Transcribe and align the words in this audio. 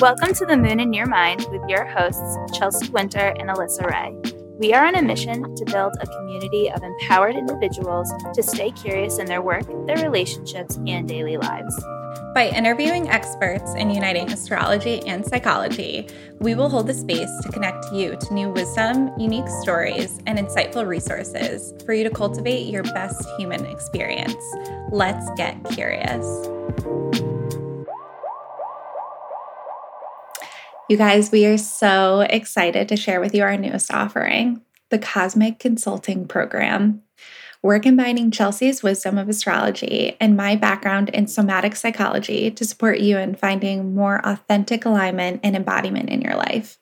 Welcome 0.00 0.34
to 0.34 0.44
the 0.44 0.58
Moon 0.58 0.80
and 0.80 0.94
Your 0.94 1.06
Mind 1.06 1.46
with 1.50 1.62
your 1.70 1.86
hosts, 1.86 2.36
Chelsea 2.58 2.90
Winter 2.90 3.34
and 3.38 3.48
Alyssa 3.48 3.86
Rae. 3.86 4.14
We 4.58 4.74
are 4.74 4.84
on 4.84 4.94
a 4.94 5.00
mission 5.00 5.54
to 5.54 5.64
build 5.64 5.94
a 5.98 6.06
community 6.06 6.70
of 6.70 6.82
empowered 6.82 7.34
individuals 7.34 8.12
to 8.34 8.42
stay 8.42 8.72
curious 8.72 9.18
in 9.18 9.24
their 9.24 9.40
work, 9.40 9.64
their 9.86 9.96
relationships, 9.96 10.76
and 10.86 11.08
daily 11.08 11.38
lives. 11.38 11.74
By 12.34 12.52
interviewing 12.54 13.08
experts 13.08 13.74
in 13.76 13.88
uniting 13.88 14.30
astrology 14.30 15.00
and 15.06 15.24
psychology, 15.24 16.08
we 16.40 16.54
will 16.54 16.68
hold 16.68 16.88
the 16.88 16.94
space 16.94 17.30
to 17.40 17.50
connect 17.50 17.90
you 17.90 18.16
to 18.16 18.34
new 18.34 18.50
wisdom, 18.50 19.18
unique 19.18 19.48
stories, 19.62 20.18
and 20.26 20.38
insightful 20.38 20.86
resources 20.86 21.72
for 21.86 21.94
you 21.94 22.04
to 22.04 22.10
cultivate 22.10 22.66
your 22.66 22.82
best 22.82 23.26
human 23.38 23.64
experience. 23.64 24.44
Let's 24.90 25.30
get 25.36 25.56
curious. 25.70 26.26
You 30.88 30.96
guys, 30.96 31.32
we 31.32 31.44
are 31.46 31.58
so 31.58 32.20
excited 32.20 32.88
to 32.88 32.96
share 32.96 33.20
with 33.20 33.34
you 33.34 33.42
our 33.42 33.56
newest 33.56 33.92
offering, 33.92 34.62
the 34.90 35.00
Cosmic 35.00 35.58
Consulting 35.58 36.28
Program. 36.28 37.02
We're 37.60 37.80
combining 37.80 38.30
Chelsea's 38.30 38.84
wisdom 38.84 39.18
of 39.18 39.28
astrology 39.28 40.16
and 40.20 40.36
my 40.36 40.54
background 40.54 41.08
in 41.08 41.26
somatic 41.26 41.74
psychology 41.74 42.52
to 42.52 42.64
support 42.64 43.00
you 43.00 43.18
in 43.18 43.34
finding 43.34 43.96
more 43.96 44.20
authentic 44.24 44.84
alignment 44.84 45.40
and 45.42 45.56
embodiment 45.56 46.08
in 46.08 46.20
your 46.20 46.36
life. 46.36 46.78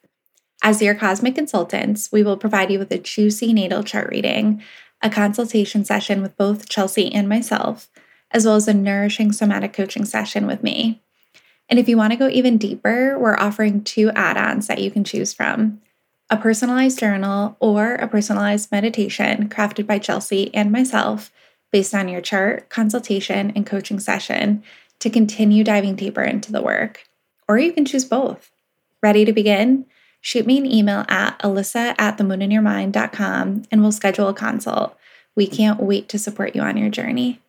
As 0.61 0.83
your 0.83 0.93
cosmic 0.93 1.33
consultants, 1.33 2.11
we 2.11 2.21
will 2.21 2.37
provide 2.37 2.71
you 2.71 2.77
with 2.77 2.91
a 2.91 2.99
juicy 2.99 3.53
natal 3.53 3.81
chart 3.81 4.09
reading, 4.11 4.61
a 5.01 5.09
consultation 5.09 5.83
session 5.83 6.21
with 6.21 6.37
both 6.37 6.69
Chelsea 6.69 7.11
and 7.11 7.27
myself, 7.27 7.89
as 8.29 8.45
well 8.45 8.55
as 8.55 8.67
a 8.67 8.73
nourishing 8.73 9.31
somatic 9.31 9.73
coaching 9.73 10.05
session 10.05 10.45
with 10.45 10.61
me. 10.61 11.01
And 11.69 11.79
if 11.79 11.89
you 11.89 11.97
want 11.97 12.11
to 12.11 12.17
go 12.17 12.27
even 12.27 12.57
deeper, 12.57 13.17
we're 13.17 13.37
offering 13.37 13.83
two 13.83 14.11
add 14.11 14.37
ons 14.37 14.67
that 14.67 14.79
you 14.79 14.91
can 14.91 15.03
choose 15.03 15.33
from 15.33 15.81
a 16.29 16.37
personalized 16.37 16.99
journal 16.99 17.55
or 17.59 17.95
a 17.95 18.07
personalized 18.07 18.71
meditation 18.71 19.47
crafted 19.49 19.85
by 19.85 19.99
Chelsea 19.99 20.53
and 20.53 20.71
myself 20.71 21.31
based 21.71 21.93
on 21.93 22.07
your 22.07 22.21
chart, 22.21 22.69
consultation, 22.69 23.51
and 23.55 23.65
coaching 23.65 23.99
session 23.99 24.63
to 24.99 25.09
continue 25.09 25.63
diving 25.63 25.95
deeper 25.95 26.23
into 26.23 26.51
the 26.51 26.61
work. 26.61 27.07
Or 27.47 27.57
you 27.57 27.73
can 27.73 27.85
choose 27.85 28.05
both. 28.05 28.51
Ready 29.03 29.25
to 29.25 29.33
begin? 29.33 29.85
Shoot 30.21 30.47
me 30.47 30.57
an 30.57 30.65
email 30.65 31.05
at 31.07 31.37
alyssa 31.39 31.93
at 31.99 32.17
themoonandyourmind.com 32.17 33.63
and 33.69 33.81
we'll 33.81 33.91
schedule 33.91 34.27
a 34.27 34.33
consult. 34.33 34.97
We 35.35 35.45
can't 35.45 35.79
wait 35.79 36.09
to 36.09 36.17
support 36.17 36.55
you 36.55 36.61
on 36.61 36.77
your 36.77 36.89
journey. 36.89 37.41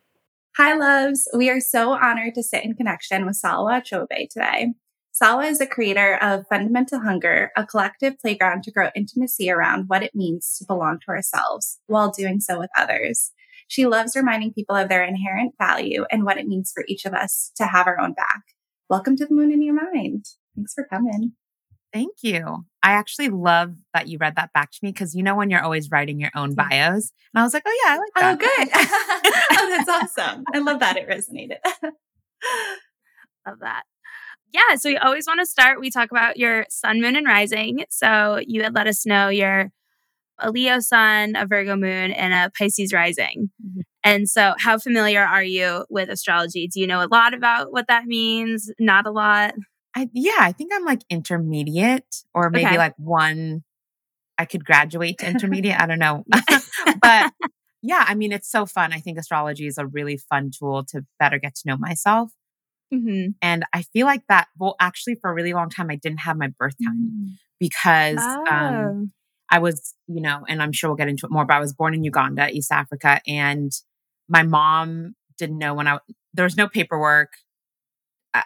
Hi, 0.58 0.72
loves. 0.72 1.28
We 1.36 1.50
are 1.50 1.60
so 1.60 1.92
honored 1.92 2.34
to 2.34 2.42
sit 2.42 2.64
in 2.64 2.72
connection 2.72 3.26
with 3.26 3.38
Salwa 3.38 3.82
Kyobe 3.82 4.26
today. 4.30 4.68
Salwa 5.12 5.50
is 5.50 5.58
the 5.58 5.66
creator 5.66 6.16
of 6.22 6.46
Fundamental 6.48 7.00
Hunger, 7.00 7.50
a 7.58 7.66
collective 7.66 8.18
playground 8.18 8.62
to 8.62 8.70
grow 8.70 8.88
intimacy 8.96 9.50
around 9.50 9.84
what 9.88 10.02
it 10.02 10.14
means 10.14 10.56
to 10.56 10.64
belong 10.64 10.98
to 11.00 11.08
ourselves 11.10 11.78
while 11.88 12.10
doing 12.10 12.40
so 12.40 12.58
with 12.58 12.70
others. 12.74 13.32
She 13.68 13.84
loves 13.84 14.16
reminding 14.16 14.54
people 14.54 14.76
of 14.76 14.88
their 14.88 15.04
inherent 15.04 15.52
value 15.58 16.06
and 16.10 16.24
what 16.24 16.38
it 16.38 16.48
means 16.48 16.72
for 16.74 16.84
each 16.88 17.04
of 17.04 17.12
us 17.12 17.52
to 17.56 17.66
have 17.66 17.86
our 17.86 18.00
own 18.00 18.14
back. 18.14 18.40
Welcome 18.88 19.16
to 19.16 19.26
the 19.26 19.34
moon 19.34 19.52
and 19.52 19.62
your 19.62 19.74
mind. 19.74 20.24
Thanks 20.56 20.72
for 20.72 20.86
coming. 20.88 21.32
Thank 21.92 22.14
you. 22.22 22.64
I 22.86 22.92
actually 22.92 23.30
love 23.30 23.74
that 23.94 24.06
you 24.06 24.16
read 24.16 24.36
that 24.36 24.52
back 24.52 24.70
to 24.70 24.78
me 24.80 24.92
because 24.92 25.12
you 25.12 25.24
know 25.24 25.34
when 25.34 25.50
you're 25.50 25.60
always 25.60 25.90
writing 25.90 26.20
your 26.20 26.30
own 26.36 26.54
bios, 26.54 27.12
and 27.34 27.40
I 27.40 27.42
was 27.42 27.52
like, 27.52 27.64
oh 27.66 27.80
yeah, 27.84 27.94
I 27.94 27.98
like 27.98 28.12
that. 28.14 28.32
Oh, 28.32 28.36
good. 28.36 28.68
oh, 29.58 29.68
that's 29.76 30.18
awesome. 30.18 30.44
I 30.54 30.58
love 30.60 30.78
that 30.78 30.96
it 30.96 31.08
resonated. 31.08 31.56
love 33.44 33.58
that. 33.58 33.82
Yeah, 34.52 34.76
so 34.76 34.88
we 34.88 34.96
always 34.98 35.26
want 35.26 35.40
to 35.40 35.46
start. 35.46 35.80
We 35.80 35.90
talk 35.90 36.12
about 36.12 36.36
your 36.36 36.64
sun, 36.70 37.00
moon, 37.00 37.16
and 37.16 37.26
rising. 37.26 37.86
So 37.90 38.40
you 38.46 38.62
had 38.62 38.76
let 38.76 38.86
us 38.86 39.04
know 39.04 39.30
you're 39.30 39.72
a 40.38 40.52
Leo 40.52 40.78
sun, 40.78 41.34
a 41.34 41.44
Virgo 41.44 41.74
moon, 41.74 42.12
and 42.12 42.32
a 42.32 42.52
Pisces 42.56 42.92
rising. 42.92 43.50
Mm-hmm. 43.66 43.80
And 44.04 44.28
so, 44.28 44.54
how 44.60 44.78
familiar 44.78 45.24
are 45.24 45.42
you 45.42 45.86
with 45.90 46.08
astrology? 46.08 46.68
Do 46.68 46.78
you 46.78 46.86
know 46.86 47.04
a 47.04 47.10
lot 47.10 47.34
about 47.34 47.72
what 47.72 47.88
that 47.88 48.04
means? 48.04 48.70
Not 48.78 49.08
a 49.08 49.10
lot. 49.10 49.54
I, 49.96 50.10
yeah, 50.12 50.36
I 50.38 50.52
think 50.52 50.72
I'm 50.74 50.84
like 50.84 51.00
intermediate 51.08 52.22
or 52.34 52.50
maybe 52.50 52.66
okay. 52.66 52.78
like 52.78 52.94
one 52.98 53.64
I 54.36 54.44
could 54.44 54.64
graduate 54.64 55.18
to 55.18 55.28
intermediate. 55.28 55.80
I 55.80 55.86
don't 55.86 55.98
know. 55.98 56.22
but 57.00 57.32
yeah, 57.82 58.04
I 58.06 58.14
mean, 58.14 58.30
it's 58.30 58.50
so 58.50 58.66
fun. 58.66 58.92
I 58.92 59.00
think 59.00 59.18
astrology 59.18 59.66
is 59.66 59.78
a 59.78 59.86
really 59.86 60.18
fun 60.18 60.50
tool 60.56 60.84
to 60.90 61.06
better 61.18 61.38
get 61.38 61.54
to 61.56 61.62
know 61.64 61.78
myself. 61.78 62.30
Mm-hmm. 62.92 63.30
And 63.40 63.64
I 63.72 63.82
feel 63.82 64.06
like 64.06 64.22
that, 64.28 64.48
well, 64.58 64.76
actually, 64.78 65.16
for 65.16 65.30
a 65.30 65.34
really 65.34 65.54
long 65.54 65.70
time, 65.70 65.90
I 65.90 65.96
didn't 65.96 66.18
have 66.18 66.36
my 66.36 66.48
birth 66.58 66.76
time 66.84 67.10
mm. 67.12 67.28
because 67.58 68.18
um, 68.18 68.44
oh. 68.48 68.54
um, 68.54 69.12
I 69.50 69.58
was, 69.60 69.94
you 70.06 70.20
know, 70.20 70.44
and 70.46 70.62
I'm 70.62 70.72
sure 70.72 70.90
we'll 70.90 70.96
get 70.96 71.08
into 71.08 71.24
it 71.26 71.32
more, 71.32 71.46
but 71.46 71.56
I 71.56 71.60
was 71.60 71.72
born 71.72 71.94
in 71.94 72.04
Uganda, 72.04 72.50
East 72.50 72.70
Africa. 72.70 73.20
And 73.26 73.72
my 74.28 74.42
mom 74.42 75.14
didn't 75.38 75.58
know 75.58 75.74
when 75.74 75.88
I, 75.88 75.98
there 76.34 76.44
was 76.44 76.56
no 76.56 76.68
paperwork 76.68 77.30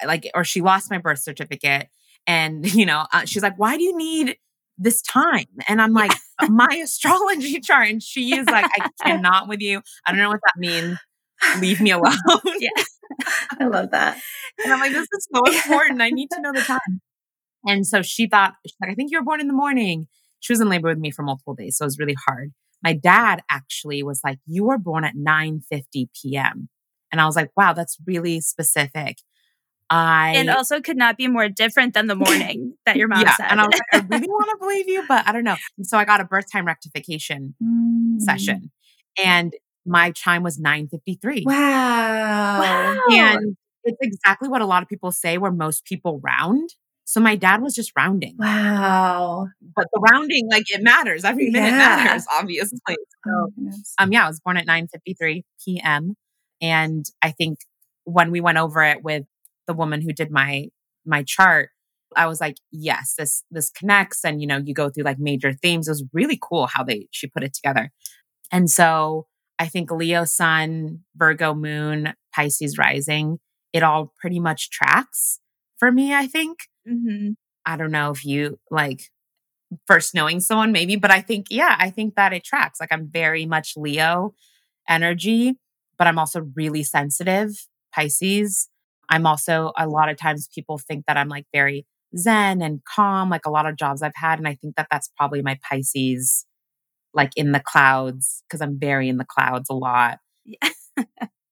like, 0.06 0.30
or 0.34 0.44
she 0.44 0.60
lost 0.60 0.90
my 0.90 0.98
birth 0.98 1.20
certificate. 1.20 1.88
And, 2.26 2.72
you 2.74 2.86
know, 2.86 3.06
uh, 3.12 3.24
she's 3.24 3.42
like, 3.42 3.58
why 3.58 3.76
do 3.76 3.82
you 3.82 3.96
need 3.96 4.36
this 4.78 5.02
time? 5.02 5.46
And 5.68 5.80
I'm 5.80 5.92
like, 5.92 6.12
my 6.48 6.68
astrology 6.84 7.60
chart. 7.60 7.88
And 7.88 8.02
she 8.02 8.36
is 8.36 8.46
like, 8.46 8.66
I 8.78 8.88
cannot 9.04 9.48
with 9.48 9.60
you. 9.60 9.82
I 10.06 10.12
don't 10.12 10.20
know 10.20 10.30
what 10.30 10.40
that 10.44 10.58
means. 10.58 10.98
Leave 11.60 11.80
me 11.80 11.90
alone. 11.90 12.16
yeah. 12.58 12.84
I 13.58 13.64
love 13.64 13.90
that. 13.92 14.20
And 14.62 14.72
I'm 14.72 14.80
like, 14.80 14.92
this 14.92 15.08
is 15.12 15.28
so 15.32 15.42
important. 15.44 16.02
I 16.02 16.10
need 16.10 16.28
to 16.32 16.40
know 16.40 16.52
the 16.52 16.60
time. 16.60 17.00
And 17.66 17.86
so 17.86 18.02
she 18.02 18.26
thought, 18.26 18.54
she's 18.66 18.76
like, 18.80 18.90
I 18.90 18.94
think 18.94 19.10
you 19.10 19.18
were 19.18 19.24
born 19.24 19.40
in 19.40 19.48
the 19.48 19.54
morning. 19.54 20.06
She 20.40 20.52
was 20.52 20.60
in 20.60 20.68
labor 20.68 20.88
with 20.88 20.98
me 20.98 21.10
for 21.10 21.22
multiple 21.22 21.54
days. 21.54 21.76
So 21.76 21.84
it 21.84 21.86
was 21.86 21.98
really 21.98 22.16
hard. 22.26 22.52
My 22.82 22.94
dad 22.94 23.42
actually 23.50 24.02
was 24.02 24.20
like, 24.24 24.38
you 24.46 24.64
were 24.64 24.78
born 24.78 25.04
at 25.04 25.14
9 25.14 25.60
50 25.68 26.08
p.m. 26.20 26.68
And 27.12 27.20
I 27.20 27.26
was 27.26 27.36
like, 27.36 27.50
wow, 27.56 27.72
that's 27.72 27.98
really 28.06 28.40
specific. 28.40 29.18
I 29.90 30.34
and 30.36 30.48
also 30.48 30.80
could 30.80 30.96
not 30.96 31.16
be 31.16 31.26
more 31.26 31.48
different 31.48 31.94
than 31.94 32.06
the 32.06 32.14
morning 32.14 32.74
that 32.86 32.96
your 32.96 33.08
mom 33.08 33.22
yeah, 33.22 33.34
said. 33.34 33.46
And 33.50 33.60
I 33.60 33.66
was 33.66 33.74
like, 33.74 34.04
I 34.04 34.06
really 34.16 34.28
want 34.28 34.50
to 34.50 34.56
believe 34.60 34.88
you, 34.88 35.04
but 35.08 35.26
I 35.26 35.32
don't 35.32 35.44
know. 35.44 35.56
so 35.82 35.98
I 35.98 36.04
got 36.04 36.20
a 36.20 36.24
birth 36.24 36.50
time 36.50 36.64
rectification 36.64 37.54
mm. 37.62 38.20
session, 38.20 38.70
and 39.22 39.52
my 39.84 40.12
chime 40.12 40.44
was 40.44 40.58
nine 40.58 40.88
fifty 40.88 41.18
three. 41.20 41.42
Wow. 41.44 42.60
wow! 42.60 43.00
And 43.10 43.56
it's 43.82 43.98
exactly 44.00 44.48
what 44.48 44.62
a 44.62 44.66
lot 44.66 44.82
of 44.82 44.88
people 44.88 45.10
say, 45.10 45.38
where 45.38 45.52
most 45.52 45.84
people 45.84 46.20
round. 46.22 46.70
So 47.04 47.18
my 47.18 47.34
dad 47.34 47.60
was 47.60 47.74
just 47.74 47.90
rounding. 47.96 48.36
Wow. 48.38 49.48
But 49.74 49.86
the 49.92 50.00
rounding, 50.12 50.48
like 50.48 50.70
it 50.70 50.80
matters. 50.80 51.24
Every 51.24 51.50
minute 51.50 51.70
yeah. 51.70 51.96
matters, 51.96 52.24
obviously. 52.32 52.78
So, 52.86 52.94
oh, 53.26 53.48
um, 53.98 54.12
yeah, 54.12 54.26
I 54.26 54.28
was 54.28 54.38
born 54.38 54.56
at 54.56 54.64
9 54.64 54.86
53 54.86 55.42
p.m. 55.64 56.14
And 56.62 57.04
I 57.20 57.32
think 57.32 57.58
when 58.04 58.30
we 58.30 58.40
went 58.40 58.58
over 58.58 58.84
it 58.84 59.02
with 59.02 59.24
the 59.70 59.74
woman 59.74 60.00
who 60.00 60.12
did 60.12 60.32
my 60.32 60.66
my 61.06 61.22
chart, 61.22 61.70
I 62.16 62.26
was 62.26 62.40
like, 62.40 62.56
yes, 62.72 63.14
this 63.16 63.44
this 63.52 63.70
connects 63.70 64.24
and 64.24 64.40
you 64.40 64.46
know, 64.48 64.58
you 64.58 64.74
go 64.74 64.90
through 64.90 65.04
like 65.04 65.20
major 65.20 65.52
themes. 65.52 65.86
It 65.86 65.92
was 65.92 66.04
really 66.12 66.38
cool 66.42 66.66
how 66.66 66.82
they 66.82 67.06
she 67.12 67.28
put 67.28 67.44
it 67.44 67.54
together. 67.54 67.92
And 68.50 68.68
so 68.68 69.28
I 69.60 69.66
think 69.68 69.92
Leo 69.92 70.24
sun, 70.24 71.04
Virgo 71.14 71.54
moon, 71.54 72.14
Pisces 72.34 72.78
rising, 72.78 73.38
it 73.72 73.84
all 73.84 74.12
pretty 74.18 74.40
much 74.40 74.70
tracks 74.70 75.38
for 75.78 75.92
me, 75.92 76.12
I 76.12 76.26
think. 76.26 76.58
Mm-hmm. 76.88 77.32
I 77.64 77.76
don't 77.76 77.92
know 77.92 78.10
if 78.10 78.24
you 78.24 78.58
like 78.72 79.02
first 79.86 80.16
knowing 80.16 80.40
someone 80.40 80.72
maybe, 80.72 80.96
but 80.96 81.12
I 81.12 81.20
think 81.20 81.46
yeah, 81.48 81.76
I 81.78 81.90
think 81.90 82.16
that 82.16 82.32
it 82.32 82.42
tracks. 82.42 82.80
Like 82.80 82.90
I'm 82.90 83.08
very 83.08 83.46
much 83.46 83.74
Leo 83.76 84.34
energy, 84.88 85.54
but 85.96 86.08
I'm 86.08 86.18
also 86.18 86.40
really 86.56 86.82
sensitive, 86.82 87.50
Pisces. 87.94 88.68
I'm 89.10 89.26
also, 89.26 89.72
a 89.76 89.88
lot 89.88 90.08
of 90.08 90.16
times 90.16 90.48
people 90.54 90.78
think 90.78 91.04
that 91.06 91.16
I'm 91.16 91.28
like 91.28 91.46
very 91.52 91.86
zen 92.16 92.62
and 92.62 92.80
calm, 92.84 93.30
like 93.30 93.46
a 93.46 93.50
lot 93.50 93.66
of 93.66 93.76
jobs 93.76 94.02
I've 94.02 94.12
had. 94.14 94.38
And 94.38 94.48
I 94.48 94.54
think 94.54 94.76
that 94.76 94.88
that's 94.90 95.10
probably 95.16 95.42
my 95.42 95.58
Pisces, 95.68 96.46
like 97.12 97.32
in 97.36 97.52
the 97.52 97.60
clouds, 97.60 98.42
because 98.48 98.60
I'm 98.60 98.78
very 98.78 99.08
in 99.08 99.18
the 99.18 99.26
clouds 99.26 99.68
a 99.68 99.74
lot. 99.74 100.18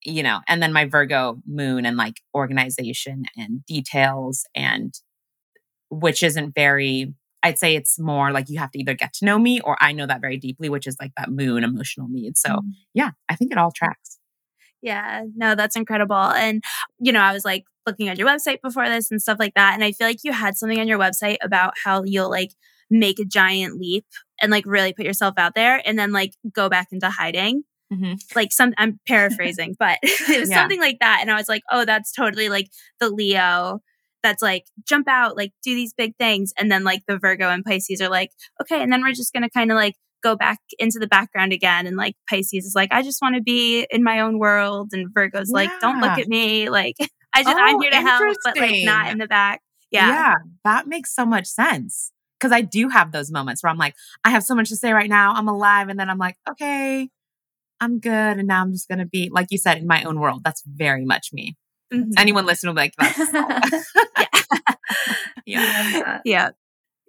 you 0.04 0.22
know, 0.22 0.40
and 0.48 0.62
then 0.62 0.72
my 0.72 0.84
Virgo 0.84 1.38
moon 1.46 1.84
and 1.84 1.96
like 1.96 2.20
organization 2.34 3.24
and 3.36 3.64
details 3.66 4.44
and 4.54 4.94
which 5.90 6.22
isn't 6.22 6.54
very 6.54 7.14
I'd 7.42 7.58
say 7.58 7.76
it's 7.76 7.98
more 7.98 8.32
like 8.32 8.48
you 8.48 8.58
have 8.58 8.72
to 8.72 8.80
either 8.80 8.94
get 8.94 9.12
to 9.14 9.24
know 9.24 9.38
me 9.38 9.60
or 9.60 9.76
I 9.80 9.92
know 9.92 10.06
that 10.06 10.20
very 10.20 10.36
deeply, 10.38 10.68
which 10.68 10.86
is 10.86 10.96
like 11.00 11.12
that 11.16 11.30
moon 11.30 11.62
emotional 11.62 12.08
need. 12.08 12.36
So, 12.36 12.50
mm. 12.50 12.72
yeah, 12.94 13.10
I 13.28 13.36
think 13.36 13.52
it 13.52 13.58
all 13.58 13.70
tracks. 13.70 14.17
Yeah, 14.82 15.24
no, 15.34 15.54
that's 15.54 15.76
incredible. 15.76 16.16
And, 16.16 16.62
you 16.98 17.12
know, 17.12 17.20
I 17.20 17.32
was 17.32 17.44
like 17.44 17.64
looking 17.86 18.08
at 18.08 18.18
your 18.18 18.28
website 18.28 18.60
before 18.62 18.88
this 18.88 19.10
and 19.10 19.20
stuff 19.20 19.38
like 19.38 19.54
that. 19.54 19.74
And 19.74 19.82
I 19.82 19.92
feel 19.92 20.06
like 20.06 20.20
you 20.22 20.32
had 20.32 20.56
something 20.56 20.78
on 20.78 20.88
your 20.88 20.98
website 20.98 21.38
about 21.42 21.74
how 21.84 22.04
you'll 22.04 22.30
like 22.30 22.52
make 22.90 23.18
a 23.18 23.24
giant 23.24 23.78
leap 23.78 24.06
and 24.40 24.50
like 24.50 24.64
really 24.66 24.92
put 24.92 25.04
yourself 25.04 25.34
out 25.36 25.54
there 25.54 25.82
and 25.84 25.98
then 25.98 26.12
like 26.12 26.32
go 26.52 26.68
back 26.68 26.88
into 26.92 27.08
hiding. 27.10 27.64
Mm-hmm. 27.92 28.14
Like 28.36 28.52
some, 28.52 28.72
I'm 28.78 29.00
paraphrasing, 29.08 29.74
but 29.78 29.98
it 30.02 30.40
was 30.40 30.50
yeah. 30.50 30.56
something 30.56 30.80
like 30.80 30.98
that. 31.00 31.18
And 31.20 31.30
I 31.30 31.36
was 31.36 31.48
like, 31.48 31.62
oh, 31.70 31.84
that's 31.84 32.12
totally 32.12 32.48
like 32.48 32.68
the 33.00 33.10
Leo 33.10 33.80
that's 34.22 34.42
like 34.42 34.64
jump 34.86 35.08
out, 35.08 35.36
like 35.36 35.52
do 35.62 35.74
these 35.74 35.94
big 35.94 36.16
things. 36.18 36.52
And 36.58 36.70
then 36.70 36.84
like 36.84 37.02
the 37.06 37.18
Virgo 37.18 37.48
and 37.50 37.64
Pisces 37.64 38.00
are 38.00 38.10
like, 38.10 38.30
okay, 38.60 38.82
and 38.82 38.92
then 38.92 39.02
we're 39.02 39.12
just 39.12 39.32
gonna 39.32 39.50
kind 39.50 39.70
of 39.70 39.76
like 39.76 39.94
go 40.22 40.36
back 40.36 40.58
into 40.78 40.98
the 40.98 41.06
background 41.06 41.52
again. 41.52 41.86
And 41.86 41.96
like 41.96 42.14
Pisces 42.28 42.64
is 42.64 42.74
like, 42.74 42.92
I 42.92 43.02
just 43.02 43.20
want 43.22 43.36
to 43.36 43.42
be 43.42 43.86
in 43.90 44.02
my 44.02 44.20
own 44.20 44.38
world. 44.38 44.90
And 44.92 45.08
Virgo's 45.12 45.50
yeah. 45.50 45.54
like, 45.54 45.70
don't 45.80 46.00
look 46.00 46.18
at 46.18 46.28
me. 46.28 46.68
Like 46.68 46.96
I 47.34 47.42
just 47.42 47.56
oh, 47.56 47.60
I'm 47.60 47.80
here 47.80 47.90
to 47.90 48.00
help, 48.00 48.36
but 48.44 48.56
like 48.56 48.84
not 48.84 49.10
in 49.10 49.18
the 49.18 49.26
back. 49.26 49.60
Yeah. 49.90 50.08
Yeah. 50.08 50.34
That 50.64 50.86
makes 50.86 51.14
so 51.14 51.24
much 51.24 51.46
sense. 51.46 52.12
Cause 52.40 52.52
I 52.52 52.60
do 52.60 52.88
have 52.88 53.10
those 53.10 53.32
moments 53.32 53.62
where 53.62 53.70
I'm 53.70 53.78
like, 53.78 53.94
I 54.24 54.30
have 54.30 54.44
so 54.44 54.54
much 54.54 54.68
to 54.68 54.76
say 54.76 54.92
right 54.92 55.10
now. 55.10 55.32
I'm 55.32 55.48
alive. 55.48 55.88
And 55.88 55.98
then 55.98 56.08
I'm 56.08 56.18
like, 56.18 56.36
okay, 56.48 57.08
I'm 57.80 57.98
good. 57.98 58.38
And 58.38 58.46
now 58.46 58.62
I'm 58.62 58.72
just 58.72 58.88
gonna 58.88 59.06
be, 59.06 59.28
like 59.32 59.48
you 59.50 59.58
said, 59.58 59.78
in 59.78 59.86
my 59.86 60.04
own 60.04 60.20
world. 60.20 60.42
That's 60.44 60.62
very 60.66 61.04
much 61.04 61.30
me. 61.32 61.56
Mm-hmm. 61.92 62.12
Anyone 62.16 62.46
listening 62.46 62.74
will 62.74 62.82
be 62.82 62.92
like, 62.92 62.94
that's 62.96 63.32
yeah. 65.46 65.96
yeah. 65.96 66.20
Yeah. 66.24 66.50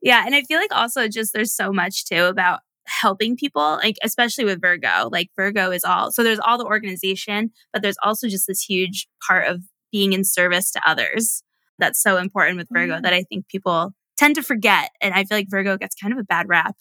Yeah. 0.01 0.23
And 0.25 0.33
I 0.33 0.41
feel 0.43 0.59
like 0.59 0.73
also 0.73 1.07
just 1.07 1.33
there's 1.33 1.53
so 1.53 1.71
much 1.71 2.05
too 2.05 2.23
about 2.25 2.61
helping 2.89 3.35
people, 3.35 3.79
like 3.83 3.95
especially 4.03 4.45
with 4.45 4.61
Virgo. 4.61 5.09
Like 5.11 5.29
Virgo 5.35 5.71
is 5.71 5.83
all 5.83 6.11
so 6.11 6.23
there's 6.23 6.39
all 6.39 6.57
the 6.57 6.65
organization, 6.65 7.51
but 7.71 7.81
there's 7.81 7.97
also 8.03 8.27
just 8.27 8.47
this 8.47 8.61
huge 8.61 9.07
part 9.25 9.47
of 9.47 9.63
being 9.91 10.13
in 10.13 10.23
service 10.23 10.71
to 10.71 10.81
others. 10.85 11.43
That's 11.77 12.01
so 12.01 12.17
important 12.17 12.57
with 12.57 12.67
Virgo 12.71 12.95
mm-hmm. 12.95 13.03
that 13.03 13.13
I 13.13 13.23
think 13.23 13.47
people 13.47 13.93
tend 14.17 14.35
to 14.35 14.43
forget. 14.43 14.91
And 15.01 15.13
I 15.13 15.23
feel 15.23 15.37
like 15.37 15.49
Virgo 15.49 15.77
gets 15.77 15.95
kind 15.95 16.13
of 16.13 16.19
a 16.19 16.23
bad 16.23 16.47
rap. 16.49 16.75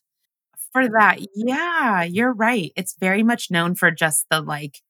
For 0.73 0.87
that. 0.87 1.19
Yeah, 1.35 2.03
you're 2.03 2.33
right. 2.33 2.73
It's 2.77 2.95
very 3.01 3.23
much 3.23 3.51
known 3.51 3.75
for 3.75 3.91
just 3.91 4.27
the 4.31 4.43
like 4.43 4.81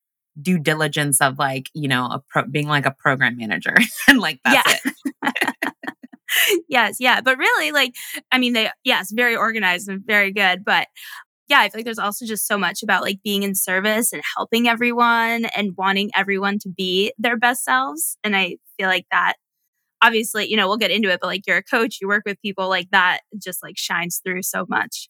due 0.41 0.59
diligence 0.59 1.21
of 1.21 1.39
like, 1.39 1.69
you 1.75 1.89
know, 1.89 2.07
a 2.07 2.23
pro- 2.29 2.47
being 2.47 2.67
like 2.67 2.87
a 2.87 2.91
program 2.91 3.37
manager 3.37 3.77
and 4.09 4.19
like 4.19 4.41
that's 4.45 4.85
yeah. 4.85 4.93
it. 5.25 5.55
yes, 6.69 6.97
yeah. 6.99 7.21
But 7.21 7.39
really, 7.39 7.73
like, 7.73 7.95
I 8.33 8.39
mean, 8.39 8.53
they, 8.53 8.71
yes, 8.85 9.13
very 9.13 9.37
organized 9.37 9.89
and 9.89 10.03
very 10.05 10.33
good. 10.33 10.65
But 10.65 10.89
yeah, 11.49 11.61
I 11.61 11.69
feel 11.69 11.79
like 11.79 11.85
there's 11.87 11.99
also 11.99 12.27
just 12.27 12.47
so 12.47 12.59
much 12.59 12.83
about 12.83 13.03
like 13.03 13.21
being 13.25 13.43
in 13.43 13.55
service 13.55 14.13
and 14.13 14.23
helping 14.37 14.69
everyone 14.69 15.47
and 15.57 15.73
wanting 15.77 16.11
everyone 16.15 16.59
to 16.61 16.69
be 16.69 17.13
their 17.19 17.39
best 17.39 17.65
selves. 17.65 18.19
And 18.23 18.37
I 18.37 18.57
feel 18.79 18.89
like 18.89 19.07
that 19.11 19.35
obviously, 20.03 20.49
you 20.49 20.57
know, 20.57 20.69
we'll 20.69 20.77
get 20.77 20.91
into 20.91 21.11
it, 21.11 21.21
but 21.21 21.27
like 21.27 21.47
you're 21.47 21.57
a 21.57 21.63
coach, 21.63 21.99
you 22.01 22.09
work 22.09 22.25
with 22.27 22.41
people 22.43 22.69
like 22.69 22.91
that 22.91 23.21
just 23.43 23.63
like 23.63 23.77
shines 23.77 24.21
through 24.25 24.43
so 24.43 24.67
much. 24.69 25.09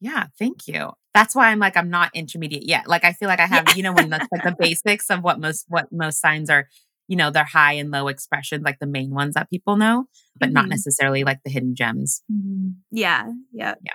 Yeah, 0.00 0.26
thank 0.38 0.66
you. 0.66 0.90
That's 1.14 1.34
why 1.34 1.50
I'm 1.50 1.58
like 1.58 1.76
I'm 1.76 1.90
not 1.90 2.10
intermediate 2.14 2.66
yet. 2.66 2.88
Like 2.88 3.04
I 3.04 3.12
feel 3.12 3.28
like 3.28 3.40
I 3.40 3.46
have, 3.46 3.68
yeah. 3.68 3.74
you 3.76 3.82
know, 3.82 3.92
when 3.92 4.10
the 4.10 4.26
like 4.32 4.42
the 4.42 4.56
basics 4.58 5.10
of 5.10 5.22
what 5.22 5.38
most 5.38 5.66
what 5.68 5.92
most 5.92 6.20
signs 6.20 6.50
are 6.50 6.68
you 7.08 7.16
know, 7.16 7.30
they're 7.30 7.44
high 7.44 7.74
and 7.74 7.90
low 7.90 8.08
expressions, 8.08 8.64
like 8.64 8.78
the 8.78 8.86
main 8.86 9.10
ones 9.10 9.34
that 9.34 9.50
people 9.50 9.76
know, 9.76 10.06
but 10.38 10.46
mm-hmm. 10.46 10.54
not 10.54 10.68
necessarily 10.68 11.24
like 11.24 11.40
the 11.44 11.50
hidden 11.50 11.74
gems. 11.74 12.22
Mm-hmm. 12.32 12.70
Yeah. 12.90 13.30
Yeah. 13.52 13.74
Yeah. 13.82 13.94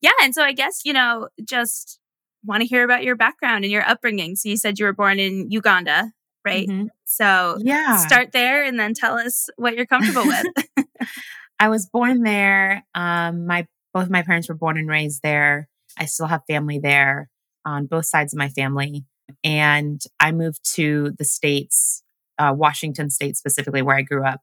Yeah. 0.00 0.12
And 0.22 0.34
so 0.34 0.42
I 0.42 0.52
guess, 0.52 0.82
you 0.84 0.92
know, 0.92 1.28
just 1.44 1.98
want 2.44 2.62
to 2.62 2.66
hear 2.66 2.84
about 2.84 3.04
your 3.04 3.16
background 3.16 3.64
and 3.64 3.72
your 3.72 3.88
upbringing. 3.88 4.36
So 4.36 4.48
you 4.48 4.56
said 4.56 4.78
you 4.78 4.84
were 4.84 4.92
born 4.92 5.18
in 5.18 5.50
Uganda, 5.50 6.12
right? 6.44 6.68
Mm-hmm. 6.68 6.86
So 7.04 7.58
yeah, 7.60 7.96
start 7.96 8.32
there 8.32 8.62
and 8.62 8.78
then 8.78 8.94
tell 8.94 9.18
us 9.18 9.48
what 9.56 9.74
you're 9.74 9.86
comfortable 9.86 10.24
with. 10.24 10.46
I 11.60 11.68
was 11.68 11.86
born 11.86 12.22
there. 12.22 12.84
Um, 12.94 13.46
my 13.46 13.66
both 13.92 14.10
my 14.10 14.22
parents 14.22 14.48
were 14.48 14.54
born 14.54 14.78
and 14.78 14.88
raised 14.88 15.22
there. 15.22 15.68
I 15.98 16.04
still 16.04 16.26
have 16.26 16.42
family 16.46 16.78
there 16.78 17.28
on 17.64 17.86
both 17.86 18.06
sides 18.06 18.32
of 18.32 18.38
my 18.38 18.48
family. 18.48 19.04
And 19.44 20.00
I 20.20 20.32
moved 20.32 20.60
to 20.74 21.12
the 21.18 21.24
States 21.24 22.02
uh, 22.38 22.54
Washington 22.56 23.10
State 23.10 23.36
specifically, 23.36 23.82
where 23.82 23.96
I 23.96 24.02
grew 24.02 24.24
up, 24.24 24.40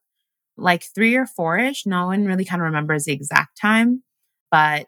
like 0.58 0.84
three 0.84 1.16
or 1.16 1.26
four 1.26 1.58
ish. 1.58 1.86
No 1.86 2.08
one 2.08 2.26
really 2.26 2.46
kind 2.46 2.62
of 2.62 2.66
remembers 2.66 3.06
the 3.06 3.14
exact 3.14 3.60
time, 3.60 4.04
but 4.52 4.88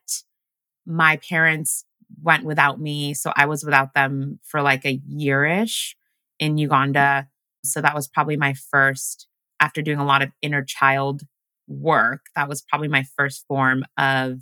my 0.85 1.17
parents 1.17 1.85
went 2.21 2.45
without 2.45 2.79
me. 2.79 3.13
So 3.13 3.33
I 3.35 3.45
was 3.45 3.63
without 3.63 3.93
them 3.93 4.39
for 4.43 4.61
like 4.61 4.85
a 4.85 5.01
year 5.07 5.45
ish 5.45 5.95
in 6.39 6.57
Uganda. 6.57 7.27
So 7.63 7.81
that 7.81 7.95
was 7.95 8.07
probably 8.07 8.37
my 8.37 8.53
first, 8.71 9.27
after 9.59 9.81
doing 9.81 9.99
a 9.99 10.05
lot 10.05 10.21
of 10.21 10.31
inner 10.41 10.63
child 10.63 11.23
work, 11.67 12.21
that 12.35 12.47
was 12.47 12.61
probably 12.61 12.87
my 12.87 13.03
first 13.17 13.45
form 13.47 13.83
of 13.97 14.39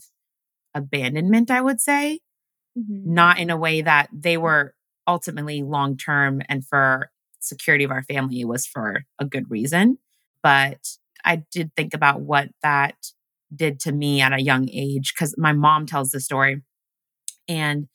abandonment, 0.76 1.50
I 1.50 1.62
would 1.62 1.82
say. 1.82 2.20
Mm-hmm. 2.78 3.14
Not 3.14 3.40
in 3.40 3.50
a 3.50 3.58
way 3.58 3.82
that 3.82 4.10
they 4.14 4.38
were 4.38 4.76
ultimately 5.08 5.64
long 5.64 5.98
term 5.98 6.42
and 6.50 6.66
for 6.66 7.10
security 7.46 7.84
of 7.84 7.92
our 7.92 8.04
family 8.04 8.44
was 8.46 8.66
for 8.66 9.06
a 9.20 9.26
good 9.26 9.50
reason. 9.50 9.98
But 10.44 10.80
I 11.24 11.44
did 11.52 11.72
think 11.76 11.94
about 11.94 12.22
what 12.22 12.50
that 12.62 12.96
did 13.54 13.80
to 13.82 13.92
me 13.92 14.22
at 14.22 14.34
a 14.34 14.42
young 14.42 14.70
age 14.70 15.14
because 15.14 15.36
my 15.38 15.54
mom 15.54 15.86
tells 15.86 16.12
the 16.12 16.20
story. 16.20 16.62
And 17.48 17.88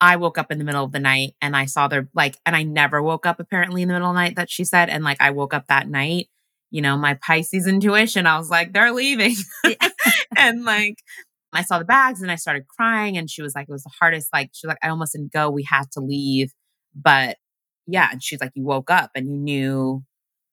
I 0.00 0.16
woke 0.16 0.38
up 0.38 0.52
in 0.52 0.58
the 0.58 0.64
middle 0.64 0.84
of 0.84 0.92
the 0.92 1.00
night 1.00 1.34
and 1.42 1.56
I 1.56 1.66
saw 1.66 1.88
their 1.88 2.08
like, 2.14 2.36
and 2.46 2.54
I 2.54 2.62
never 2.62 3.02
woke 3.02 3.26
up 3.26 3.40
apparently 3.40 3.82
in 3.82 3.88
the 3.88 3.94
middle 3.94 4.10
of 4.10 4.14
the 4.14 4.20
night 4.20 4.36
that 4.36 4.50
she 4.50 4.64
said. 4.64 4.88
And 4.88 5.02
like, 5.04 5.20
I 5.20 5.30
woke 5.30 5.54
up 5.54 5.66
that 5.68 5.88
night, 5.88 6.28
you 6.70 6.80
know, 6.82 6.96
my 6.96 7.14
Pisces 7.14 7.66
intuition, 7.66 8.26
I 8.26 8.38
was 8.38 8.50
like, 8.50 8.72
they're 8.72 8.92
leaving. 8.92 9.34
and 10.36 10.64
like, 10.64 10.98
I 11.52 11.62
saw 11.62 11.78
the 11.78 11.84
bags 11.84 12.22
and 12.22 12.30
I 12.30 12.36
started 12.36 12.68
crying. 12.68 13.16
And 13.16 13.30
she 13.30 13.42
was 13.42 13.54
like, 13.54 13.68
it 13.68 13.72
was 13.72 13.82
the 13.82 13.92
hardest. 13.98 14.28
Like, 14.32 14.50
she 14.52 14.66
was 14.66 14.72
like, 14.72 14.78
I 14.82 14.90
almost 14.90 15.12
didn't 15.12 15.32
go. 15.32 15.50
We 15.50 15.64
had 15.64 15.90
to 15.92 16.00
leave. 16.00 16.52
But 16.94 17.38
yeah. 17.88 18.08
And 18.12 18.22
she's 18.22 18.40
like, 18.40 18.52
you 18.54 18.64
woke 18.64 18.90
up 18.90 19.10
and 19.14 19.28
you 19.28 19.38
knew, 19.38 20.04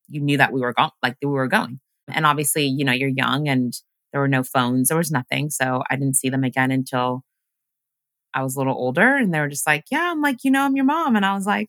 you 0.07 0.21
knew 0.21 0.37
that 0.37 0.53
we 0.53 0.61
were 0.61 0.73
going, 0.73 0.89
like 1.03 1.17
we 1.21 1.29
were 1.29 1.47
going. 1.47 1.79
And 2.07 2.25
obviously, 2.25 2.65
you 2.65 2.85
know, 2.85 2.93
you're 2.93 3.09
young 3.09 3.47
and 3.47 3.73
there 4.11 4.21
were 4.21 4.27
no 4.27 4.41
phones, 4.41 4.87
there 4.87 4.97
was 4.97 5.11
nothing. 5.11 5.49
So 5.49 5.83
I 5.89 5.95
didn't 5.97 6.15
see 6.15 6.29
them 6.29 6.43
again 6.43 6.71
until 6.71 7.23
I 8.33 8.41
was 8.41 8.55
a 8.55 8.59
little 8.59 8.73
older. 8.73 9.15
And 9.15 9.33
they 9.33 9.39
were 9.39 9.49
just 9.49 9.67
like, 9.67 9.83
yeah, 9.91 10.11
I'm 10.11 10.21
like, 10.21 10.37
you 10.43 10.51
know, 10.51 10.61
I'm 10.61 10.75
your 10.75 10.85
mom. 10.85 11.15
And 11.15 11.25
I 11.25 11.33
was 11.33 11.45
like, 11.45 11.67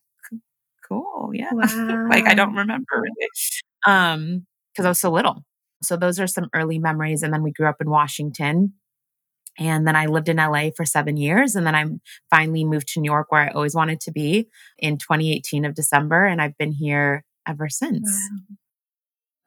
cool. 0.88 1.30
Yeah. 1.34 1.50
Wow. 1.52 2.06
like 2.10 2.26
I 2.26 2.34
don't 2.34 2.54
remember 2.54 2.86
really. 2.94 3.28
Um, 3.86 4.46
cause 4.76 4.86
I 4.86 4.90
was 4.90 5.00
so 5.00 5.10
little. 5.10 5.42
So 5.82 5.96
those 5.96 6.20
are 6.20 6.26
some 6.26 6.48
early 6.54 6.78
memories. 6.78 7.22
And 7.22 7.32
then 7.32 7.42
we 7.42 7.52
grew 7.52 7.68
up 7.68 7.80
in 7.80 7.90
Washington. 7.90 8.74
And 9.58 9.86
then 9.86 9.96
I 9.96 10.06
lived 10.06 10.28
in 10.28 10.36
LA 10.36 10.70
for 10.76 10.84
seven 10.84 11.16
years. 11.16 11.54
And 11.54 11.66
then 11.66 11.74
I 11.74 11.84
finally 12.30 12.64
moved 12.64 12.88
to 12.88 13.00
New 13.00 13.10
York, 13.10 13.30
where 13.30 13.42
I 13.42 13.48
always 13.48 13.74
wanted 13.74 14.00
to 14.00 14.12
be 14.12 14.48
in 14.78 14.98
2018 14.98 15.64
of 15.64 15.74
December. 15.74 16.26
And 16.26 16.40
I've 16.40 16.56
been 16.58 16.72
here 16.72 17.24
ever 17.46 17.68
since. 17.68 18.10
Wow. 18.30 18.56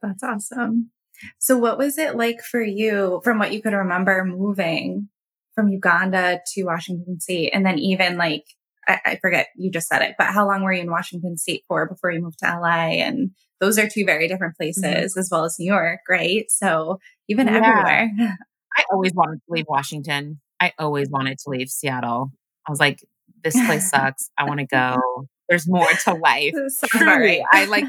That's 0.01 0.23
awesome. 0.23 0.91
So, 1.37 1.57
what 1.57 1.77
was 1.77 1.97
it 1.97 2.15
like 2.15 2.41
for 2.41 2.61
you, 2.61 3.21
from 3.23 3.39
what 3.39 3.53
you 3.53 3.61
could 3.61 3.73
remember, 3.73 4.23
moving 4.23 5.09
from 5.53 5.69
Uganda 5.69 6.39
to 6.53 6.63
Washington 6.63 7.19
State? 7.19 7.51
And 7.53 7.65
then, 7.65 7.77
even 7.77 8.17
like, 8.17 8.45
I, 8.87 8.99
I 9.05 9.15
forget, 9.17 9.47
you 9.57 9.69
just 9.69 9.89
said 9.89 10.01
it, 10.01 10.15
but 10.17 10.27
how 10.27 10.47
long 10.47 10.63
were 10.63 10.71
you 10.71 10.81
in 10.81 10.89
Washington 10.89 11.37
State 11.37 11.63
for 11.67 11.87
before 11.87 12.11
you 12.11 12.21
moved 12.21 12.39
to 12.39 12.59
LA? 12.59 13.01
And 13.03 13.31
those 13.59 13.77
are 13.77 13.89
two 13.89 14.05
very 14.05 14.27
different 14.29 14.53
mm-hmm. 14.53 14.63
places, 14.81 15.11
mm-hmm. 15.11 15.19
as 15.19 15.29
well 15.29 15.43
as 15.43 15.57
New 15.59 15.65
York, 15.65 15.99
right? 16.09 16.45
So, 16.49 16.99
even 17.27 17.47
yeah. 17.47 17.57
everywhere. 17.57 18.37
I 18.79 18.83
always 18.91 19.13
wanted 19.13 19.37
to 19.37 19.45
leave 19.49 19.65
Washington. 19.69 20.39
I 20.59 20.73
always 20.77 21.09
wanted 21.09 21.37
to 21.39 21.49
leave 21.49 21.69
Seattle. 21.69 22.31
I 22.67 22.71
was 22.71 22.79
like, 22.79 23.03
this 23.43 23.53
place 23.65 23.89
sucks. 23.91 24.29
I 24.37 24.45
want 24.45 24.59
to 24.59 24.65
go. 24.65 25.27
There's 25.47 25.67
more 25.67 25.87
to 26.05 26.13
life. 26.13 26.53
Truly. 26.87 27.43
I 27.51 27.65
like, 27.65 27.85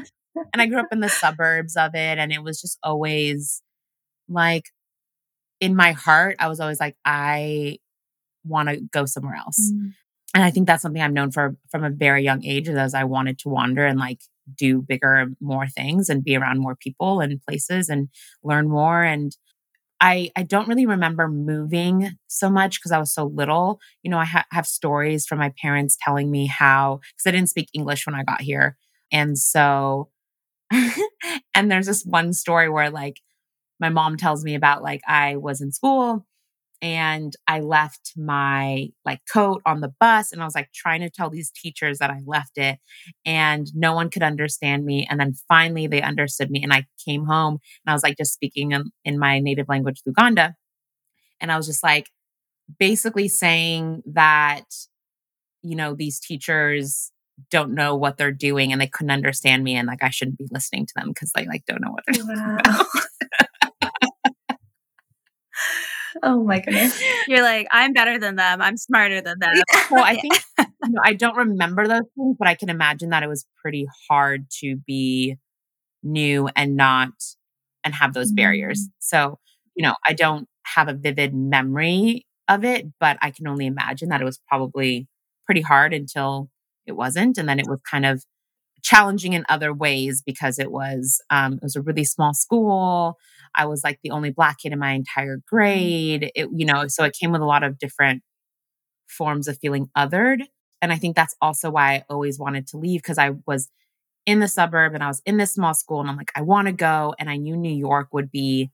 and 0.53 0.61
I 0.61 0.65
grew 0.65 0.79
up 0.79 0.87
in 0.91 0.99
the 0.99 1.09
suburbs 1.09 1.75
of 1.75 1.93
it. 1.93 2.17
And 2.17 2.31
it 2.31 2.43
was 2.43 2.61
just 2.61 2.77
always 2.83 3.61
like 4.27 4.65
in 5.59 5.75
my 5.75 5.91
heart, 5.91 6.37
I 6.39 6.47
was 6.47 6.59
always 6.59 6.79
like, 6.79 6.95
I 7.05 7.77
want 8.43 8.69
to 8.69 8.81
go 8.91 9.05
somewhere 9.05 9.35
else. 9.35 9.71
Mm. 9.71 9.93
And 10.33 10.43
I 10.43 10.49
think 10.49 10.65
that's 10.65 10.81
something 10.81 11.01
I've 11.01 11.11
known 11.11 11.31
for 11.31 11.55
from 11.69 11.83
a 11.83 11.89
very 11.89 12.23
young 12.23 12.43
age 12.45 12.69
as 12.69 12.93
I 12.93 13.03
wanted 13.03 13.37
to 13.39 13.49
wander 13.49 13.85
and 13.85 13.99
like 13.99 14.21
do 14.55 14.81
bigger, 14.81 15.27
more 15.39 15.67
things 15.67 16.09
and 16.09 16.23
be 16.23 16.35
around 16.35 16.59
more 16.59 16.75
people 16.75 17.19
and 17.19 17.41
places 17.45 17.89
and 17.89 18.09
learn 18.43 18.69
more. 18.69 19.03
And 19.03 19.35
I, 20.01 20.31
I 20.35 20.43
don't 20.43 20.67
really 20.67 20.87
remember 20.87 21.27
moving 21.27 22.11
so 22.27 22.49
much 22.49 22.79
because 22.79 22.91
I 22.91 22.97
was 22.99 23.13
so 23.13 23.25
little. 23.25 23.79
You 24.03 24.11
know, 24.11 24.17
I 24.17 24.25
ha- 24.25 24.45
have 24.51 24.67
stories 24.67 25.27
from 25.27 25.39
my 25.39 25.53
parents 25.61 25.97
telling 26.03 26.31
me 26.31 26.47
how, 26.47 26.99
because 27.11 27.27
I 27.27 27.31
didn't 27.31 27.49
speak 27.49 27.69
English 27.73 28.05
when 28.07 28.15
I 28.15 28.23
got 28.23 28.41
here. 28.41 28.77
And 29.11 29.37
so, 29.37 30.09
and 31.55 31.71
there's 31.71 31.87
this 31.87 32.05
one 32.05 32.33
story 32.33 32.69
where 32.69 32.89
like 32.89 33.19
my 33.79 33.89
mom 33.89 34.17
tells 34.17 34.43
me 34.43 34.55
about 34.55 34.83
like 34.83 35.01
I 35.07 35.37
was 35.37 35.61
in 35.61 35.71
school 35.71 36.25
and 36.81 37.35
I 37.47 37.59
left 37.59 38.13
my 38.17 38.89
like 39.05 39.21
coat 39.31 39.61
on 39.65 39.81
the 39.81 39.93
bus 39.99 40.31
and 40.31 40.41
I 40.41 40.45
was 40.45 40.55
like 40.55 40.71
trying 40.73 41.01
to 41.01 41.09
tell 41.09 41.29
these 41.29 41.51
teachers 41.51 41.99
that 41.99 42.09
I 42.09 42.21
left 42.25 42.57
it 42.57 42.79
and 43.25 43.67
no 43.75 43.93
one 43.93 44.09
could 44.09 44.23
understand 44.23 44.85
me 44.85 45.07
and 45.09 45.19
then 45.19 45.33
finally 45.47 45.87
they 45.87 46.01
understood 46.01 46.49
me 46.49 46.63
and 46.63 46.73
I 46.73 46.85
came 47.03 47.25
home 47.25 47.59
and 47.85 47.91
I 47.91 47.93
was 47.93 48.03
like 48.03 48.17
just 48.17 48.33
speaking 48.33 48.71
in, 48.71 48.91
in 49.05 49.19
my 49.19 49.39
native 49.39 49.69
language 49.69 50.01
Luganda 50.07 50.55
and 51.39 51.51
I 51.51 51.57
was 51.57 51.67
just 51.67 51.83
like 51.83 52.09
basically 52.79 53.27
saying 53.27 54.01
that 54.07 54.65
you 55.61 55.75
know 55.75 55.93
these 55.93 56.19
teachers 56.19 57.11
don't 57.49 57.73
know 57.73 57.95
what 57.95 58.17
they're 58.17 58.31
doing 58.31 58.71
and 58.71 58.81
they 58.81 58.87
couldn't 58.87 59.11
understand 59.11 59.63
me 59.63 59.75
and 59.75 59.87
like 59.87 60.03
I 60.03 60.09
shouldn't 60.09 60.37
be 60.37 60.47
listening 60.51 60.85
to 60.87 60.93
them 60.95 61.09
because 61.09 61.31
they 61.35 61.45
like 61.45 61.65
don't 61.65 61.81
know 61.81 61.91
what 61.91 62.03
they're 62.07 62.25
wow. 62.35 62.57
about. 62.59 62.85
Oh 66.23 66.43
my 66.43 66.59
goodness. 66.59 67.01
You're 67.27 67.41
like, 67.41 67.67
I'm 67.71 67.93
better 67.93 68.19
than 68.19 68.35
them. 68.35 68.61
I'm 68.61 68.77
smarter 68.77 69.21
than 69.21 69.39
them. 69.39 69.53
So 69.89 69.97
I 69.97 70.15
think 70.15 70.41
you 70.57 70.65
know, 70.89 71.01
I 71.03 71.13
don't 71.13 71.35
remember 71.35 71.85
those 71.85 72.03
things, 72.15 72.37
but 72.39 72.47
I 72.47 72.55
can 72.55 72.69
imagine 72.69 73.09
that 73.09 73.23
it 73.23 73.27
was 73.27 73.45
pretty 73.61 73.87
hard 74.09 74.45
to 74.61 74.77
be 74.77 75.35
new 76.01 76.49
and 76.55 76.77
not 76.77 77.11
and 77.83 77.93
have 77.93 78.13
those 78.13 78.27
mm-hmm. 78.29 78.35
barriers. 78.35 78.87
So, 78.99 79.37
you 79.75 79.83
know, 79.83 79.95
I 80.07 80.13
don't 80.13 80.47
have 80.63 80.87
a 80.87 80.93
vivid 80.93 81.33
memory 81.33 82.25
of 82.47 82.63
it, 82.63 82.87
but 82.99 83.17
I 83.21 83.31
can 83.31 83.47
only 83.47 83.65
imagine 83.65 84.09
that 84.09 84.21
it 84.21 84.25
was 84.25 84.39
probably 84.47 85.07
pretty 85.45 85.61
hard 85.61 85.93
until 85.93 86.49
it 86.85 86.93
wasn't. 86.93 87.37
And 87.37 87.47
then 87.47 87.59
it 87.59 87.67
was 87.67 87.79
kind 87.89 88.05
of 88.05 88.23
challenging 88.83 89.33
in 89.33 89.45
other 89.49 89.73
ways 89.73 90.23
because 90.25 90.57
it 90.57 90.71
was 90.71 91.21
um, 91.29 91.53
it 91.53 91.63
was 91.63 91.75
a 91.75 91.81
really 91.81 92.03
small 92.03 92.33
school. 92.33 93.17
I 93.55 93.65
was 93.65 93.83
like 93.83 93.99
the 94.03 94.11
only 94.11 94.31
black 94.31 94.59
kid 94.59 94.73
in 94.73 94.79
my 94.79 94.91
entire 94.91 95.37
mm. 95.37 95.45
grade. 95.45 96.31
It, 96.35 96.49
you 96.53 96.65
know, 96.65 96.87
so 96.87 97.03
it 97.03 97.15
came 97.19 97.31
with 97.31 97.41
a 97.41 97.45
lot 97.45 97.63
of 97.63 97.77
different 97.77 98.23
forms 99.07 99.47
of 99.47 99.57
feeling 99.59 99.89
othered. 99.97 100.43
And 100.81 100.91
I 100.91 100.97
think 100.97 101.15
that's 101.15 101.35
also 101.41 101.69
why 101.69 101.95
I 101.95 102.03
always 102.09 102.39
wanted 102.39 102.67
to 102.67 102.77
leave 102.77 103.01
because 103.01 103.17
I 103.17 103.31
was 103.45 103.69
in 104.25 104.39
the 104.39 104.47
suburb 104.47 104.93
and 104.93 105.03
I 105.03 105.07
was 105.07 105.21
in 105.25 105.37
this 105.37 105.53
small 105.53 105.73
school 105.73 105.99
and 105.99 106.09
I'm 106.09 106.17
like, 106.17 106.31
I 106.35 106.41
want 106.41 106.67
to 106.67 106.73
go. 106.73 107.13
And 107.19 107.29
I 107.29 107.37
knew 107.37 107.55
New 107.55 107.73
York 107.73 108.07
would 108.13 108.31
be 108.31 108.71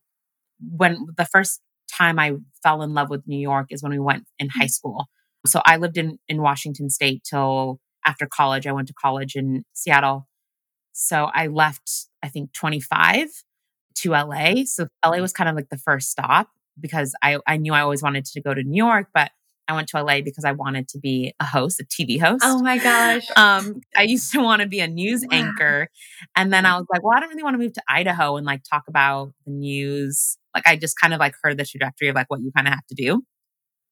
when 0.60 1.08
the 1.18 1.26
first 1.26 1.62
time 1.92 2.20
I 2.20 2.34
fell 2.64 2.82
in 2.82 2.94
love 2.94 3.10
with 3.10 3.28
New 3.28 3.40
York 3.40 3.68
is 3.70 3.82
when 3.82 3.92
we 3.92 4.00
went 4.00 4.26
in 4.40 4.50
high 4.50 4.66
mm. 4.66 4.72
school. 4.72 5.06
So 5.46 5.62
I 5.66 5.78
lived 5.78 5.98
in 5.98 6.18
in 6.28 6.42
Washington 6.42 6.90
State 6.90 7.24
till 7.30 7.80
after 8.06 8.26
college. 8.26 8.68
I 8.68 8.72
went 8.72 8.88
to 8.88 8.94
college 8.94 9.36
in 9.36 9.64
Seattle. 9.74 10.28
So 10.94 11.30
I 11.34 11.48
left, 11.48 12.08
I 12.24 12.30
think 12.30 12.54
25 12.54 13.28
to 14.02 14.12
LA. 14.12 14.66
So 14.66 14.88
LA 15.06 15.18
was 15.18 15.34
kind 15.34 15.50
of 15.50 15.56
like 15.56 15.70
the 15.70 15.78
first 15.78 16.10
stop 16.10 16.50
because 16.80 17.16
I, 17.24 17.40
I 17.48 17.58
knew 17.58 17.74
I 17.74 17.82
always 17.82 18.04
wanted 18.04 18.26
to 18.26 18.42
go 18.42 18.54
to 18.54 18.64
New 18.64 18.84
York, 18.84 19.08
but 19.14 19.32
I 19.68 19.74
went 19.74 19.90
to 19.90 20.02
LA 20.02 20.22
because 20.22 20.46
I 20.46 20.54
wanted 20.54 20.88
to 20.90 21.00
be 21.00 21.34
a 21.40 21.46
host, 21.46 21.82
a 21.82 21.84
TV 21.84 22.20
host. 22.20 22.42
Oh 22.46 22.62
my 22.62 22.78
gosh. 22.78 23.28
Um, 23.36 23.82
I 23.96 24.04
used 24.04 24.32
to 24.32 24.42
want 24.42 24.62
to 24.62 24.68
be 24.68 24.80
a 24.80 24.88
news 24.88 25.26
wow. 25.30 25.38
anchor. 25.38 25.90
And 26.36 26.54
then 26.54 26.66
I 26.66 26.78
was 26.78 26.86
like, 26.92 27.04
well, 27.04 27.16
I 27.16 27.20
don't 27.20 27.30
really 27.30 27.44
want 27.44 27.56
to 27.56 27.58
move 27.58 27.74
to 27.74 27.84
Idaho 27.90 28.38
and 28.38 28.46
like 28.46 28.62
talk 28.64 28.84
about 28.88 29.34
the 29.46 29.52
news. 29.52 30.38
Like 30.56 30.66
I 30.66 30.78
just 30.78 30.96
kind 31.00 31.14
of 31.14 31.20
like 31.20 31.34
heard 31.44 31.58
the 31.58 31.66
trajectory 31.66 32.08
of 32.08 32.16
like 32.16 32.30
what 32.30 32.40
you 32.42 32.52
kind 32.56 32.68
of 32.68 32.74
have 32.74 32.88
to 32.88 32.96
do. 32.96 33.24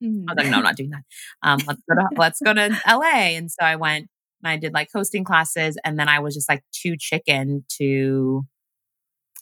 Mm-hmm. 0.03 0.29
I 0.29 0.33
was 0.33 0.37
like, 0.37 0.51
no, 0.51 0.57
I'm 0.57 0.63
not 0.63 0.75
doing 0.75 0.91
that. 0.91 1.03
Um, 1.43 1.59
let's 1.67 1.81
go 1.89 1.95
to 1.95 2.07
let's 2.17 2.41
go 2.41 2.53
to 2.53 2.81
LA. 2.87 3.35
And 3.35 3.51
so 3.51 3.65
I 3.65 3.75
went 3.75 4.07
and 4.43 4.51
I 4.51 4.57
did 4.57 4.73
like 4.73 4.89
hosting 4.93 5.23
classes. 5.23 5.77
And 5.83 5.99
then 5.99 6.07
I 6.07 6.19
was 6.19 6.35
just 6.35 6.47
like 6.47 6.63
too 6.71 6.95
chicken 6.97 7.65
to 7.79 8.45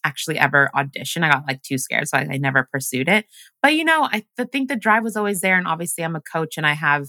actually 0.03 0.37
ever 0.39 0.69
audition. 0.75 1.23
I 1.23 1.31
got 1.31 1.47
like 1.47 1.61
too 1.61 1.77
scared. 1.77 2.07
So 2.07 2.17
I, 2.17 2.27
I 2.31 2.37
never 2.37 2.67
pursued 2.71 3.09
it. 3.09 3.25
But 3.61 3.75
you 3.75 3.83
know, 3.83 4.03
I 4.03 4.25
th- 4.37 4.49
think 4.51 4.69
the 4.69 4.75
drive 4.75 5.03
was 5.03 5.15
always 5.15 5.41
there. 5.41 5.57
And 5.57 5.67
obviously 5.67 6.03
I'm 6.03 6.15
a 6.15 6.21
coach 6.21 6.57
and 6.57 6.65
I 6.65 6.73
have 6.73 7.07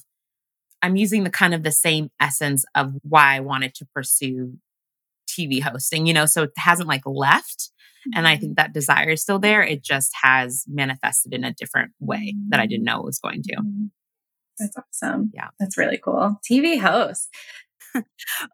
I'm 0.83 0.97
using 0.97 1.25
the 1.25 1.31
kind 1.31 1.55
of 1.55 1.63
the 1.63 1.73
same 1.73 2.11
essence 2.21 2.65
of 2.75 2.93
why 3.03 3.37
I 3.37 3.41
wanted 3.41 3.75
to 3.77 3.87
pursue 3.95 4.59
TV 5.27 5.63
hosting, 5.63 6.07
you 6.07 6.13
know, 6.13 6.27
so 6.27 6.43
it 6.43 6.51
hasn't 6.59 6.89
like 6.89 7.03
left. 7.07 7.71
And 8.15 8.29
I 8.29 8.35
mm-hmm. 8.35 8.41
think 8.41 8.57
that 8.57 8.75
desire 8.75 9.11
is 9.11 9.23
still 9.23 9.39
there. 9.39 9.63
It 9.63 9.83
just 9.83 10.13
has 10.23 10.65
manifested 10.69 11.33
in 11.33 11.43
a 11.43 11.55
different 11.55 11.93
way 12.01 12.35
that 12.51 12.61
I 12.61 12.67
didn't 12.67 12.85
know 12.85 13.01
it 13.01 13.07
was 13.07 13.19
going 13.19 13.43
to. 13.45 13.57
Mm-hmm. 13.57 13.87
That's 14.59 14.77
awesome. 14.77 15.31
Yeah. 15.35 15.49
That's 15.59 15.79
really 15.79 15.99
cool. 15.99 16.39
TV 16.49 16.79
host. 16.79 17.29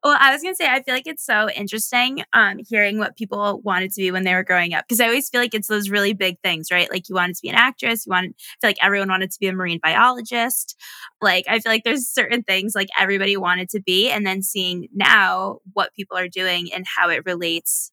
Well, 0.04 0.16
I 0.18 0.32
was 0.32 0.42
gonna 0.42 0.54
say 0.54 0.66
I 0.68 0.82
feel 0.82 0.94
like 0.94 1.06
it's 1.06 1.24
so 1.24 1.48
interesting 1.50 2.24
um 2.32 2.58
hearing 2.68 2.98
what 2.98 3.16
people 3.16 3.60
wanted 3.64 3.90
to 3.92 4.00
be 4.00 4.10
when 4.10 4.24
they 4.24 4.34
were 4.34 4.44
growing 4.44 4.74
up 4.74 4.84
because 4.88 5.00
I 5.00 5.06
always 5.06 5.28
feel 5.28 5.40
like 5.40 5.54
it's 5.54 5.68
those 5.68 5.90
really 5.90 6.12
big 6.12 6.36
things, 6.42 6.68
right? 6.70 6.90
Like 6.90 7.08
you 7.08 7.14
wanted 7.14 7.36
to 7.36 7.42
be 7.42 7.48
an 7.50 7.54
actress, 7.56 8.06
you 8.06 8.10
wanted 8.10 8.30
I 8.32 8.66
feel 8.66 8.68
like 8.70 8.84
everyone 8.84 9.08
wanted 9.08 9.30
to 9.30 9.38
be 9.40 9.48
a 9.48 9.52
marine 9.52 9.80
biologist. 9.82 10.76
Like 11.20 11.44
I 11.48 11.60
feel 11.60 11.72
like 11.72 11.84
there's 11.84 12.08
certain 12.08 12.42
things 12.42 12.74
like 12.74 12.88
everybody 12.98 13.36
wanted 13.36 13.68
to 13.70 13.80
be, 13.80 14.10
and 14.10 14.26
then 14.26 14.42
seeing 14.42 14.88
now 14.94 15.58
what 15.72 15.94
people 15.94 16.16
are 16.16 16.28
doing 16.28 16.72
and 16.72 16.84
how 16.96 17.08
it 17.10 17.24
relates 17.26 17.92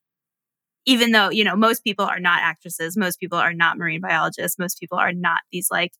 even 0.86 1.12
though 1.12 1.30
you 1.30 1.44
know 1.44 1.56
most 1.56 1.84
people 1.84 2.06
are 2.06 2.20
not 2.20 2.42
actresses 2.42 2.98
most 2.98 3.20
people 3.20 3.38
are 3.38 3.54
not 3.54 3.78
marine 3.78 4.02
biologists 4.02 4.60
most 4.60 4.80
people 4.80 4.98
are 4.98 5.14
not 5.14 5.42
these 5.52 5.68
like 5.72 5.92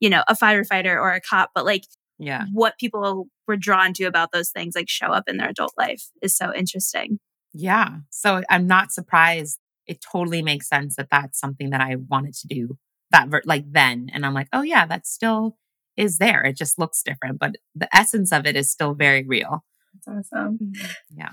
you 0.00 0.10
know 0.10 0.24
a 0.28 0.34
firefighter 0.34 0.94
or 0.96 1.12
a 1.12 1.20
cop 1.20 1.50
but 1.54 1.64
like 1.64 1.84
yeah. 2.20 2.44
what 2.52 2.78
people 2.78 3.26
were 3.48 3.56
drawn 3.56 3.92
to 3.94 4.04
about 4.04 4.30
those 4.32 4.50
things 4.50 4.74
like 4.74 4.88
show 4.88 5.06
up 5.06 5.24
in 5.28 5.38
their 5.38 5.48
adult 5.48 5.72
life 5.76 6.04
is 6.22 6.36
so 6.36 6.54
interesting. 6.54 7.18
Yeah. 7.52 7.98
So 8.10 8.42
i'm 8.50 8.66
not 8.66 8.92
surprised. 8.92 9.58
It 9.86 10.00
totally 10.00 10.42
makes 10.42 10.68
sense 10.68 10.96
that 10.96 11.08
that's 11.10 11.40
something 11.40 11.70
that 11.70 11.80
i 11.80 11.96
wanted 11.96 12.34
to 12.34 12.46
do 12.46 12.78
that 13.10 13.28
ver- 13.28 13.42
like 13.44 13.64
then 13.72 14.08
and 14.12 14.24
i'm 14.24 14.34
like 14.34 14.48
oh 14.52 14.62
yeah 14.62 14.86
that 14.86 15.06
still 15.06 15.56
is 15.96 16.18
there. 16.18 16.42
It 16.44 16.56
just 16.56 16.78
looks 16.78 17.02
different 17.02 17.38
but 17.40 17.56
the 17.74 17.94
essence 17.96 18.32
of 18.32 18.46
it 18.46 18.56
is 18.56 18.70
still 18.70 18.94
very 18.94 19.24
real. 19.24 19.64
That's 20.06 20.30
awesome. 20.32 20.58
Mm-hmm. 20.58 20.86
yeah. 21.16 21.30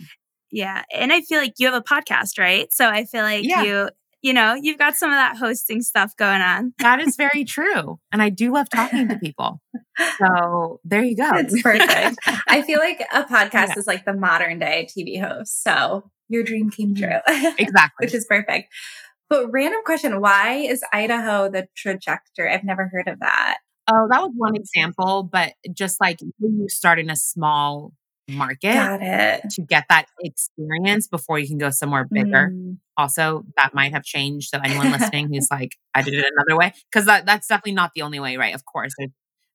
Yeah 0.50 0.84
and 0.96 1.12
i 1.12 1.22
feel 1.22 1.39
like 1.39 1.53
you 1.58 1.67
have 1.67 1.75
a 1.75 1.84
podcast 1.84 2.39
right? 2.39 2.72
So 2.72 2.88
i 2.88 3.03
feel 3.03 3.24
like 3.24 3.44
yeah. 3.44 3.63
you 3.63 3.89
you 4.27 4.34
know, 4.34 4.55
you've 4.55 4.77
got 4.77 4.96
some 4.96 5.10
of 5.10 5.15
that 5.15 5.38
hosting 5.38 5.81
stuff 5.81 6.13
going 6.17 6.41
on. 6.41 6.74
That 6.79 7.00
is 7.00 7.15
very 7.15 7.46
true. 7.46 7.98
And 8.12 8.22
I 8.22 8.27
do 8.27 8.51
love 8.51 8.69
talking 8.69 9.07
to 9.07 9.17
people. 9.17 9.62
So 10.19 10.81
there 10.84 11.01
you 11.01 11.15
go. 11.15 11.29
It's 11.36 11.62
perfect. 11.62 12.17
I 12.50 12.62
feel 12.62 12.79
like 12.79 13.00
a 13.13 13.24
podcast 13.24 13.69
yeah. 13.69 13.74
is 13.77 13.88
like 13.88 14.03
the 14.03 14.13
modern 14.13 14.60
day 14.60 14.89
TV 14.96 15.19
host. 15.19 15.63
So 15.63 16.12
your 16.27 16.43
dream 16.43 16.69
came 16.69 16.93
true. 16.93 17.19
Exactly. 17.57 18.05
Which 18.05 18.13
is 18.13 18.25
perfect. 18.25 18.67
But 19.29 19.50
random 19.50 19.79
question 19.86 20.19
why 20.19 20.55
is 20.55 20.84
Idaho 20.91 21.50
the 21.50 21.69
trajectory? 21.77 22.53
I've 22.53 22.65
never 22.65 22.89
heard 22.91 23.07
of 23.07 23.22
that. 23.22 23.60
Oh, 23.89 24.10
that 24.12 24.22
was 24.22 24.34
one 24.36 24.57
example, 24.57 25.24
but 25.24 25.53
just 25.74 26.01
like 26.01 26.19
when 26.39 26.60
you 26.60 26.67
start 26.67 27.00
in 27.00 27.10
a 27.10 27.15
small 27.15 27.93
market 28.27 28.74
Got 28.74 29.01
it. 29.01 29.50
to 29.51 29.62
get 29.62 29.86
that 29.89 30.07
experience 30.22 31.07
before 31.07 31.39
you 31.39 31.48
can 31.48 31.57
go 31.57 31.69
somewhere 31.69 32.05
bigger. 32.10 32.51
Mm. 32.53 32.77
Also, 32.98 33.43
that 33.55 33.74
might 33.74 33.93
have 33.93 34.03
changed. 34.03 34.50
So 34.50 34.60
anyone 34.63 34.91
listening 35.00 35.34
who's 35.34 35.48
like, 35.50 35.72
I 35.96 36.01
did 36.01 36.13
it 36.13 36.25
another 36.36 36.57
way, 36.57 36.74
because 36.91 37.05
that, 37.05 37.25
that's 37.25 37.48
definitely 37.48 37.74
not 37.74 37.91
the 37.96 38.01
only 38.01 38.19
way, 38.19 38.38
right? 38.38 38.53
Of 38.53 38.65
course, 38.65 38.93
there's 38.98 39.12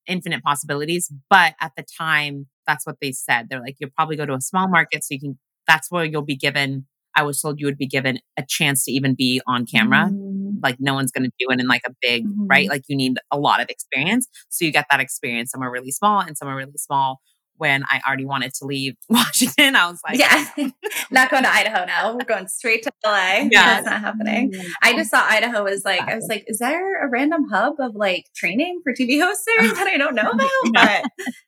infinite 0.06 0.42
possibilities. 0.42 1.12
But 1.28 1.54
at 1.60 1.72
the 1.76 1.84
time, 1.98 2.46
that's 2.66 2.86
what 2.86 2.96
they 3.00 3.12
said. 3.12 3.48
They're 3.48 3.60
like, 3.60 3.76
you'll 3.78 3.90
probably 3.96 4.16
go 4.16 4.26
to 4.26 4.34
a 4.34 4.40
small 4.40 4.68
market 4.68 5.04
so 5.04 5.14
you 5.14 5.20
can, 5.20 5.38
that's 5.66 5.90
where 5.90 6.04
you'll 6.04 6.22
be 6.22 6.36
given. 6.36 6.86
I 7.14 7.24
was 7.24 7.40
told 7.40 7.60
you 7.60 7.66
would 7.66 7.76
be 7.76 7.86
given 7.86 8.20
a 8.38 8.44
chance 8.48 8.84
to 8.86 8.92
even 8.92 9.14
be 9.14 9.42
on 9.46 9.66
camera. 9.66 10.08
Mm. 10.10 10.60
Like 10.62 10.76
no 10.78 10.94
one's 10.94 11.12
going 11.12 11.24
to 11.24 11.32
do 11.38 11.50
it 11.50 11.60
in 11.60 11.66
like 11.66 11.82
a 11.86 11.92
big, 12.00 12.26
mm. 12.26 12.46
right? 12.48 12.68
Like 12.68 12.84
you 12.88 12.96
need 12.96 13.18
a 13.30 13.38
lot 13.38 13.60
of 13.60 13.68
experience. 13.68 14.28
So 14.48 14.64
you 14.64 14.72
get 14.72 14.86
that 14.90 15.00
experience 15.00 15.50
somewhere 15.50 15.70
really 15.70 15.90
small 15.90 16.20
and 16.20 16.38
somewhere 16.38 16.56
really 16.56 16.78
small 16.78 17.20
when 17.62 17.84
I 17.88 18.00
already 18.04 18.24
wanted 18.24 18.52
to 18.54 18.64
leave 18.64 18.96
Washington. 19.08 19.76
I 19.76 19.88
was 19.88 20.00
like, 20.04 20.18
yeah, 20.18 20.48
not 21.12 21.30
going 21.30 21.44
to 21.44 21.48
Idaho 21.48 21.84
now. 21.84 22.12
We're 22.12 22.24
going 22.24 22.48
straight 22.48 22.82
to 22.82 22.92
LA. 23.06 23.12
Yeah, 23.52 23.78
it's 23.78 23.86
not 23.86 24.00
happening. 24.00 24.50
Mm-hmm. 24.50 24.68
I 24.82 24.96
just 24.96 25.12
thought 25.12 25.30
Idaho 25.30 25.62
was 25.62 25.84
like, 25.84 26.00
I 26.00 26.16
was 26.16 26.26
like, 26.28 26.42
is 26.48 26.58
there 26.58 27.06
a 27.06 27.08
random 27.08 27.44
hub 27.52 27.74
of 27.78 27.94
like 27.94 28.24
training 28.34 28.80
for 28.82 28.92
TV 28.92 29.22
hosts 29.22 29.44
there 29.46 29.62
that 29.74 29.86
I 29.86 29.96
don't 29.96 30.16
know 30.16 30.30
about? 30.30 30.50
yeah. 30.74 31.02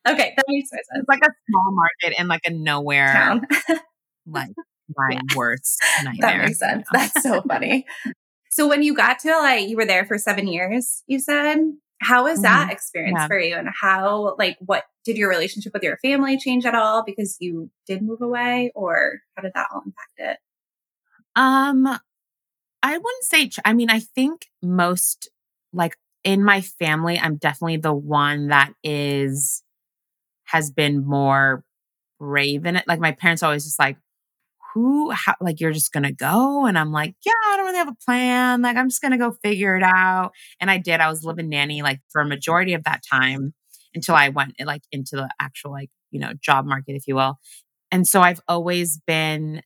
But 0.04 0.12
okay, 0.12 0.35
that 0.37 0.44
makes 0.47 0.71
sense. 0.71 0.87
It's 0.92 1.09
like 1.09 1.23
a 1.25 1.30
small 1.50 1.75
market 1.75 2.21
in 2.21 2.28
like 2.28 2.42
a 2.47 2.52
nowhere 2.52 3.12
town. 3.12 3.47
like 4.25 4.50
my 4.97 5.14
yeah. 5.14 5.21
worst 5.35 5.83
nightmare. 6.04 6.30
That 6.30 6.47
makes 6.47 6.59
sense. 6.61 6.87
That's 6.92 7.23
so 7.25 7.42
funny. 7.42 7.87
So 8.50 8.68
when 8.68 8.85
you 8.85 8.94
got 8.94 9.18
to 9.21 9.30
LA, 9.30 9.54
you 9.54 9.76
were 9.76 9.85
there 9.85 10.04
for 10.04 10.16
seven 10.16 10.47
years, 10.47 11.02
you 11.09 11.18
said. 11.18 11.59
How 12.01 12.25
was 12.25 12.43
that 12.43 12.65
mm-hmm. 12.65 12.71
experience 12.71 13.19
yeah. 13.19 13.27
for 13.29 13.39
you? 13.39 13.57
And 13.57 13.69
how, 13.81 14.37
like, 14.39 14.57
what 14.61 14.85
did 15.05 15.17
your 15.17 15.29
relationship 15.29 15.73
with 15.73 15.83
your 15.83 15.97
family 15.99 16.37
change 16.37 16.67
at 16.67 16.75
all 16.75 17.03
because 17.05 17.37
you 17.41 17.71
did 17.87 18.03
move 18.03 18.21
away, 18.21 18.73
or 18.75 19.21
how 19.35 19.43
did 19.43 19.53
that 19.55 19.69
all 19.73 19.83
impact 19.87 20.13
it? 20.19 20.39
Um, 21.37 21.87
I 22.83 22.99
wouldn't 22.99 23.25
say, 23.25 23.51
I 23.65 23.73
mean, 23.73 23.91
I 23.91 24.01
think 24.01 24.47
most, 24.63 25.31
like, 25.73 25.97
in 26.25 26.45
my 26.45 26.61
family, 26.61 27.19
I'm 27.19 27.37
definitely 27.37 27.79
the 27.79 27.95
one 27.95 28.49
that 28.49 28.73
is, 28.83 29.63
has 30.45 30.71
been 30.71 31.07
more 31.07 31.65
brave 32.19 32.67
in 32.67 32.77
it. 32.77 32.85
Like, 32.87 33.01
my 33.01 33.13
parents 33.13 33.43
always 33.43 33.65
just 33.65 33.79
like, 33.79 33.97
who 34.75 35.11
how, 35.12 35.35
like 35.40 35.61
you're 35.61 35.73
just 35.73 35.93
gonna 35.93 36.12
go? 36.12 36.66
And 36.66 36.78
i'm 36.78 36.93
like 36.93 37.14
yeah 37.25 37.33
i 37.50 37.57
don't 37.57 37.66
really 37.66 37.78
have 37.78 37.88
a 37.88 37.97
plan. 38.04 38.62
Like 38.62 38.76
i'm 38.76 38.88
just 38.88 39.00
gonna 39.00 39.19
go 39.19 39.33
figure 39.43 39.76
it 39.76 39.83
out. 39.83 40.33
And 40.61 40.71
i 40.71 40.78
did. 40.78 41.00
I 41.00 41.09
was 41.09 41.25
living 41.25 41.49
nanny 41.49 41.83
like 41.83 42.00
for 42.11 42.21
a 42.21 42.26
majority 42.26 42.75
of 42.75 42.85
that 42.85 43.02
time 43.11 43.54
until 43.95 44.14
i 44.14 44.28
went 44.28 44.54
eh, 44.59 44.64
like 44.64 44.83
into 44.93 45.16
the 45.16 45.28
actual 45.40 45.71
like 45.71 45.90
you 46.11 46.21
know 46.21 46.33
job 46.43 46.66
market 46.66 46.95
if 46.97 47.07
you 47.07 47.14
will. 47.14 47.38
And 47.90 48.07
so 48.07 48.21
i've 48.21 48.40
always 48.49 49.00
been 49.07 49.62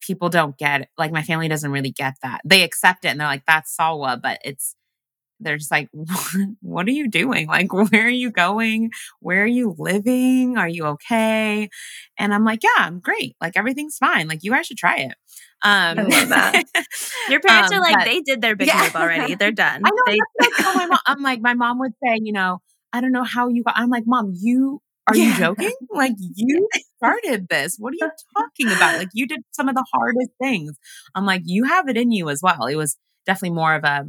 people 0.00 0.28
don't 0.28 0.56
get 0.58 0.82
it. 0.82 0.88
like 0.96 1.10
my 1.10 1.22
family 1.22 1.48
doesn't 1.48 1.72
really 1.72 1.90
get 1.90 2.14
that. 2.22 2.40
They 2.44 2.62
accept 2.62 3.04
it 3.04 3.08
and 3.08 3.20
they're 3.20 3.26
like 3.26 3.44
that's 3.46 3.76
salwa 3.76 4.20
but 4.20 4.38
it's 4.44 4.74
they're 5.40 5.56
just 5.56 5.70
like, 5.70 5.88
what 6.60 6.86
are 6.86 6.92
you 6.92 7.08
doing? 7.08 7.46
Like, 7.46 7.72
where 7.72 8.06
are 8.06 8.08
you 8.08 8.30
going? 8.30 8.90
Where 9.20 9.42
are 9.42 9.46
you 9.46 9.74
living? 9.78 10.56
Are 10.56 10.68
you 10.68 10.84
okay? 10.86 11.68
And 12.18 12.34
I'm 12.34 12.44
like, 12.44 12.62
yeah, 12.62 12.84
I'm 12.84 13.00
great. 13.00 13.36
Like, 13.40 13.56
everything's 13.56 13.98
fine. 13.98 14.28
Like, 14.28 14.40
you 14.42 14.52
guys 14.52 14.66
should 14.66 14.78
try 14.78 14.98
it. 14.98 15.14
Um, 15.62 15.98
I 15.98 16.02
love 16.02 16.28
that. 16.28 16.64
Your 17.28 17.40
parents 17.40 17.72
um, 17.72 17.78
are 17.78 17.82
like, 17.82 17.96
but, 17.96 18.04
they 18.04 18.20
did 18.20 18.40
their 18.40 18.54
big 18.54 18.68
yeah. 18.68 18.82
move 18.82 18.96
already. 18.96 19.34
They're 19.34 19.52
done. 19.52 19.82
I 19.84 19.90
know. 19.90 20.02
They- 20.06 20.18
like 20.40 20.76
my 20.76 20.86
mom, 20.86 20.98
I'm 21.06 21.22
like, 21.22 21.40
my 21.40 21.54
mom 21.54 21.78
would 21.80 21.92
say, 22.04 22.18
you 22.22 22.32
know, 22.32 22.58
I 22.92 23.00
don't 23.00 23.12
know 23.12 23.24
how 23.24 23.48
you 23.48 23.64
got, 23.64 23.74
I'm 23.76 23.90
like, 23.90 24.04
mom, 24.06 24.32
you, 24.36 24.80
are 25.08 25.16
yeah. 25.16 25.32
you 25.32 25.38
joking? 25.38 25.72
Like, 25.90 26.12
you 26.18 26.68
started 26.98 27.48
this. 27.48 27.76
What 27.78 27.92
are 27.92 27.96
you 28.00 28.10
talking 28.36 28.68
about? 28.68 28.98
Like, 28.98 29.08
you 29.14 29.26
did 29.26 29.40
some 29.52 29.68
of 29.68 29.74
the 29.74 29.84
hardest 29.92 30.30
things. 30.40 30.76
I'm 31.14 31.26
like, 31.26 31.42
you 31.44 31.64
have 31.64 31.88
it 31.88 31.96
in 31.96 32.12
you 32.12 32.28
as 32.28 32.40
well. 32.42 32.66
It 32.66 32.76
was 32.76 32.96
definitely 33.26 33.56
more 33.56 33.74
of 33.74 33.84
a, 33.84 34.06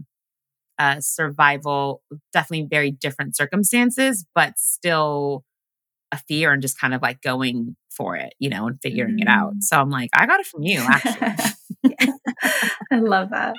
a 0.80 1.02
survival, 1.02 2.02
definitely 2.34 2.68
very 2.70 2.90
different 2.90 3.36
circumstances, 3.36 4.26
but 4.34 4.58
still 4.58 5.44
a 6.12 6.18
fear 6.18 6.52
and 6.52 6.62
just 6.62 6.80
kind 6.80 6.94
of 6.94 7.02
like 7.02 7.22
going 7.22 7.76
for 7.92 8.16
it, 8.16 8.34
you 8.40 8.50
know, 8.50 8.68
and 8.68 8.80
figuring 8.82 9.18
mm. 9.18 9.22
it 9.22 9.28
out. 9.28 9.56
Mm. 9.56 9.62
So 9.62 9.80
I'm 9.80 9.90
like, 9.90 10.10
I 10.16 10.26
got 10.26 10.40
it 10.40 10.46
from 10.46 10.64
you, 10.64 10.80
actually. 10.80 11.54
I 12.92 13.00
love 13.00 13.30
that. 13.32 13.56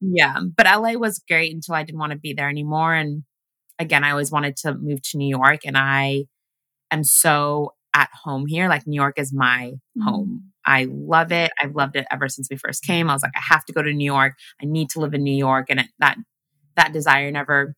Yeah. 0.00 0.38
But 0.56 0.66
LA 0.66 0.92
was 0.92 1.22
great 1.28 1.52
until 1.52 1.74
I 1.74 1.82
didn't 1.82 1.98
want 1.98 2.12
to 2.12 2.18
be 2.18 2.32
there 2.32 2.48
anymore. 2.48 2.94
And 2.94 3.24
again, 3.78 4.04
I 4.04 4.10
always 4.10 4.30
wanted 4.30 4.56
to 4.58 4.74
move 4.74 5.02
to 5.10 5.18
New 5.18 5.28
York. 5.28 5.60
And 5.64 5.76
I 5.76 6.24
am 6.90 7.04
so 7.04 7.73
at 7.94 8.10
home 8.12 8.46
here. 8.46 8.68
Like 8.68 8.86
New 8.86 9.00
York 9.00 9.18
is 9.18 9.32
my 9.32 9.72
mm. 9.96 10.02
home. 10.02 10.52
I 10.66 10.86
love 10.90 11.30
it. 11.32 11.52
I've 11.60 11.74
loved 11.74 11.96
it 11.96 12.06
ever 12.10 12.28
since 12.28 12.48
we 12.50 12.56
first 12.56 12.84
came. 12.84 13.08
I 13.08 13.12
was 13.12 13.22
like, 13.22 13.32
I 13.36 13.42
have 13.54 13.64
to 13.66 13.72
go 13.72 13.82
to 13.82 13.92
New 13.92 14.04
York. 14.04 14.34
I 14.60 14.64
need 14.64 14.90
to 14.90 15.00
live 15.00 15.14
in 15.14 15.22
New 15.22 15.36
York. 15.36 15.66
And 15.68 15.80
it, 15.80 15.86
that 15.98 16.16
that 16.76 16.92
desire 16.92 17.30
never 17.30 17.74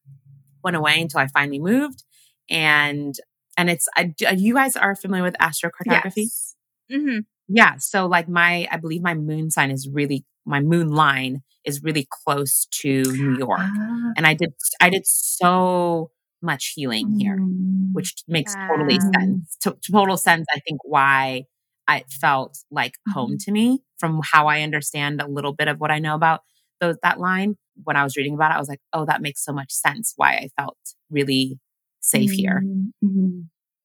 went 0.64 0.76
away 0.76 1.00
until 1.00 1.20
I 1.20 1.26
finally 1.26 1.58
moved. 1.58 2.02
And 2.48 3.14
and 3.56 3.68
it's 3.70 3.88
I, 3.96 4.14
you 4.36 4.54
guys 4.54 4.76
are 4.76 4.94
familiar 4.94 5.24
with 5.24 5.36
astrocartography. 5.38 6.12
Yes. 6.16 6.54
Mm-hmm. 6.90 7.18
Yeah. 7.48 7.76
So 7.78 8.06
like 8.06 8.28
my 8.28 8.68
I 8.70 8.76
believe 8.76 9.02
my 9.02 9.14
moon 9.14 9.50
sign 9.50 9.70
is 9.70 9.88
really 9.92 10.24
my 10.44 10.60
moon 10.60 10.90
line 10.90 11.42
is 11.64 11.82
really 11.82 12.06
close 12.08 12.66
to 12.70 13.02
New 13.02 13.36
York, 13.36 13.58
ah. 13.60 14.12
and 14.16 14.26
I 14.26 14.34
did 14.34 14.54
I 14.80 14.90
did 14.90 15.04
so 15.04 16.12
much 16.42 16.72
healing 16.74 17.18
here, 17.18 17.38
mm. 17.38 17.88
which 17.92 18.14
makes 18.28 18.54
totally 18.54 19.00
sense. 19.00 19.56
To, 19.62 19.76
total 19.90 20.16
sense. 20.16 20.46
I 20.54 20.60
think 20.60 20.80
why 20.84 21.44
I 21.88 22.04
felt 22.10 22.58
like 22.70 22.94
home 23.12 23.32
mm-hmm. 23.32 23.36
to 23.38 23.52
me 23.52 23.80
from 23.98 24.20
how 24.24 24.48
I 24.48 24.62
understand 24.62 25.20
a 25.20 25.28
little 25.28 25.52
bit 25.52 25.68
of 25.68 25.80
what 25.80 25.90
I 25.90 25.98
know 25.98 26.14
about 26.14 26.40
those 26.80 26.96
that 27.02 27.18
line. 27.20 27.56
When 27.84 27.96
I 27.96 28.04
was 28.04 28.16
reading 28.16 28.34
about 28.34 28.52
it, 28.52 28.54
I 28.54 28.58
was 28.58 28.68
like, 28.68 28.80
oh, 28.92 29.04
that 29.06 29.22
makes 29.22 29.44
so 29.44 29.52
much 29.52 29.70
sense 29.70 30.14
why 30.16 30.32
I 30.32 30.48
felt 30.56 30.78
really 31.10 31.58
safe 32.00 32.30
here. 32.30 32.62
Mm-hmm. 32.64 33.40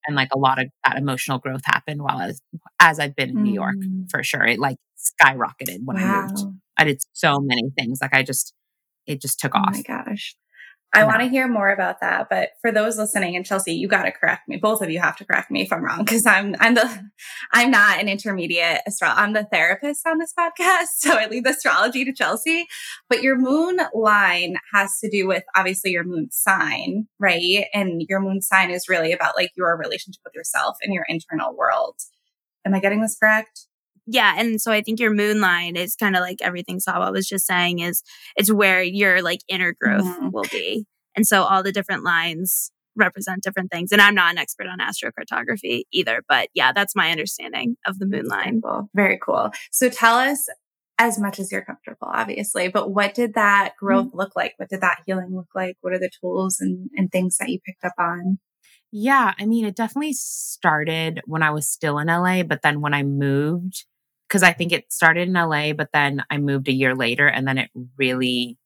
And 0.06 0.16
like 0.16 0.30
a 0.34 0.38
lot 0.38 0.60
of 0.60 0.68
that 0.84 0.96
emotional 0.96 1.38
growth 1.38 1.62
happened 1.64 2.02
while 2.02 2.18
I 2.18 2.26
was, 2.28 2.40
as 2.80 2.98
I've 2.98 3.14
been 3.14 3.30
in 3.30 3.34
mm-hmm. 3.36 3.44
New 3.44 3.54
York 3.54 3.76
mm. 3.76 4.10
for 4.10 4.22
sure. 4.22 4.44
It 4.44 4.58
like 4.58 4.78
skyrocketed 4.98 5.80
when 5.84 5.96
wow. 5.96 6.22
I 6.22 6.26
moved. 6.26 6.56
I 6.76 6.84
did 6.84 7.02
so 7.12 7.38
many 7.38 7.70
things. 7.78 8.00
Like 8.00 8.14
I 8.14 8.22
just, 8.22 8.54
it 9.06 9.20
just 9.20 9.38
took 9.38 9.54
oh 9.54 9.58
off. 9.58 9.74
Oh 9.74 9.76
my 9.76 9.82
gosh. 9.82 10.34
I 10.94 11.04
want 11.04 11.20
to 11.20 11.28
hear 11.28 11.48
more 11.48 11.70
about 11.70 12.00
that, 12.00 12.28
but 12.28 12.50
for 12.60 12.70
those 12.70 12.98
listening, 12.98 13.34
and 13.34 13.46
Chelsea, 13.46 13.72
you 13.72 13.88
got 13.88 14.02
to 14.02 14.12
correct 14.12 14.46
me. 14.46 14.58
Both 14.58 14.82
of 14.82 14.90
you 14.90 15.00
have 15.00 15.16
to 15.16 15.24
correct 15.24 15.50
me 15.50 15.62
if 15.62 15.72
I'm 15.72 15.82
wrong, 15.82 16.04
because 16.04 16.26
I'm 16.26 16.54
I'm 16.60 16.74
the 16.74 17.10
I'm 17.52 17.70
not 17.70 17.98
an 17.98 18.08
intermediate 18.08 18.82
astrologer. 18.86 19.20
I'm 19.20 19.32
the 19.32 19.44
therapist 19.44 20.06
on 20.06 20.18
this 20.18 20.34
podcast, 20.38 20.88
so 20.98 21.16
I 21.16 21.26
leave 21.28 21.44
the 21.44 21.50
astrology 21.50 22.04
to 22.04 22.12
Chelsea. 22.12 22.66
But 23.08 23.22
your 23.22 23.38
moon 23.38 23.80
line 23.94 24.56
has 24.74 24.98
to 24.98 25.08
do 25.08 25.26
with 25.26 25.44
obviously 25.56 25.92
your 25.92 26.04
moon 26.04 26.28
sign, 26.30 27.06
right? 27.18 27.64
And 27.72 28.02
your 28.08 28.20
moon 28.20 28.42
sign 28.42 28.70
is 28.70 28.88
really 28.88 29.12
about 29.12 29.36
like 29.36 29.52
your 29.56 29.76
relationship 29.78 30.20
with 30.24 30.34
yourself 30.34 30.76
and 30.82 30.92
your 30.92 31.06
internal 31.08 31.56
world. 31.56 31.96
Am 32.66 32.74
I 32.74 32.80
getting 32.80 33.00
this 33.00 33.16
correct? 33.18 33.66
Yeah 34.06 34.34
and 34.36 34.60
so 34.60 34.72
i 34.72 34.82
think 34.82 34.98
your 34.98 35.12
moon 35.12 35.40
line 35.40 35.76
is 35.76 35.94
kind 35.94 36.16
of 36.16 36.20
like 36.20 36.38
everything 36.40 36.80
Salwa 36.80 37.12
was 37.12 37.28
just 37.28 37.46
saying 37.46 37.78
is 37.78 38.02
it's 38.36 38.52
where 38.52 38.82
your 38.82 39.22
like 39.22 39.40
inner 39.48 39.74
growth 39.78 40.04
mm-hmm. 40.04 40.30
will 40.30 40.46
be 40.50 40.86
and 41.14 41.26
so 41.26 41.44
all 41.44 41.62
the 41.62 41.72
different 41.72 42.04
lines 42.04 42.72
represent 42.96 43.42
different 43.42 43.70
things 43.70 43.92
and 43.92 44.02
i'm 44.02 44.14
not 44.14 44.32
an 44.32 44.38
expert 44.38 44.66
on 44.66 44.78
astrocartography 44.78 45.84
either 45.92 46.22
but 46.28 46.48
yeah 46.54 46.72
that's 46.72 46.96
my 46.96 47.10
understanding 47.10 47.76
of 47.86 47.98
the 47.98 48.06
moon 48.06 48.26
line 48.26 48.60
cool. 48.60 48.88
very 48.94 49.18
cool 49.24 49.50
so 49.70 49.88
tell 49.88 50.16
us 50.16 50.48
as 50.98 51.18
much 51.18 51.38
as 51.38 51.50
you're 51.50 51.64
comfortable 51.64 52.08
obviously 52.12 52.68
but 52.68 52.90
what 52.90 53.14
did 53.14 53.34
that 53.34 53.72
growth 53.78 54.08
mm-hmm. 54.08 54.18
look 54.18 54.36
like 54.36 54.52
what 54.58 54.68
did 54.68 54.82
that 54.82 54.98
healing 55.06 55.34
look 55.34 55.48
like 55.54 55.76
what 55.80 55.92
are 55.92 55.98
the 55.98 56.10
tools 56.20 56.58
and, 56.60 56.90
and 56.96 57.10
things 57.10 57.38
that 57.38 57.48
you 57.48 57.58
picked 57.64 57.84
up 57.84 57.94
on 57.98 58.38
yeah, 58.94 59.32
I 59.40 59.46
mean, 59.46 59.64
it 59.64 59.74
definitely 59.74 60.12
started 60.12 61.22
when 61.24 61.42
I 61.42 61.50
was 61.50 61.66
still 61.66 61.98
in 61.98 62.08
LA, 62.08 62.42
but 62.42 62.60
then 62.60 62.82
when 62.82 62.92
I 62.92 63.02
moved, 63.02 63.86
because 64.32 64.42
I 64.42 64.54
think 64.54 64.72
it 64.72 64.90
started 64.90 65.28
in 65.28 65.34
LA, 65.34 65.74
but 65.74 65.90
then 65.92 66.24
I 66.30 66.38
moved 66.38 66.66
a 66.66 66.72
year 66.72 66.94
later 66.94 67.26
and 67.26 67.46
then 67.46 67.58
it 67.58 67.68
really 67.98 68.56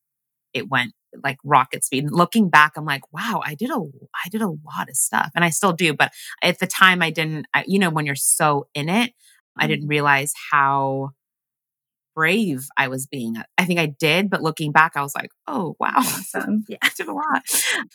it 0.54 0.68
went 0.70 0.92
like 1.24 1.38
rocket 1.44 1.84
speed. 1.84 2.04
And 2.04 2.12
looking 2.12 2.48
back, 2.48 2.74
I'm 2.76 2.84
like, 2.84 3.12
wow, 3.12 3.42
I 3.44 3.56
did 3.56 3.70
a 3.70 3.74
I 3.74 4.28
did 4.30 4.42
a 4.42 4.48
lot 4.48 4.88
of 4.88 4.94
stuff. 4.94 5.32
And 5.34 5.44
I 5.44 5.50
still 5.50 5.72
do, 5.72 5.92
but 5.92 6.12
at 6.40 6.60
the 6.60 6.68
time 6.68 7.02
I 7.02 7.10
didn't 7.10 7.46
I, 7.52 7.64
you 7.66 7.80
know, 7.80 7.90
when 7.90 8.06
you're 8.06 8.14
so 8.14 8.68
in 8.74 8.88
it, 8.88 9.12
I 9.58 9.66
didn't 9.66 9.84
mm-hmm. 9.84 9.90
realize 9.90 10.32
how 10.52 11.10
brave 12.14 12.68
I 12.76 12.86
was 12.86 13.08
being. 13.08 13.34
I 13.58 13.64
think 13.64 13.80
I 13.80 13.86
did, 13.86 14.30
but 14.30 14.42
looking 14.42 14.70
back, 14.70 14.92
I 14.94 15.02
was 15.02 15.16
like, 15.16 15.30
oh 15.48 15.74
wow, 15.80 15.94
awesome. 15.96 16.64
yeah, 16.68 16.78
I 16.80 16.90
did 16.96 17.08
a 17.08 17.12
lot. 17.12 17.42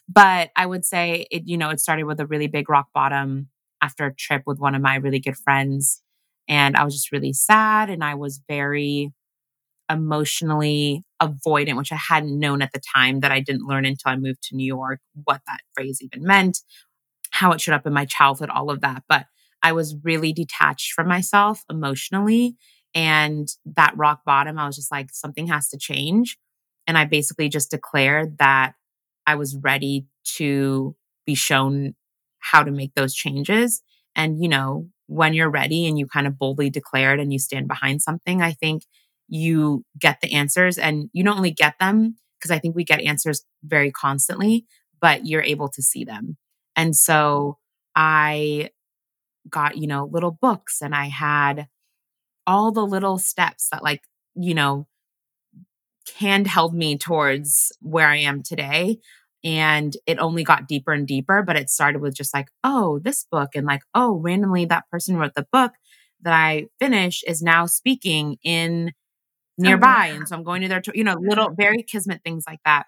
But 0.10 0.50
I 0.58 0.66
would 0.66 0.84
say 0.84 1.26
it, 1.32 1.44
you 1.46 1.58
know, 1.58 1.70
it 1.70 1.80
started 1.80 2.04
with 2.04 2.20
a 2.20 2.28
really 2.28 2.48
big 2.48 2.70
rock 2.70 2.88
bottom 2.94 3.48
after 3.82 4.08
a 4.08 4.14
trip 4.14 4.44
with 4.46 4.60
one 4.60 4.76
of 4.76 4.82
my 4.82 4.96
really 4.96 5.20
good 5.20 5.38
friends 5.38 6.04
and 6.48 6.76
I 6.76 6.84
was 6.84 6.94
just 6.94 7.12
really 7.12 7.34
sad 7.34 7.90
and 7.90 8.04
I 8.04 8.16
was 8.16 8.42
very 8.48 9.12
emotionally 9.90 11.04
avoidant, 11.22 11.78
which 11.78 11.92
I 11.92 11.98
hadn't 11.98 12.40
known 12.40 12.62
at 12.62 12.72
the 12.74 12.82
time 12.96 13.20
that 13.20 13.32
I 13.32 13.40
didn't 13.42 13.68
learn 13.68 13.86
until 13.86 14.12
I 14.12 14.16
moved 14.16 14.44
to 14.44 14.56
New 14.56 14.66
York 14.66 15.00
what 15.26 15.42
that 15.48 15.62
phrase 15.74 16.00
even 16.02 16.24
meant, 16.24 16.60
how 17.32 17.52
it 17.52 17.62
showed 17.62 17.76
up 17.76 17.86
in 17.86 17.94
my 17.94 18.06
childhood, 18.06 18.50
all 18.50 18.70
of 18.70 18.82
that. 18.82 19.04
But 19.10 19.26
I 19.62 19.74
was 19.74 19.96
really 20.04 20.34
detached 20.34 20.94
from 20.94 21.08
myself 21.08 21.64
emotionally. 21.70 22.56
And 22.94 23.48
that 23.66 23.96
rock 23.96 24.22
bottom, 24.26 24.58
I 24.58 24.66
was 24.66 24.76
just 24.76 24.92
like, 24.92 25.10
something 25.12 25.48
has 25.48 25.70
to 25.70 25.78
change. 25.78 26.38
And 26.88 26.98
I 26.98 27.06
basically 27.06 27.48
just 27.48 27.72
declared 27.72 28.38
that 28.40 28.74
I 29.28 29.36
was 29.36 29.56
ready 29.56 30.08
to 30.38 30.96
be 31.26 31.36
shown 31.36 31.96
how 32.40 32.64
to 32.64 32.72
make 32.72 32.96
those 32.96 33.14
changes. 33.14 33.82
And, 34.16 34.42
you 34.42 34.50
know, 34.50 34.90
when 35.12 35.34
you're 35.34 35.50
ready 35.50 35.88
and 35.88 36.00
you 36.00 36.08
kind 36.08 36.26
of 36.26 36.40
boldly 36.40 36.70
declare 36.70 37.14
it 37.14 37.20
and 37.20 37.34
you 37.34 37.38
stand 37.38 37.68
behind 37.68 38.02
something, 38.02 38.42
I 38.42 38.54
think 38.54 38.84
you 39.28 39.84
get 40.00 40.22
the 40.22 40.34
answers 40.34 40.78
and 40.78 41.10
you 41.12 41.22
don't 41.22 41.36
only 41.36 41.52
get 41.52 41.76
them 41.82 42.16
because 42.40 42.50
I 42.50 42.60
think 42.60 42.78
we 42.78 42.86
get 42.86 43.02
answers 43.02 43.44
very 43.62 43.92
constantly, 43.92 44.66
but 45.02 45.26
you're 45.26 45.42
able 45.42 45.68
to 45.68 45.82
see 45.82 46.06
them. 46.06 46.38
And 46.78 46.96
so 46.96 47.58
I 47.94 48.70
got, 49.50 49.78
you 49.78 49.86
know, 49.86 50.10
little 50.10 50.32
books 50.32 50.82
and 50.82 50.96
I 50.96 51.08
had 51.08 51.68
all 52.48 52.72
the 52.72 52.86
little 52.86 53.18
steps 53.18 53.68
that, 53.74 53.84
like, 53.84 54.04
you 54.36 54.54
know, 54.54 54.88
hand 56.18 56.48
held 56.48 56.74
me 56.74 56.98
towards 56.98 57.74
where 57.82 58.08
I 58.08 58.18
am 58.18 58.44
today 58.44 59.00
and 59.44 59.98
it 60.06 60.20
only 60.20 60.44
got 60.44 60.68
deeper 60.68 60.92
and 60.94 61.08
deeper 61.08 61.42
but 61.42 61.56
it 61.56 61.70
started 61.70 62.02
with 62.02 62.16
just 62.16 62.34
like 62.34 62.50
oh 62.64 63.00
this 63.00 63.26
book 63.32 63.50
and 63.56 63.66
like 63.66 63.82
oh 63.96 64.16
randomly 64.20 64.66
that 64.66 64.88
person 64.92 65.18
wrote 65.18 65.34
the 65.36 65.48
book 65.52 65.74
that 66.22 66.34
i 66.34 66.66
finished 66.80 67.24
is 67.28 67.42
now 67.42 67.66
speaking 67.66 68.38
in 68.44 68.90
oh, 68.90 69.64
nearby 69.64 70.12
oh, 70.12 70.16
and 70.16 70.28
so 70.28 70.36
i'm 70.36 70.44
going 70.44 70.62
to 70.62 70.68
their 70.68 70.82
you 70.94 71.04
know 71.04 71.18
little 71.20 71.48
mm-hmm. 71.48 71.62
very 71.62 71.84
kismet 71.84 72.22
things 72.24 72.44
like 72.48 72.60
that. 72.66 72.86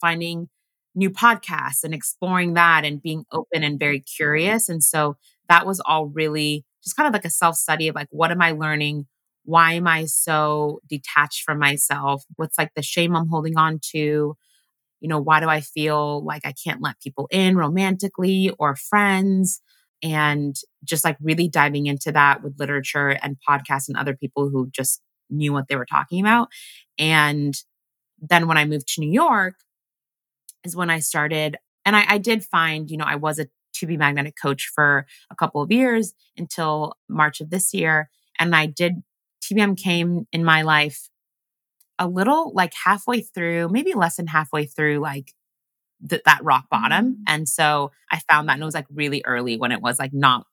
Finding 0.00 0.48
new 0.94 1.10
podcasts 1.10 1.82
and 1.82 1.94
exploring 1.94 2.54
that 2.54 2.84
and 2.84 3.02
being 3.02 3.24
open 3.32 3.64
and 3.64 3.78
very 3.78 4.00
curious 4.00 4.68
and 4.68 4.82
so 4.82 5.16
that 5.48 5.66
was 5.66 5.80
all 5.80 6.06
really 6.06 6.64
just 6.82 6.96
kind 6.96 7.06
of 7.06 7.12
like 7.12 7.24
a 7.24 7.30
self 7.30 7.56
study 7.56 7.88
of 7.88 7.94
like 7.94 8.08
what 8.10 8.30
am 8.30 8.42
i 8.42 8.52
learning? 8.52 9.06
Why 9.44 9.74
am 9.74 9.86
i 9.86 10.04
so 10.04 10.80
detached 10.88 11.42
from 11.42 11.58
myself? 11.58 12.24
What's 12.36 12.58
like 12.58 12.72
the 12.76 12.82
shame 12.82 13.16
i'm 13.16 13.28
holding 13.28 13.56
on 13.56 13.80
to 13.92 14.36
you 15.04 15.08
know, 15.08 15.20
why 15.20 15.38
do 15.38 15.50
I 15.50 15.60
feel 15.60 16.24
like 16.24 16.46
I 16.46 16.54
can't 16.64 16.80
let 16.80 16.98
people 16.98 17.28
in 17.30 17.58
romantically 17.58 18.50
or 18.58 18.74
friends? 18.74 19.60
And 20.02 20.56
just 20.82 21.04
like 21.04 21.18
really 21.20 21.46
diving 21.46 21.84
into 21.84 22.10
that 22.12 22.42
with 22.42 22.58
literature 22.58 23.10
and 23.10 23.36
podcasts 23.46 23.86
and 23.86 23.98
other 23.98 24.16
people 24.16 24.48
who 24.48 24.70
just 24.70 25.02
knew 25.28 25.52
what 25.52 25.68
they 25.68 25.76
were 25.76 25.84
talking 25.84 26.20
about. 26.20 26.48
And 26.98 27.54
then 28.18 28.48
when 28.48 28.56
I 28.56 28.64
moved 28.64 28.88
to 28.94 29.02
New 29.02 29.12
York, 29.12 29.56
is 30.64 30.74
when 30.74 30.88
I 30.88 31.00
started, 31.00 31.58
and 31.84 31.94
I, 31.94 32.14
I 32.14 32.16
did 32.16 32.42
find, 32.42 32.90
you 32.90 32.96
know, 32.96 33.04
I 33.06 33.16
was 33.16 33.38
a 33.38 33.46
to 33.74 33.86
be 33.86 33.98
magnetic 33.98 34.36
coach 34.40 34.70
for 34.74 35.04
a 35.30 35.36
couple 35.36 35.60
of 35.60 35.70
years 35.70 36.14
until 36.38 36.94
March 37.10 37.42
of 37.42 37.50
this 37.50 37.74
year. 37.74 38.08
And 38.38 38.56
I 38.56 38.64
did, 38.64 39.02
TBM 39.42 39.76
came 39.76 40.26
in 40.32 40.44
my 40.46 40.62
life 40.62 41.10
a 41.98 42.08
little 42.08 42.52
like 42.54 42.72
halfway 42.84 43.20
through, 43.20 43.68
maybe 43.68 43.94
less 43.94 44.16
than 44.16 44.26
halfway 44.26 44.66
through, 44.66 44.98
like 44.98 45.32
th- 46.08 46.22
that 46.24 46.42
rock 46.42 46.66
bottom. 46.70 47.12
Mm-hmm. 47.12 47.22
And 47.26 47.48
so 47.48 47.92
I 48.10 48.20
found 48.30 48.48
that 48.48 48.54
and 48.54 48.62
it 48.62 48.66
was 48.66 48.74
like 48.74 48.86
really 48.92 49.22
early 49.24 49.56
when 49.56 49.72
it 49.72 49.80
was 49.80 49.98
like 49.98 50.12
not 50.12 50.46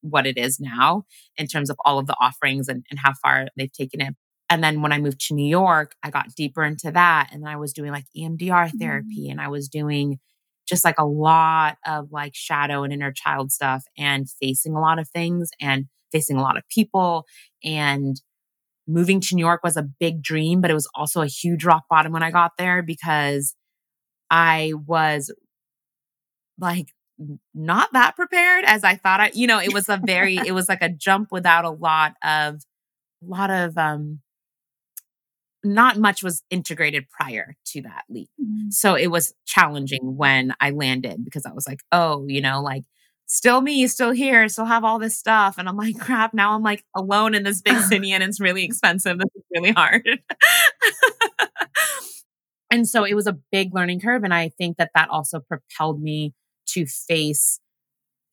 what 0.00 0.26
it 0.26 0.38
is 0.38 0.60
now 0.60 1.04
in 1.36 1.46
terms 1.46 1.70
of 1.70 1.76
all 1.84 1.98
of 1.98 2.06
the 2.06 2.16
offerings 2.20 2.68
and, 2.68 2.84
and 2.90 2.98
how 2.98 3.12
far 3.14 3.48
they've 3.56 3.72
taken 3.72 4.00
it. 4.00 4.14
And 4.50 4.64
then 4.64 4.80
when 4.80 4.92
I 4.92 4.98
moved 4.98 5.20
to 5.28 5.34
New 5.34 5.48
York, 5.48 5.94
I 6.02 6.10
got 6.10 6.34
deeper 6.34 6.64
into 6.64 6.90
that. 6.92 7.28
And 7.32 7.42
then 7.42 7.50
I 7.50 7.56
was 7.56 7.72
doing 7.72 7.92
like 7.92 8.06
EMDR 8.16 8.70
therapy 8.78 9.24
mm-hmm. 9.24 9.32
and 9.32 9.40
I 9.40 9.48
was 9.48 9.68
doing 9.68 10.18
just 10.66 10.84
like 10.84 10.98
a 10.98 11.04
lot 11.04 11.78
of 11.86 12.12
like 12.12 12.34
shadow 12.34 12.82
and 12.82 12.92
inner 12.92 13.12
child 13.12 13.50
stuff 13.52 13.84
and 13.96 14.28
facing 14.40 14.74
a 14.74 14.80
lot 14.80 14.98
of 14.98 15.08
things 15.08 15.50
and 15.60 15.86
facing 16.12 16.36
a 16.36 16.42
lot 16.42 16.56
of 16.56 16.68
people. 16.68 17.26
And 17.64 18.20
moving 18.88 19.20
to 19.20 19.34
New 19.34 19.44
York 19.44 19.62
was 19.62 19.76
a 19.76 19.82
big 19.82 20.22
dream, 20.22 20.60
but 20.60 20.70
it 20.70 20.74
was 20.74 20.88
also 20.94 21.20
a 21.20 21.26
huge 21.26 21.64
rock 21.64 21.84
bottom 21.88 22.12
when 22.12 22.22
I 22.22 22.30
got 22.30 22.52
there 22.56 22.82
because 22.82 23.54
I 24.30 24.72
was 24.86 25.32
like 26.58 26.92
not 27.54 27.92
that 27.92 28.16
prepared 28.16 28.64
as 28.64 28.84
I 28.84 28.96
thought 28.96 29.20
I, 29.20 29.30
you 29.34 29.46
know, 29.46 29.60
it 29.60 29.74
was 29.74 29.88
a 29.88 30.00
very, 30.02 30.36
it 30.36 30.52
was 30.52 30.68
like 30.68 30.82
a 30.82 30.88
jump 30.88 31.30
without 31.30 31.64
a 31.64 31.70
lot 31.70 32.14
of, 32.24 32.62
a 33.22 33.26
lot 33.26 33.50
of, 33.50 33.76
um, 33.76 34.20
not 35.64 35.98
much 35.98 36.22
was 36.22 36.42
integrated 36.50 37.10
prior 37.10 37.56
to 37.66 37.82
that 37.82 38.04
leap. 38.08 38.30
Mm-hmm. 38.40 38.70
So 38.70 38.94
it 38.94 39.08
was 39.08 39.34
challenging 39.44 40.16
when 40.16 40.54
I 40.60 40.70
landed 40.70 41.24
because 41.24 41.44
I 41.44 41.52
was 41.52 41.66
like, 41.66 41.80
oh, 41.90 42.24
you 42.28 42.40
know, 42.40 42.62
like 42.62 42.84
still 43.28 43.60
me, 43.60 43.86
still 43.86 44.10
here, 44.10 44.48
still 44.48 44.64
have 44.64 44.84
all 44.84 44.98
this 44.98 45.16
stuff. 45.16 45.56
And 45.58 45.68
I'm 45.68 45.76
like, 45.76 45.98
crap, 46.00 46.34
now 46.34 46.54
I'm 46.54 46.62
like 46.62 46.84
alone 46.96 47.34
in 47.34 47.44
this 47.44 47.62
big 47.62 47.78
city 47.88 48.10
and 48.12 48.24
it's 48.24 48.40
really 48.40 48.64
expensive. 48.64 49.18
This 49.18 49.30
is 49.36 49.42
really 49.54 49.72
hard. 49.72 50.08
and 52.70 52.88
so 52.88 53.04
it 53.04 53.14
was 53.14 53.26
a 53.28 53.38
big 53.52 53.74
learning 53.74 54.00
curve. 54.00 54.24
And 54.24 54.34
I 54.34 54.48
think 54.48 54.78
that 54.78 54.90
that 54.94 55.10
also 55.10 55.40
propelled 55.40 56.02
me 56.02 56.34
to 56.70 56.86
face 56.86 57.60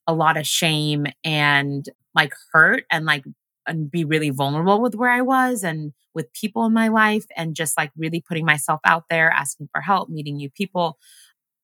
a 0.06 0.14
lot 0.14 0.36
of 0.36 0.46
shame 0.46 1.06
and 1.24 1.88
like 2.14 2.32
hurt 2.52 2.84
and 2.90 3.04
like 3.04 3.24
and 3.68 3.90
be 3.90 4.04
really 4.04 4.30
vulnerable 4.30 4.80
with 4.80 4.94
where 4.94 5.10
I 5.10 5.22
was 5.22 5.64
and 5.64 5.92
with 6.14 6.32
people 6.32 6.64
in 6.64 6.72
my 6.72 6.88
life 6.88 7.24
and 7.36 7.56
just 7.56 7.76
like 7.76 7.90
really 7.96 8.20
putting 8.26 8.44
myself 8.44 8.80
out 8.84 9.04
there 9.10 9.28
asking 9.30 9.68
for 9.72 9.80
help 9.80 10.08
meeting 10.08 10.36
new 10.36 10.48
people 10.48 10.96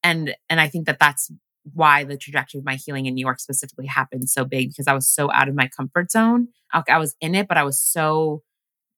and 0.02 0.34
and 0.50 0.60
I 0.60 0.66
think 0.68 0.86
that 0.86 0.98
that's 0.98 1.30
why 1.74 2.04
the 2.04 2.16
trajectory 2.16 2.58
of 2.58 2.64
my 2.64 2.76
healing 2.76 3.06
in 3.06 3.14
New 3.14 3.24
York 3.24 3.40
specifically 3.40 3.86
happened 3.86 4.28
so 4.28 4.44
big 4.44 4.70
because 4.70 4.86
I 4.86 4.94
was 4.94 5.08
so 5.08 5.30
out 5.32 5.48
of 5.48 5.54
my 5.54 5.68
comfort 5.76 6.10
zone. 6.10 6.48
I, 6.72 6.82
I 6.88 6.98
was 6.98 7.14
in 7.20 7.34
it 7.34 7.48
but 7.48 7.56
I 7.56 7.64
was 7.64 7.80
so 7.80 8.42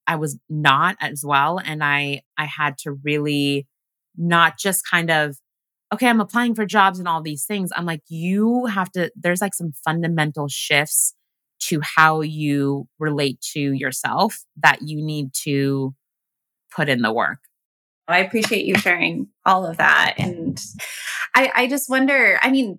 I 0.07 0.16
was 0.16 0.38
not 0.48 0.96
as 1.00 1.22
well 1.24 1.61
and 1.64 1.83
I 1.83 2.22
I 2.38 2.44
had 2.46 2.79
to 2.79 2.92
really 2.92 3.66
not 4.16 4.59
just 4.59 4.88
kind 4.88 5.11
of 5.11 5.37
okay, 5.94 6.09
I'm 6.09 6.20
applying 6.20 6.57
for 6.57 6.66
jobs 6.66 6.98
and 6.98 7.07
all 7.07 7.22
these 7.22 7.44
things. 7.44 7.70
I'm 7.74 7.87
like, 7.87 8.03
you 8.09 8.66
have 8.66 8.90
to, 8.92 9.12
there's 9.14 9.40
like 9.40 9.55
some 9.55 9.72
fundamental 9.85 10.48
shifts 10.48 11.14
to 11.68 11.81
how 11.83 12.20
you 12.20 12.88
relate 12.98 13.40
to 13.53 13.61
yourself 13.61 14.44
that 14.61 14.79
you 14.83 15.05
need 15.05 15.31
to 15.44 15.94
put 16.74 16.88
in 16.88 17.03
the 17.03 17.12
work. 17.12 17.38
I 18.08 18.18
appreciate 18.18 18.66
you 18.66 18.76
sharing 18.76 19.28
all 19.46 19.66
of 19.66 19.78
that. 19.78 20.14
And 20.18 20.60
I, 21.34 21.50
I 21.54 21.66
just 21.66 21.88
wonder, 21.88 22.38
I 22.42 22.50
mean, 22.50 22.78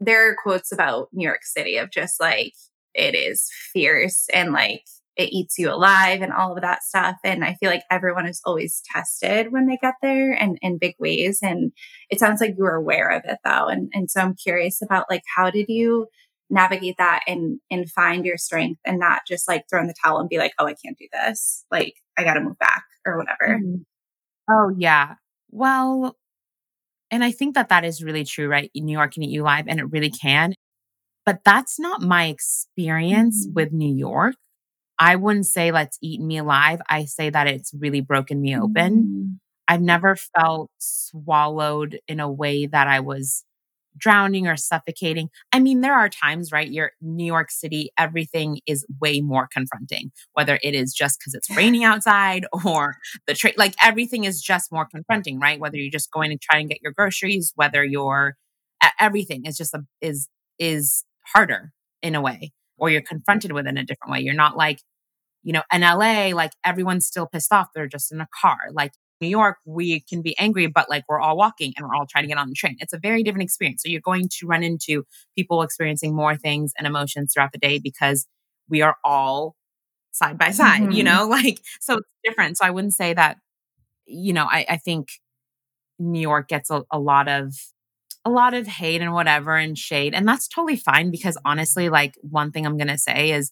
there 0.00 0.30
are 0.30 0.36
quotes 0.42 0.72
about 0.72 1.08
New 1.12 1.26
York 1.26 1.44
City 1.44 1.76
of 1.76 1.90
just 1.90 2.20
like, 2.20 2.54
it 2.94 3.14
is 3.14 3.50
fierce 3.72 4.26
and 4.32 4.52
like 4.52 4.84
it 5.16 5.30
eats 5.30 5.58
you 5.58 5.70
alive 5.70 6.22
and 6.22 6.32
all 6.32 6.54
of 6.54 6.62
that 6.62 6.82
stuff. 6.82 7.16
And 7.22 7.44
I 7.44 7.54
feel 7.54 7.70
like 7.70 7.84
everyone 7.90 8.26
is 8.26 8.40
always 8.44 8.82
tested 8.90 9.52
when 9.52 9.66
they 9.66 9.78
get 9.80 9.94
there 10.02 10.32
and 10.32 10.58
in 10.62 10.78
big 10.78 10.94
ways. 10.98 11.40
And 11.42 11.72
it 12.10 12.18
sounds 12.18 12.40
like 12.40 12.54
you 12.56 12.64
were 12.64 12.74
aware 12.74 13.10
of 13.10 13.22
it 13.24 13.38
though. 13.44 13.68
And, 13.68 13.90
and 13.92 14.10
so 14.10 14.20
I'm 14.20 14.34
curious 14.34 14.80
about 14.82 15.06
like, 15.10 15.22
how 15.36 15.50
did 15.50 15.66
you 15.68 16.06
navigate 16.48 16.96
that 16.98 17.20
and, 17.26 17.60
and 17.70 17.90
find 17.90 18.24
your 18.24 18.38
strength 18.38 18.80
and 18.84 18.98
not 18.98 19.22
just 19.26 19.48
like 19.48 19.64
throw 19.68 19.80
in 19.80 19.86
the 19.86 19.94
towel 20.02 20.18
and 20.18 20.28
be 20.28 20.38
like, 20.38 20.52
oh, 20.58 20.66
I 20.66 20.74
can't 20.74 20.98
do 20.98 21.08
this. 21.12 21.64
Like 21.70 21.94
I 22.16 22.24
got 22.24 22.34
to 22.34 22.40
move 22.40 22.58
back 22.58 22.84
or 23.06 23.18
whatever. 23.18 23.58
Mm-hmm. 23.58 23.82
Oh 24.52 24.72
yeah. 24.76 25.14
Well, 25.50 26.16
and 27.10 27.24
I 27.24 27.30
think 27.30 27.54
that 27.54 27.68
that 27.68 27.84
is 27.84 28.02
really 28.02 28.24
true, 28.24 28.48
right? 28.48 28.70
New 28.74 28.92
York 28.92 29.14
can 29.14 29.22
eat 29.22 29.30
you 29.30 29.42
alive 29.42 29.66
and 29.68 29.78
it 29.80 29.90
really 29.90 30.10
can. 30.10 30.54
But 31.24 31.40
that's 31.44 31.78
not 31.78 32.02
my 32.02 32.26
experience 32.26 33.46
mm-hmm. 33.46 33.54
with 33.54 33.72
New 33.72 33.94
York. 33.94 34.34
I 34.98 35.16
wouldn't 35.16 35.46
say 35.46 35.72
let's 35.72 35.98
eat 36.02 36.20
me 36.20 36.38
alive. 36.38 36.80
I 36.88 37.04
say 37.04 37.30
that 37.30 37.46
it's 37.46 37.72
really 37.74 38.00
broken 38.00 38.40
me 38.40 38.56
open. 38.56 39.04
Mm. 39.04 39.38
I've 39.68 39.80
never 39.80 40.16
felt 40.16 40.70
swallowed 40.78 42.00
in 42.08 42.20
a 42.20 42.30
way 42.30 42.66
that 42.66 42.88
I 42.88 43.00
was 43.00 43.44
drowning 43.96 44.46
or 44.46 44.56
suffocating. 44.56 45.28
I 45.52 45.58
mean, 45.58 45.80
there 45.80 45.94
are 45.94 46.08
times, 46.08 46.52
right? 46.52 46.70
You're 46.70 46.92
New 47.00 47.24
York 47.24 47.50
City, 47.50 47.90
everything 47.98 48.60
is 48.66 48.86
way 49.00 49.20
more 49.20 49.48
confronting, 49.52 50.12
whether 50.32 50.58
it 50.62 50.74
is 50.74 50.92
just 50.92 51.18
because 51.18 51.34
it's 51.34 51.50
raining 51.56 51.84
outside 51.84 52.46
or 52.64 52.96
the 53.26 53.34
train, 53.34 53.54
like 53.56 53.74
everything 53.82 54.24
is 54.24 54.40
just 54.40 54.72
more 54.72 54.86
confronting, 54.86 55.38
right? 55.38 55.60
Whether 55.60 55.76
you're 55.76 55.90
just 55.90 56.10
going 56.10 56.30
to 56.30 56.38
try 56.38 56.58
and 56.58 56.68
get 56.68 56.82
your 56.82 56.92
groceries, 56.92 57.52
whether 57.54 57.84
you're 57.84 58.36
everything 58.98 59.44
is 59.46 59.56
just 59.56 59.74
a, 59.74 59.80
is, 60.00 60.28
is 60.58 61.04
harder 61.34 61.72
in 62.02 62.14
a 62.14 62.20
way, 62.20 62.52
or 62.78 62.90
you're 62.90 63.00
confronted 63.00 63.52
with 63.52 63.66
it 63.66 63.70
in 63.70 63.78
a 63.78 63.84
different 63.84 64.12
way. 64.12 64.20
You're 64.20 64.34
not 64.34 64.56
like, 64.56 64.80
you 65.42 65.52
know, 65.52 65.62
in 65.72 65.82
LA, 65.82 66.30
like 66.34 66.52
everyone's 66.64 67.06
still 67.06 67.26
pissed 67.26 67.52
off. 67.52 67.68
They're 67.74 67.86
just 67.86 68.12
in 68.12 68.20
a 68.20 68.28
car. 68.40 68.58
Like 68.72 68.92
New 69.22 69.28
York, 69.28 69.56
we 69.64 70.00
can 70.00 70.20
be 70.20 70.36
angry, 70.38 70.66
but 70.66 70.90
like 70.90 71.04
we're 71.08 71.20
all 71.20 71.36
walking 71.36 71.72
and 71.76 71.86
we're 71.86 71.94
all 71.94 72.06
trying 72.06 72.24
to 72.24 72.28
get 72.28 72.36
on 72.36 72.48
the 72.48 72.54
train. 72.54 72.76
It's 72.80 72.92
a 72.92 72.98
very 72.98 73.22
different 73.22 73.44
experience. 73.44 73.82
So 73.82 73.88
you're 73.88 74.02
going 74.02 74.28
to 74.28 74.46
run 74.46 74.62
into 74.62 75.04
people 75.34 75.62
experiencing 75.62 76.14
more 76.14 76.36
things 76.36 76.72
and 76.76 76.86
emotions 76.86 77.32
throughout 77.32 77.52
the 77.52 77.58
day 77.58 77.78
because 77.78 78.26
we 78.68 78.82
are 78.82 78.96
all 79.04 79.54
side 80.10 80.36
by 80.36 80.50
side, 80.50 80.82
mm-hmm. 80.82 80.92
you 80.92 81.04
know, 81.04 81.26
like, 81.30 81.60
so 81.80 81.98
it's 81.98 82.08
different. 82.24 82.58
So 82.58 82.66
I 82.66 82.70
wouldn't 82.70 82.94
say 82.94 83.14
that, 83.14 83.38
you 84.04 84.32
know, 84.32 84.44
I, 84.44 84.66
I 84.68 84.76
think 84.76 85.08
New 85.98 86.20
York 86.20 86.48
gets 86.48 86.68
a, 86.68 86.82
a 86.90 86.98
lot 86.98 87.28
of 87.28 87.54
a 88.24 88.30
lot 88.30 88.54
of 88.54 88.68
hate 88.68 89.00
and 89.00 89.12
whatever 89.12 89.56
and 89.56 89.76
shade. 89.76 90.14
And 90.14 90.28
that's 90.28 90.46
totally 90.46 90.76
fine 90.76 91.10
because 91.10 91.36
honestly, 91.44 91.88
like 91.88 92.14
one 92.22 92.52
thing 92.52 92.66
I'm 92.66 92.76
going 92.76 92.86
to 92.86 92.98
say 92.98 93.32
is 93.32 93.50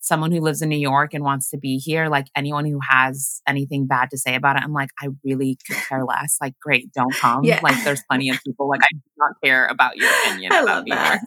someone 0.00 0.32
who 0.32 0.40
lives 0.40 0.62
in 0.62 0.68
New 0.68 0.78
York 0.78 1.14
and 1.14 1.24
wants 1.24 1.50
to 1.50 1.58
be 1.58 1.78
here, 1.78 2.08
like 2.08 2.26
anyone 2.36 2.64
who 2.64 2.78
has 2.88 3.40
anything 3.46 3.86
bad 3.86 4.10
to 4.10 4.18
say 4.18 4.34
about 4.34 4.56
it, 4.56 4.62
I'm 4.62 4.72
like, 4.72 4.90
I 5.00 5.08
really 5.24 5.58
could 5.66 5.76
care 5.76 6.04
less. 6.04 6.36
Like, 6.40 6.54
great, 6.60 6.92
don't 6.92 7.14
come. 7.14 7.44
Yeah. 7.44 7.60
Like, 7.62 7.82
there's 7.84 8.02
plenty 8.08 8.30
of 8.30 8.38
people. 8.44 8.68
Like, 8.68 8.80
I 8.82 8.92
do 8.92 9.00
not 9.18 9.32
care 9.42 9.66
about 9.66 9.96
your 9.96 10.10
opinion 10.10 10.52
I 10.54 10.62
about 10.62 10.84
New. 10.84 10.94
York. 10.94 11.20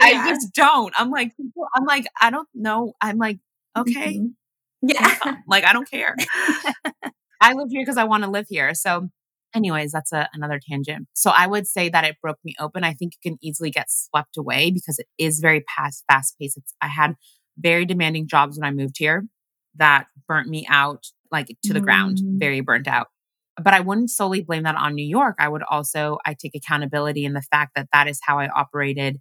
Yeah. 0.00 0.22
I 0.22 0.28
just 0.28 0.52
don't. 0.54 0.94
I'm 0.98 1.10
like, 1.10 1.32
I'm 1.74 1.84
like, 1.84 2.06
I 2.20 2.30
don't 2.30 2.48
know. 2.54 2.92
I'm 3.00 3.18
like, 3.18 3.38
okay. 3.76 4.18
Mm-hmm. 4.18 4.26
Yeah. 4.82 5.36
Like, 5.48 5.64
I 5.64 5.72
don't 5.72 5.90
care. 5.90 6.14
I 7.40 7.52
live 7.54 7.68
here 7.70 7.82
because 7.82 7.96
I 7.96 8.04
want 8.04 8.24
to 8.24 8.30
live 8.30 8.46
here. 8.48 8.74
So, 8.74 9.08
anyways, 9.54 9.92
that's 9.92 10.12
a, 10.12 10.28
another 10.32 10.60
tangent. 10.70 11.08
So, 11.14 11.32
I 11.36 11.46
would 11.46 11.66
say 11.66 11.88
that 11.88 12.04
it 12.04 12.16
broke 12.22 12.38
me 12.44 12.54
open. 12.60 12.84
I 12.84 12.94
think 12.94 13.14
you 13.14 13.30
can 13.30 13.38
easily 13.42 13.70
get 13.70 13.90
swept 13.90 14.36
away 14.36 14.70
because 14.70 14.98
it 14.98 15.06
is 15.18 15.40
very 15.40 15.64
fast, 15.76 16.04
fast 16.10 16.36
paced. 16.38 16.58
It's, 16.58 16.74
I 16.80 16.88
had 16.88 17.14
very 17.58 17.84
demanding 17.84 18.28
jobs 18.28 18.58
when 18.58 18.66
I 18.66 18.72
moved 18.72 18.96
here 18.98 19.24
that 19.76 20.06
burnt 20.26 20.48
me 20.48 20.66
out 20.68 21.06
like 21.30 21.48
to 21.64 21.72
the 21.72 21.80
mm. 21.80 21.84
ground, 21.84 22.18
very 22.22 22.60
burnt 22.60 22.88
out. 22.88 23.08
But 23.62 23.74
I 23.74 23.80
wouldn't 23.80 24.10
solely 24.10 24.42
blame 24.42 24.62
that 24.62 24.76
on 24.76 24.94
New 24.94 25.06
York. 25.06 25.36
I 25.38 25.48
would 25.48 25.62
also 25.62 26.18
I 26.24 26.34
take 26.34 26.54
accountability 26.54 27.24
in 27.24 27.32
the 27.32 27.42
fact 27.42 27.72
that 27.74 27.88
that 27.92 28.08
is 28.08 28.20
how 28.22 28.38
I 28.38 28.48
operated 28.48 29.18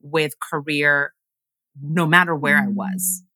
with 0.00 0.34
career 0.40 1.12
no 1.80 2.06
matter 2.06 2.34
where 2.34 2.56
mm. 2.56 2.66
I 2.66 2.68
was. 2.68 3.22
Mm. 3.22 3.26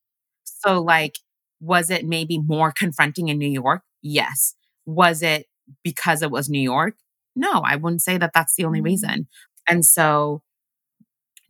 So 0.43 0.81
like 0.81 1.15
was 1.59 1.89
it 1.89 2.05
maybe 2.05 2.39
more 2.39 2.71
confronting 2.71 3.29
in 3.29 3.37
New 3.37 3.49
York? 3.49 3.83
Yes. 4.01 4.55
Was 4.85 5.21
it 5.21 5.45
because 5.81 6.21
it 6.21 6.29
was 6.29 6.49
New 6.49 6.61
York? 6.61 6.95
No, 7.35 7.61
I 7.65 7.77
wouldn't 7.77 8.01
say 8.01 8.17
that 8.17 8.31
that's 8.33 8.55
the 8.55 8.65
only 8.65 8.81
mm. 8.81 8.85
reason. 8.85 9.27
And 9.67 9.85
so 9.85 10.41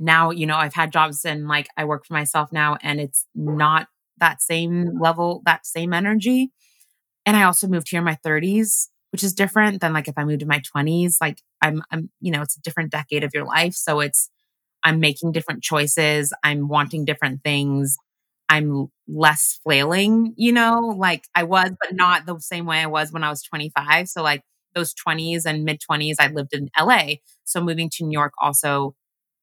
now, 0.03 0.31
you 0.31 0.45
know, 0.45 0.55
I've 0.57 0.73
had 0.73 0.91
jobs 0.91 1.25
and 1.25 1.47
like 1.47 1.67
I 1.77 1.85
work 1.85 2.05
for 2.05 2.13
myself 2.13 2.51
now 2.51 2.77
and 2.83 2.99
it's 2.99 3.25
not 3.35 3.87
that 4.19 4.41
same 4.41 4.99
level, 4.99 5.41
that 5.45 5.65
same 5.65 5.93
energy. 5.93 6.51
And 7.25 7.37
I 7.37 7.43
also 7.43 7.67
moved 7.67 7.89
here 7.89 7.99
in 7.99 8.05
my 8.05 8.17
30s, 8.23 8.89
which 9.11 9.23
is 9.23 9.33
different 9.33 9.81
than 9.81 9.93
like 9.93 10.07
if 10.07 10.15
I 10.17 10.25
moved 10.25 10.41
in 10.41 10.47
my 10.47 10.61
20s. 10.75 11.17
Like 11.21 11.39
I'm 11.61 11.83
I'm, 11.91 12.09
you 12.21 12.31
know, 12.31 12.41
it's 12.41 12.57
a 12.57 12.61
different 12.61 12.91
decade 12.91 13.23
of 13.23 13.31
your 13.33 13.45
life. 13.45 13.73
So 13.75 13.99
it's 14.01 14.29
I'm 14.83 14.99
making 14.99 15.31
different 15.33 15.63
choices. 15.63 16.33
I'm 16.43 16.67
wanting 16.67 17.05
different 17.05 17.43
things. 17.43 17.97
I'm 18.49 18.87
less 19.07 19.59
flailing, 19.63 20.33
you 20.37 20.51
know, 20.51 20.79
like 20.97 21.25
I 21.35 21.43
was, 21.43 21.71
but 21.81 21.95
not 21.95 22.25
the 22.25 22.39
same 22.39 22.65
way 22.65 22.79
I 22.79 22.87
was 22.87 23.11
when 23.11 23.23
I 23.23 23.29
was 23.29 23.41
25. 23.43 24.07
So 24.09 24.21
like 24.23 24.43
those 24.75 24.93
20s 24.93 25.45
and 25.45 25.63
mid 25.63 25.81
20s, 25.81 26.17
I 26.19 26.27
lived 26.27 26.53
in 26.53 26.69
LA. 26.75 27.15
So 27.45 27.61
moving 27.61 27.89
to 27.95 28.03
New 28.05 28.11
York 28.17 28.33
also 28.41 28.95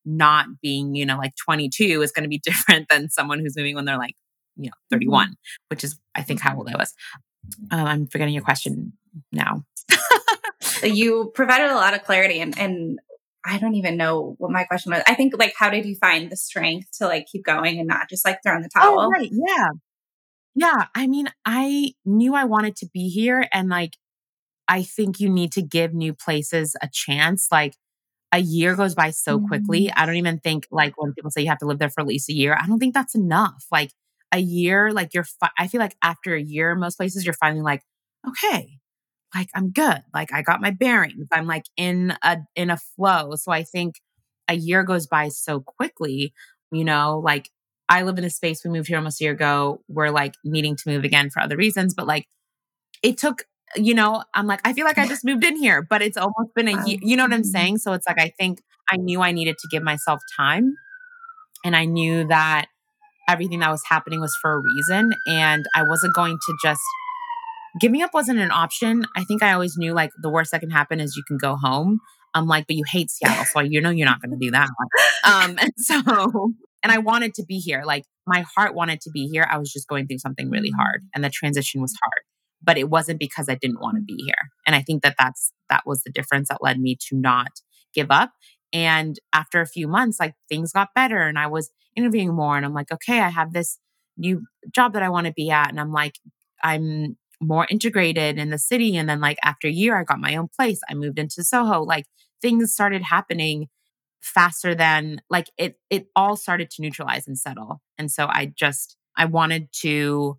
not 0.05 0.47
being, 0.63 0.95
you 0.95 1.07
know, 1.07 1.19
like 1.19 1.35
22 1.37 2.03
is 2.03 2.13
going 2.13 2.25
to 2.25 2.29
be 2.29 2.39
different 2.45 2.89
than 2.89 3.11
someone 3.11 3.41
who's 3.41 3.57
moving 3.57 3.75
when 3.75 3.85
they're 3.85 3.99
like, 3.99 4.15
you 4.57 4.67
know, 4.67 4.75
31, 4.91 5.27
mm-hmm. 5.27 5.35
which 5.69 5.85
is, 5.85 5.99
I 6.15 6.23
think, 6.23 6.41
how 6.41 6.57
old 6.57 6.69
I 6.69 6.77
was. 6.77 6.95
Um, 7.71 7.87
I'm 7.87 8.07
forgetting 8.07 8.35
your 8.35 8.43
question 8.43 8.93
now. 9.33 9.65
you 10.83 11.33
provided 11.35 11.71
a 11.71 11.75
lot 11.75 11.95
of 11.95 12.03
clarity 12.03 12.41
and, 12.41 12.59
and 12.59 13.01
I 13.45 13.59
don't 13.59 13.75
even 13.75 13.97
know 13.97 14.35
what 14.39 14.51
my 14.51 14.65
question 14.65 14.93
was. 14.93 15.03
I 15.07 15.15
think 15.15 15.35
like 15.39 15.55
how 15.57 15.71
did 15.71 15.87
you 15.87 15.97
find 15.97 16.31
the 16.31 16.37
strength 16.37 16.99
to 16.99 17.07
like 17.07 17.27
keep 17.27 17.45
going 17.45 17.79
and 17.79 17.89
not 17.89 18.09
just 18.09 18.25
like 18.25 18.41
throw 18.43 18.57
in 18.57 18.63
the 18.63 18.71
oh, 18.77 18.81
towel? 18.81 19.01
Oh, 19.01 19.09
right. 19.09 19.31
Yeah. 19.33 19.69
Yeah. 20.55 20.87
I 20.95 21.07
mean, 21.07 21.29
I 21.47 21.95
knew 22.05 22.35
I 22.35 22.45
wanted 22.45 22.77
to 22.77 22.89
be 22.93 23.09
here 23.09 23.47
and 23.53 23.69
like 23.69 23.97
I 24.69 24.83
think 24.83 25.19
you 25.19 25.29
need 25.29 25.53
to 25.53 25.63
give 25.63 25.95
new 25.95 26.15
places 26.15 26.77
a 26.81 26.89
chance. 26.93 27.49
Like 27.51 27.77
a 28.33 28.39
year 28.39 28.77
goes 28.77 28.95
by 28.95 29.11
so 29.11 29.41
quickly. 29.41 29.87
Mm-hmm. 29.87 30.01
I 30.01 30.07
don't 30.07 30.17
even 30.17 30.39
think 30.39 30.67
like 30.71 31.01
when 31.01 31.13
people 31.13 31.31
say 31.31 31.43
you 31.43 31.49
have 31.49 31.59
to 31.59 31.67
live 31.67 31.79
there 31.79 31.91
for 31.91 32.01
at 32.01 32.07
least 32.07 32.29
a 32.29 32.33
year, 32.33 32.57
I 32.61 32.67
don't 32.67 32.79
think 32.79 32.95
that's 32.95 33.15
enough. 33.15 33.67
Like 33.73 33.93
a 34.33 34.39
year, 34.39 34.93
like 34.93 35.13
you're, 35.15 35.25
fi- 35.25 35.51
I 35.59 35.67
feel 35.67 35.81
like 35.81 35.97
after 36.03 36.35
a 36.35 36.43
year, 36.43 36.75
most 36.75 36.97
places 36.97 37.25
you're 37.25 37.35
finally 37.35 37.63
like, 37.63 37.83
okay, 38.27 38.79
like 39.35 39.49
I'm 39.55 39.71
good. 39.71 40.03
Like 40.15 40.33
I 40.33 40.43
got 40.43 40.61
my 40.61 40.71
bearings. 40.71 41.27
I'm 41.33 41.47
like 41.47 41.65
in 41.77 42.15
a, 42.23 42.39
in 42.55 42.71
a 42.71 42.77
flow. 42.77 43.35
So 43.35 43.51
I 43.51 43.65
think 43.65 43.97
a 44.49 44.55
year 44.55 44.85
goes 44.85 45.07
by 45.07 45.29
so 45.29 45.61
quickly, 45.61 46.33
you 46.71 46.85
know, 46.85 47.21
like 47.25 47.51
I 47.89 48.03
live 48.03 48.19
in 48.19 48.25
a 48.25 48.31
space 48.31 48.63
we 48.65 48.71
moved 48.71 48.89
here 48.89 48.99
almost 48.99 49.21
a 49.21 49.25
year 49.25 49.33
ago. 49.33 49.83
We're 49.89 50.11
like 50.11 50.35
needing 50.45 50.77
to 50.77 50.89
move 50.89 51.03
again 51.03 51.31
for 51.31 51.43
other 51.43 51.57
reasons, 51.57 51.95
but 51.95 52.07
like 52.07 52.27
it 53.03 53.19
took 53.19 53.45
you 53.77 53.95
know, 53.95 54.23
I'm 54.35 54.47
like, 54.47 54.61
I 54.65 54.73
feel 54.73 54.85
like 54.85 54.99
I 54.99 55.07
just 55.07 55.25
moved 55.25 55.45
in 55.45 55.57
here, 55.57 55.87
but 55.89 56.03
it's 56.03 56.17
almost 56.17 56.55
been 56.55 56.69
a 56.69 56.87
year. 56.87 56.99
You 57.03 57.17
know 57.17 57.25
what 57.25 57.33
I'm 57.33 57.45
saying? 57.45 57.79
So 57.79 57.93
it's 57.93 58.07
like, 58.07 58.21
I 58.21 58.33
think 58.39 58.61
I 58.89 58.97
knew 58.97 59.23
I 59.23 59.33
needed 59.33 59.57
to 59.59 59.69
give 59.71 59.83
myself 59.83 60.21
time. 60.37 60.75
And 61.65 61.77
I 61.77 61.85
knew 61.85 62.27
that 62.29 62.67
everything 63.29 63.61
that 63.61 63.71
was 63.71 63.83
happening 63.89 64.21
was 64.21 64.37
for 64.41 64.55
a 64.55 64.61
reason. 64.61 65.13
And 65.27 65.67
I 65.75 65.85
wasn't 65.85 66.15
going 66.15 66.39
to 66.47 66.57
just, 66.63 66.81
giving 67.81 68.03
up 68.03 68.13
wasn't 68.13 68.41
an 68.41 68.51
option. 68.51 69.05
I 69.15 69.25
think 69.25 69.43
I 69.43 69.53
always 69.53 69.77
knew 69.77 69.93
like 69.93 70.11
the 70.21 70.31
worst 70.31 70.51
that 70.51 70.61
can 70.61 70.71
happen 70.71 70.99
is 70.99 71.15
you 71.17 71.23
can 71.29 71.39
go 71.39 71.57
home. 71.57 72.01
I'm 72.35 72.47
like, 72.47 72.67
but 72.67 72.77
you 72.77 72.85
hate 72.91 73.11
Seattle. 73.11 73.45
So 73.45 73.61
you 73.61 73.81
know 73.81 73.91
you're 73.91 74.07
not 74.07 74.21
going 74.21 74.33
to 74.33 74.45
do 74.45 74.51
that. 74.53 74.69
Um, 75.25 75.59
and 75.61 75.73
so, 75.77 76.01
and 76.83 76.91
I 76.91 76.99
wanted 76.99 77.35
to 77.35 77.45
be 77.45 77.59
here. 77.59 77.83
Like 77.85 78.05
my 78.27 78.45
heart 78.57 78.75
wanted 78.75 79.01
to 79.03 79.11
be 79.11 79.29
here. 79.29 79.47
I 79.49 79.59
was 79.59 79.71
just 79.73 79.87
going 79.87 80.07
through 80.07 80.19
something 80.19 80.51
really 80.51 80.71
hard 80.71 81.03
and 81.15 81.23
the 81.23 81.31
transition 81.31 81.81
was 81.81 81.95
hard 82.03 82.23
but 82.63 82.79
it 82.79 82.91
wasn't 82.91 83.19
because 83.19 83.49
I 83.49 83.55
didn't 83.55 83.81
want 83.81 83.97
to 83.97 84.03
be 84.03 84.23
here. 84.25 84.51
And 84.67 84.77
I 84.77 84.83
think 84.83 85.03
that 85.03 85.17
that's 85.19 85.53
that 85.69 85.83
was 85.87 86.03
the 86.03 86.13
difference 86.13 86.49
that 86.49 86.63
led 86.63 86.79
me 86.79 86.97
to 87.09 87.17
not 87.17 87.61
give 87.95 88.11
up. 88.11 88.33
And 88.73 89.19
after 89.33 89.61
a 89.61 89.67
few 89.67 89.89
months, 89.89 90.21
like 90.21 90.35
things 90.49 90.73
got 90.73 90.95
better 90.95 91.23
and 91.23 91.39
I 91.39 91.47
was 91.47 91.71
interviewing 91.97 92.35
more 92.35 92.57
and 92.57 92.65
I'm 92.65 92.75
like, 92.75 92.93
okay, 92.93 93.21
I 93.21 93.29
have 93.29 93.53
this 93.53 93.79
new 94.17 94.43
job 94.75 94.93
that 94.93 95.03
I 95.03 95.09
want 95.09 95.27
to 95.27 95.33
be 95.33 95.51
at. 95.51 95.71
And 95.71 95.81
I'm 95.81 95.93
like, 95.93 96.19
I'm 96.63 97.17
more 97.41 97.67
integrated 97.71 98.39
in 98.39 98.51
the 98.51 98.59
city. 98.59 98.97
And 98.97 99.09
then 99.09 99.21
like 99.21 99.39
after 99.43 99.67
a 99.67 99.73
year, 99.73 99.99
I 99.99 100.05
got 100.05 100.21
my 100.21 100.37
own 100.37 100.49
place. 100.55 100.81
I 100.89 100.95
moved 100.95 101.19
into 101.19 101.43
Soho. 101.43 101.83
Like 101.83 102.05
things 102.41 102.73
started 102.73 103.03
happening 103.03 103.69
faster 104.21 104.75
than 104.75 105.23
like 105.31 105.47
it 105.57 105.79
it 105.89 106.07
all 106.15 106.37
started 106.37 106.71
to 106.71 106.83
neutralize 106.83 107.27
and 107.27 107.39
settle. 107.39 107.81
And 107.97 108.11
so 108.11 108.27
I 108.27 108.53
just 108.55 108.97
I 109.17 109.25
wanted 109.25 109.69
to 109.81 110.39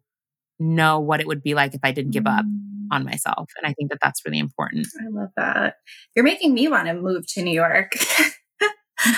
know 0.61 0.99
what 0.99 1.19
it 1.19 1.27
would 1.27 1.43
be 1.43 1.55
like 1.55 1.73
if 1.73 1.81
I 1.83 1.91
didn't 1.91 2.11
give 2.11 2.27
up 2.27 2.45
mm. 2.45 2.87
on 2.91 3.03
myself. 3.03 3.49
And 3.57 3.69
I 3.69 3.73
think 3.73 3.89
that 3.91 3.99
that's 4.01 4.21
really 4.25 4.39
important. 4.39 4.87
I 4.99 5.09
love 5.09 5.29
that. 5.35 5.75
You're 6.15 6.25
making 6.25 6.53
me 6.53 6.67
want 6.67 6.87
to 6.87 6.93
move 6.93 7.25
to 7.33 7.41
New 7.41 7.51
York. 7.53 7.93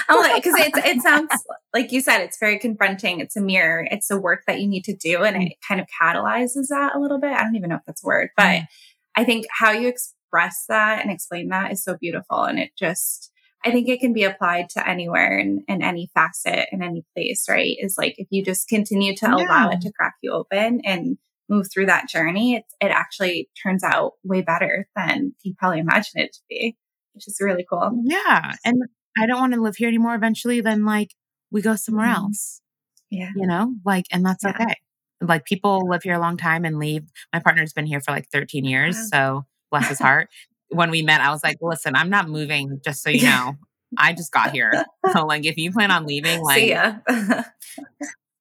I'm 0.07 0.19
like, 0.19 0.41
because 0.41 0.57
it, 0.59 0.71
it 0.77 1.01
sounds 1.01 1.29
like 1.73 1.91
you 1.91 2.01
said, 2.01 2.21
it's 2.21 2.37
very 2.39 2.57
confronting. 2.57 3.19
It's 3.19 3.35
a 3.35 3.41
mirror. 3.41 3.85
It's 3.91 4.09
a 4.09 4.17
work 4.17 4.43
that 4.47 4.61
you 4.61 4.67
need 4.67 4.85
to 4.85 4.95
do. 4.95 5.23
And 5.23 5.43
it 5.43 5.53
kind 5.67 5.81
of 5.81 5.87
catalyzes 6.01 6.67
that 6.69 6.95
a 6.95 6.99
little 6.99 7.19
bit. 7.19 7.33
I 7.33 7.43
don't 7.43 7.55
even 7.55 7.69
know 7.69 7.75
if 7.75 7.81
that's 7.85 8.03
a 8.03 8.07
word, 8.07 8.29
but 8.37 8.43
mm. 8.43 8.67
I 9.15 9.23
think 9.25 9.45
how 9.51 9.71
you 9.71 9.89
express 9.89 10.65
that 10.69 11.01
and 11.01 11.11
explain 11.11 11.49
that 11.49 11.71
is 11.71 11.83
so 11.83 11.97
beautiful. 11.99 12.43
And 12.43 12.59
it 12.59 12.71
just, 12.77 13.31
I 13.65 13.71
think 13.71 13.89
it 13.89 13.99
can 13.99 14.13
be 14.13 14.23
applied 14.23 14.69
to 14.71 14.87
anywhere 14.87 15.37
and 15.37 15.63
in, 15.67 15.75
in 15.75 15.81
any 15.83 16.09
facet 16.13 16.69
in 16.71 16.81
any 16.81 17.03
place, 17.13 17.45
right? 17.49 17.75
Is 17.79 17.95
like 17.97 18.15
if 18.17 18.27
you 18.29 18.43
just 18.43 18.67
continue 18.67 19.15
to 19.17 19.25
yeah. 19.25 19.35
allow 19.35 19.69
it 19.69 19.81
to 19.81 19.91
crack 19.91 20.15
you 20.21 20.31
open 20.31 20.81
and 20.85 21.17
move 21.53 21.67
through 21.71 21.87
that 21.87 22.09
journey, 22.09 22.55
it, 22.55 22.63
it 22.81 22.91
actually 22.91 23.49
turns 23.61 23.83
out 23.83 24.13
way 24.23 24.41
better 24.41 24.87
than 24.95 25.33
you 25.43 25.53
probably 25.57 25.79
imagine 25.79 26.21
it 26.21 26.33
to 26.33 26.39
be, 26.49 26.75
which 27.13 27.27
is 27.27 27.37
really 27.41 27.65
cool. 27.69 28.01
Yeah. 28.03 28.53
And 28.65 28.83
I 29.17 29.25
don't 29.25 29.39
want 29.39 29.53
to 29.53 29.61
live 29.61 29.75
here 29.75 29.87
anymore 29.87 30.15
eventually, 30.15 30.61
then 30.61 30.85
like 30.85 31.11
we 31.51 31.61
go 31.61 31.75
somewhere 31.75 32.07
mm-hmm. 32.07 32.25
else. 32.25 32.61
Yeah. 33.09 33.29
You 33.35 33.47
know, 33.47 33.73
like, 33.85 34.05
and 34.11 34.25
that's 34.25 34.43
yeah. 34.43 34.51
okay. 34.51 34.75
Like 35.21 35.45
people 35.45 35.87
live 35.87 36.03
here 36.03 36.15
a 36.15 36.19
long 36.19 36.37
time 36.37 36.65
and 36.65 36.79
leave. 36.79 37.03
My 37.31 37.39
partner's 37.39 37.73
been 37.73 37.85
here 37.85 38.01
for 38.01 38.11
like 38.11 38.27
13 38.31 38.65
years. 38.65 38.95
Yeah. 38.95 39.03
So 39.11 39.45
bless 39.71 39.87
his 39.87 39.99
heart. 39.99 40.29
when 40.69 40.89
we 40.89 41.03
met, 41.03 41.21
I 41.21 41.29
was 41.29 41.43
like, 41.43 41.57
listen, 41.61 41.95
I'm 41.95 42.09
not 42.09 42.27
moving, 42.27 42.79
just 42.83 43.03
so 43.03 43.09
you 43.09 43.23
know. 43.23 43.55
I 43.97 44.13
just 44.13 44.31
got 44.31 44.51
here. 44.51 44.85
So 45.11 45.25
like 45.25 45.45
if 45.45 45.57
you 45.57 45.71
plan 45.71 45.91
on 45.91 46.07
leaving, 46.07 46.41
like 46.41 46.57
See 46.57 46.71
ya. 46.71 46.95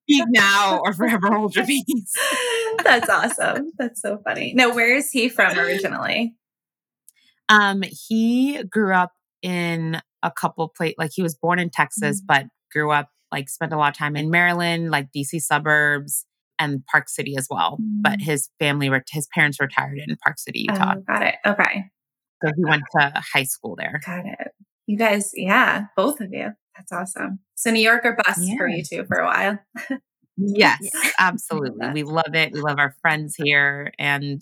speak 0.05 0.25
now 0.29 0.81
or 0.85 0.93
forever 0.93 1.29
hold 1.29 1.55
your 1.57 1.67
peace. 1.67 2.13
That's 2.85 3.09
awesome. 3.09 3.73
That's 3.79 4.01
so 4.01 4.21
funny. 4.25 4.53
Now, 4.55 4.75
where 4.75 4.97
is 4.97 5.11
he 5.11 5.29
from 5.29 5.59
originally? 5.59 6.35
Um, 7.49 7.83
he 8.09 8.63
grew 8.65 8.95
up 8.95 9.13
in 9.43 10.01
a 10.23 10.31
couple 10.31 10.69
places. 10.69 10.95
Like 10.99 11.11
he 11.15 11.23
was 11.23 11.35
born 11.35 11.59
in 11.59 11.71
Texas, 11.71 12.21
mm-hmm. 12.21 12.27
but 12.27 12.47
grew 12.73 12.91
up 12.91 13.09
like 13.31 13.49
spent 13.49 13.73
a 13.73 13.77
lot 13.77 13.91
of 13.91 13.97
time 13.97 14.17
in 14.17 14.31
Maryland, 14.31 14.91
like 14.91 15.09
DC 15.17 15.41
suburbs 15.41 16.27
and 16.59 16.85
Park 16.87 17.09
City 17.09 17.35
as 17.37 17.49
well. 17.51 17.79
Mm-hmm. 17.81 18.03
But 18.03 18.21
his 18.21 18.51
family, 18.59 18.91
his 19.11 19.29
parents 19.35 19.59
retired 19.61 19.99
in 20.07 20.17
Park 20.25 20.39
City, 20.39 20.67
Utah. 20.69 20.95
Oh, 20.97 21.01
got 21.07 21.23
it. 21.23 21.35
Okay. 21.47 21.85
So 22.45 22.51
he 22.57 22.65
went 22.65 22.83
to 22.99 23.13
high 23.33 23.45
school 23.45 23.77
there. 23.77 24.01
Got 24.05 24.27
it. 24.27 24.49
You 24.87 24.99
guys, 24.99 25.31
yeah, 25.35 25.87
both 25.97 26.21
of 26.21 26.33
you. 26.33 26.51
That's 26.77 26.93
awesome. 26.93 27.41
So 27.55 27.71
New 27.71 27.81
York 27.81 28.05
or 28.05 28.17
bust 28.25 28.41
yeah. 28.43 28.57
for 28.57 28.69
you 28.69 28.83
two 28.83 29.05
for 29.05 29.19
a 29.19 29.27
while. 29.27 29.59
yes, 30.37 30.81
absolutely. 31.19 31.89
We 31.93 32.03
love 32.03 32.35
it. 32.35 32.53
We 32.53 32.61
love 32.61 32.79
our 32.79 32.95
friends 33.03 33.35
here. 33.37 33.93
And 33.99 34.41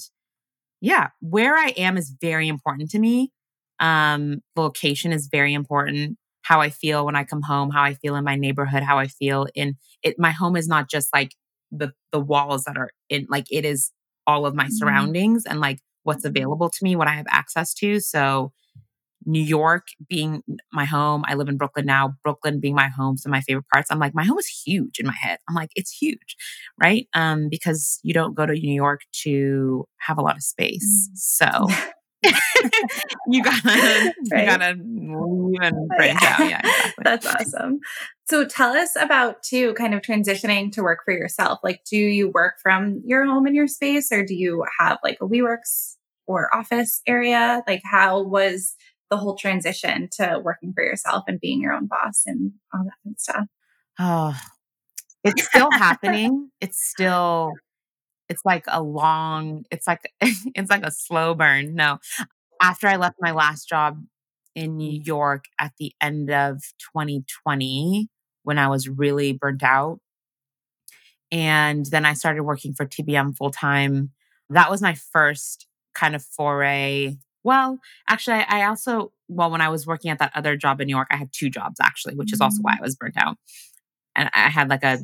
yeah, 0.81 1.09
where 1.21 1.57
I 1.57 1.75
am 1.77 1.97
is 1.97 2.15
very 2.21 2.49
important 2.49 2.91
to 2.91 2.99
me. 2.99 3.33
Um, 3.81 4.43
location 4.57 5.13
is 5.13 5.29
very 5.31 5.55
important. 5.55 6.17
How 6.43 6.61
I 6.61 6.71
feel 6.71 7.05
when 7.05 7.17
I 7.17 7.25
come 7.25 7.43
home, 7.43 7.71
how 7.71 7.83
I 7.83 7.95
feel 7.95 8.17
in 8.17 8.25
my 8.25 8.37
neighborhood, 8.37 8.83
how 8.83 8.99
I 8.99 9.09
feel 9.09 9.47
in 9.55 9.77
it. 10.03 10.19
My 10.19 10.31
home 10.31 10.57
is 10.57 10.69
not 10.69 10.89
just 10.89 11.09
like 11.13 11.35
the 11.71 11.93
the 12.13 12.21
walls 12.21 12.65
that 12.65 12.77
are 12.77 12.91
in 13.09 13.27
like 13.29 13.47
it 13.51 13.65
is 13.65 13.93
all 14.27 14.47
of 14.47 14.55
my 14.55 14.65
mm-hmm. 14.65 14.73
surroundings 14.73 15.45
and 15.45 15.61
like 15.61 15.81
what's 16.03 16.25
available 16.25 16.71
to 16.71 16.79
me, 16.83 16.97
what 16.97 17.09
I 17.09 17.13
have 17.13 17.27
access 17.29 17.75
to. 17.75 18.01
So 18.01 18.53
New 19.27 19.43
York 19.43 19.89
being 20.09 20.43
my 20.73 20.85
home. 20.85 21.25
I 21.27 21.35
live 21.35 21.49
in 21.49 21.57
Brooklyn 21.57 21.87
now. 21.87 22.15
Brooklyn 22.23 22.61
being 22.61 22.75
my 22.75 22.89
home. 22.89 23.17
Some 23.17 23.31
of 23.31 23.37
my 23.37 23.41
favorite 23.43 23.67
parts. 23.73 23.91
I'm 23.91 23.99
like, 23.99 24.15
my 24.15 24.25
home 24.25 24.39
is 24.39 24.47
huge 24.49 24.99
in 24.99 25.07
my 25.07 25.17
head. 25.21 25.39
I'm 25.49 25.55
like, 25.55 25.71
it's 25.75 25.91
huge, 25.91 26.37
right? 26.83 27.07
Um, 27.15 27.49
because 27.51 28.01
you 28.03 28.15
don't 28.15 28.35
go 28.35 28.47
to 28.47 28.53
New 28.53 28.75
York 28.75 29.01
to 29.23 29.87
have 29.99 30.19
a 30.19 30.23
lot 30.23 30.37
of 30.37 30.43
space. 30.43 31.11
Mm. 31.13 31.17
So 31.17 31.67
you 33.29 33.43
gotta 33.43 34.13
right? 34.31 34.41
you 34.41 34.47
gotta 34.47 34.77
leave 34.79 35.61
and 35.63 35.89
branch 35.89 36.23
out. 36.23 36.41
Yeah, 36.51 36.59
exactly. 36.59 37.03
That's 37.05 37.27
awesome. 37.27 37.81
So 38.29 38.45
tell 38.45 38.73
us 38.73 38.95
about 39.01 39.43
too, 39.43 39.75
kind 39.75 39.95
of 39.95 40.03
transitioning 40.03 40.71
to 40.73 40.83
work 40.83 41.01
for 41.05 41.15
yourself. 41.15 41.61
Like, 41.63 41.81
do 41.91 41.97
you 41.97 42.29
work 42.29 42.55
from 42.63 43.01
your 43.05 43.25
home 43.27 43.47
in 43.47 43.55
your 43.55 43.67
space, 43.67 44.13
or 44.13 44.25
do 44.25 44.35
you 44.35 44.65
have 44.79 44.99
like 45.03 45.19
a 45.23 45.27
WeWorks 45.27 45.97
or 46.27 46.55
office 46.55 47.01
area? 47.07 47.63
Like, 47.67 47.83
how 47.85 48.23
was 48.23 48.75
the 49.11 49.17
whole 49.17 49.35
transition 49.35 50.09
to 50.13 50.41
working 50.43 50.73
for 50.73 50.83
yourself 50.85 51.25
and 51.27 51.41
being 51.41 51.61
your 51.61 51.73
own 51.73 51.87
boss 51.87 52.23
and 52.27 52.53
all 52.73 52.85
that 52.85 52.93
kind 53.05 53.15
of 53.15 53.21
stuff? 53.21 53.47
Oh, 53.99 54.41
it's 55.25 55.47
still 55.47 55.71
happening. 55.73 56.51
It's 56.61 56.79
still, 56.81 57.53
it's 58.29 58.43
like 58.45 58.65
a 58.69 58.83
long, 58.83 59.65
it's 59.71 59.87
like, 59.87 60.01
it's 60.21 60.71
like 60.71 60.85
a 60.85 60.91
slow 60.91 61.35
burn. 61.35 61.75
No, 61.75 61.99
after 62.63 62.87
I 62.87 62.97
left 62.97 63.17
my 63.21 63.33
last 63.33 63.69
job 63.69 64.03
in 64.55 64.77
New 64.77 65.01
York 65.05 65.45
at 65.61 65.73
the 65.79 65.93
end 66.01 66.31
of 66.31 66.63
2020, 66.95 68.09
when 68.43 68.59
I 68.59 68.69
was 68.69 68.89
really 68.89 69.33
burnt 69.33 69.63
out, 69.63 70.01
and 71.31 71.87
then 71.87 72.05
I 72.05 72.15
started 72.15 72.43
working 72.43 72.75
for 72.75 72.87
TBM 72.87 73.37
full 73.37 73.51
time. 73.51 74.11
That 74.49 74.71
was 74.71 74.83
my 74.83 74.95
first 74.95 75.67
kind 75.95 76.17
of 76.17 76.25
foray 76.25 77.17
well, 77.43 77.79
actually, 78.09 78.45
I 78.49 78.65
also, 78.65 79.13
well, 79.29 79.51
when 79.51 79.61
I 79.61 79.69
was 79.69 79.87
working 79.87 80.11
at 80.11 80.19
that 80.19 80.33
other 80.35 80.57
job 80.57 80.81
in 80.81 80.87
New 80.87 80.95
York, 80.95 81.09
I 81.11 81.17
had 81.17 81.31
two 81.33 81.51
jobs 81.51 81.79
actually, 81.81 82.15
which 82.15 82.33
is 82.33 82.41
also 82.41 82.59
why 82.61 82.75
mm. 82.75 82.79
I 82.79 82.83
was 82.83 82.97
burnt 82.97 83.17
out. 83.17 83.37
And 84.15 84.29
I 84.35 84.49
had 84.49 84.69
like 84.69 84.85
a 84.85 84.99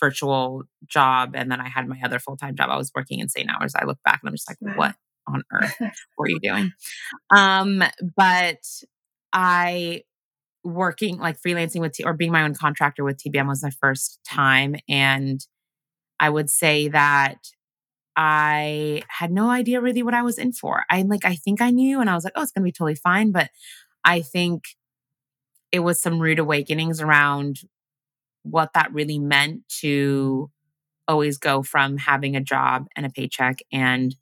virtual 0.00 0.64
job 0.86 1.32
and 1.34 1.50
then 1.50 1.60
I 1.60 1.68
had 1.68 1.88
my 1.88 1.98
other 2.04 2.18
full 2.18 2.36
time 2.36 2.56
job. 2.56 2.70
I 2.70 2.76
was 2.76 2.92
working 2.94 3.20
insane 3.20 3.48
hours. 3.48 3.74
I 3.74 3.84
look 3.84 3.98
back 4.04 4.20
and 4.22 4.28
I'm 4.28 4.34
just 4.34 4.48
like, 4.48 4.76
what 4.76 4.94
on 5.26 5.42
earth 5.52 5.76
were 6.18 6.28
you 6.28 6.40
doing? 6.40 6.72
Um, 7.30 7.82
but 8.16 8.62
I 9.32 10.02
working 10.64 11.18
like 11.18 11.40
freelancing 11.40 11.80
with 11.80 11.92
T- 11.92 12.04
or 12.04 12.12
being 12.12 12.32
my 12.32 12.42
own 12.42 12.54
contractor 12.54 13.04
with 13.04 13.18
TBM 13.22 13.48
was 13.48 13.62
my 13.62 13.70
first 13.80 14.20
time. 14.28 14.76
And 14.88 15.44
I 16.20 16.30
would 16.30 16.50
say 16.50 16.88
that 16.88 17.38
I 18.20 19.02
had 19.06 19.30
no 19.30 19.48
idea 19.48 19.80
really 19.80 20.02
what 20.02 20.12
I 20.12 20.22
was 20.22 20.38
in 20.38 20.52
for. 20.52 20.84
I 20.90 21.02
like, 21.02 21.24
I 21.24 21.36
think 21.36 21.62
I 21.62 21.70
knew 21.70 22.00
and 22.00 22.10
I 22.10 22.14
was 22.14 22.24
like, 22.24 22.32
oh, 22.34 22.42
it's 22.42 22.50
going 22.50 22.62
to 22.62 22.68
be 22.68 22.72
totally 22.72 22.96
fine. 22.96 23.30
But 23.30 23.48
I 24.04 24.22
think 24.22 24.64
it 25.70 25.80
was 25.80 26.02
some 26.02 26.18
rude 26.18 26.40
awakenings 26.40 27.00
around 27.00 27.60
what 28.42 28.70
that 28.74 28.92
really 28.92 29.20
meant 29.20 29.68
to 29.80 30.50
always 31.06 31.38
go 31.38 31.62
from 31.62 31.96
having 31.96 32.34
a 32.34 32.40
job 32.40 32.88
and 32.96 33.06
a 33.06 33.10
paycheck 33.10 33.60
and 33.72 34.16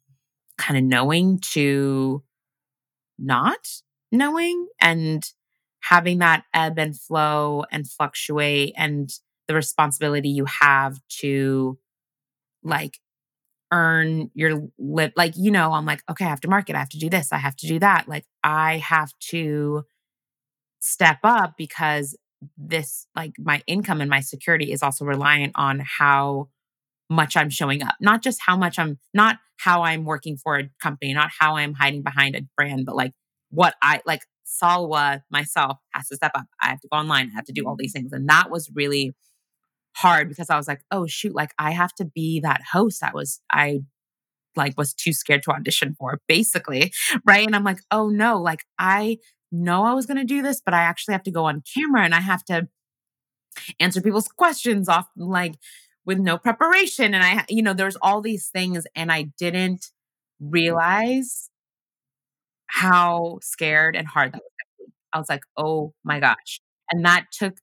kind 0.59 0.77
of 0.77 0.83
knowing 0.83 1.39
to 1.39 2.23
not 3.17 3.67
knowing 4.11 4.67
and 4.79 5.23
having 5.79 6.19
that 6.19 6.43
ebb 6.53 6.77
and 6.77 6.99
flow 6.99 7.63
and 7.71 7.89
fluctuate 7.89 8.73
and 8.77 9.09
the 9.47 9.55
responsibility 9.55 10.29
you 10.29 10.45
have 10.45 10.99
to 11.07 11.79
like 12.63 12.99
earn 13.71 14.31
your 14.33 14.69
lip 14.77 15.13
like 15.17 15.33
you 15.35 15.51
know 15.51 15.73
i'm 15.73 15.85
like 15.85 16.01
okay 16.09 16.25
i 16.25 16.29
have 16.29 16.39
to 16.39 16.47
market 16.47 16.75
i 16.75 16.79
have 16.79 16.89
to 16.89 16.97
do 16.97 17.09
this 17.09 17.33
i 17.33 17.37
have 17.37 17.55
to 17.55 17.67
do 17.67 17.79
that 17.79 18.07
like 18.07 18.25
i 18.43 18.77
have 18.77 19.11
to 19.19 19.83
step 20.79 21.17
up 21.23 21.55
because 21.57 22.15
this 22.57 23.07
like 23.15 23.33
my 23.39 23.61
income 23.67 23.99
and 23.99 24.09
my 24.09 24.21
security 24.21 24.71
is 24.71 24.81
also 24.81 25.03
reliant 25.03 25.51
on 25.55 25.79
how 25.79 26.47
much 27.09 27.35
i'm 27.35 27.49
showing 27.49 27.83
up 27.83 27.95
not 27.99 28.21
just 28.21 28.39
how 28.45 28.55
much 28.55 28.79
i'm 28.79 28.99
not 29.13 29.37
how 29.57 29.81
i'm 29.81 30.05
working 30.05 30.37
for 30.37 30.57
a 30.57 30.69
company 30.81 31.13
not 31.13 31.29
how 31.39 31.57
i'm 31.57 31.73
hiding 31.73 32.03
behind 32.03 32.35
a 32.35 32.41
brand 32.55 32.85
but 32.85 32.95
like 32.95 33.11
what 33.49 33.75
i 33.81 34.01
like 34.05 34.21
salwa 34.45 35.21
myself 35.29 35.77
has 35.93 36.07
to 36.07 36.15
step 36.15 36.31
up. 36.33 36.45
I 36.61 36.69
have 36.69 36.79
to 36.81 36.87
go 36.89 36.97
online 36.97 37.31
i 37.33 37.35
have 37.35 37.45
to 37.45 37.53
do 37.53 37.67
all 37.67 37.75
these 37.75 37.93
mm-hmm. 37.93 38.03
things 38.03 38.13
and 38.13 38.29
that 38.29 38.49
was 38.49 38.69
really 38.73 39.13
hard 39.95 40.29
because 40.29 40.49
I 40.49 40.57
was 40.57 40.67
like, 40.67 40.81
oh 40.91 41.07
shoot, 41.07 41.35
like 41.35 41.51
I 41.57 41.71
have 41.71 41.93
to 41.95 42.05
be 42.05 42.39
that 42.41 42.61
host 42.71 43.01
that 43.01 43.13
was 43.13 43.41
I 43.51 43.79
like 44.55 44.77
was 44.77 44.93
too 44.93 45.13
scared 45.13 45.43
to 45.43 45.51
audition 45.51 45.95
for, 45.97 46.19
basically. 46.27 46.91
Right. 47.25 47.45
And 47.45 47.55
I'm 47.55 47.63
like, 47.63 47.79
oh 47.91 48.09
no, 48.09 48.41
like 48.41 48.65
I 48.79 49.17
know 49.51 49.83
I 49.85 49.93
was 49.93 50.05
gonna 50.05 50.25
do 50.25 50.41
this, 50.41 50.61
but 50.63 50.73
I 50.73 50.81
actually 50.81 51.13
have 51.13 51.23
to 51.23 51.31
go 51.31 51.45
on 51.45 51.63
camera 51.75 52.03
and 52.03 52.15
I 52.15 52.21
have 52.21 52.43
to 52.45 52.67
answer 53.79 54.01
people's 54.01 54.27
questions 54.27 54.89
off 54.89 55.07
like 55.15 55.55
with 56.05 56.19
no 56.19 56.37
preparation. 56.37 57.13
And 57.13 57.23
I, 57.23 57.45
you 57.49 57.61
know, 57.61 57.73
there's 57.73 57.97
all 58.01 58.21
these 58.21 58.47
things, 58.47 58.87
and 58.95 59.11
I 59.11 59.29
didn't 59.37 59.87
realize 60.39 61.49
how 62.67 63.39
scared 63.41 63.95
and 63.95 64.07
hard 64.07 64.33
that 64.33 64.41
was. 64.79 64.89
I 65.13 65.17
was 65.19 65.29
like, 65.29 65.43
oh 65.57 65.93
my 66.03 66.19
gosh. 66.19 66.59
And 66.91 67.05
that 67.05 67.25
took 67.31 67.57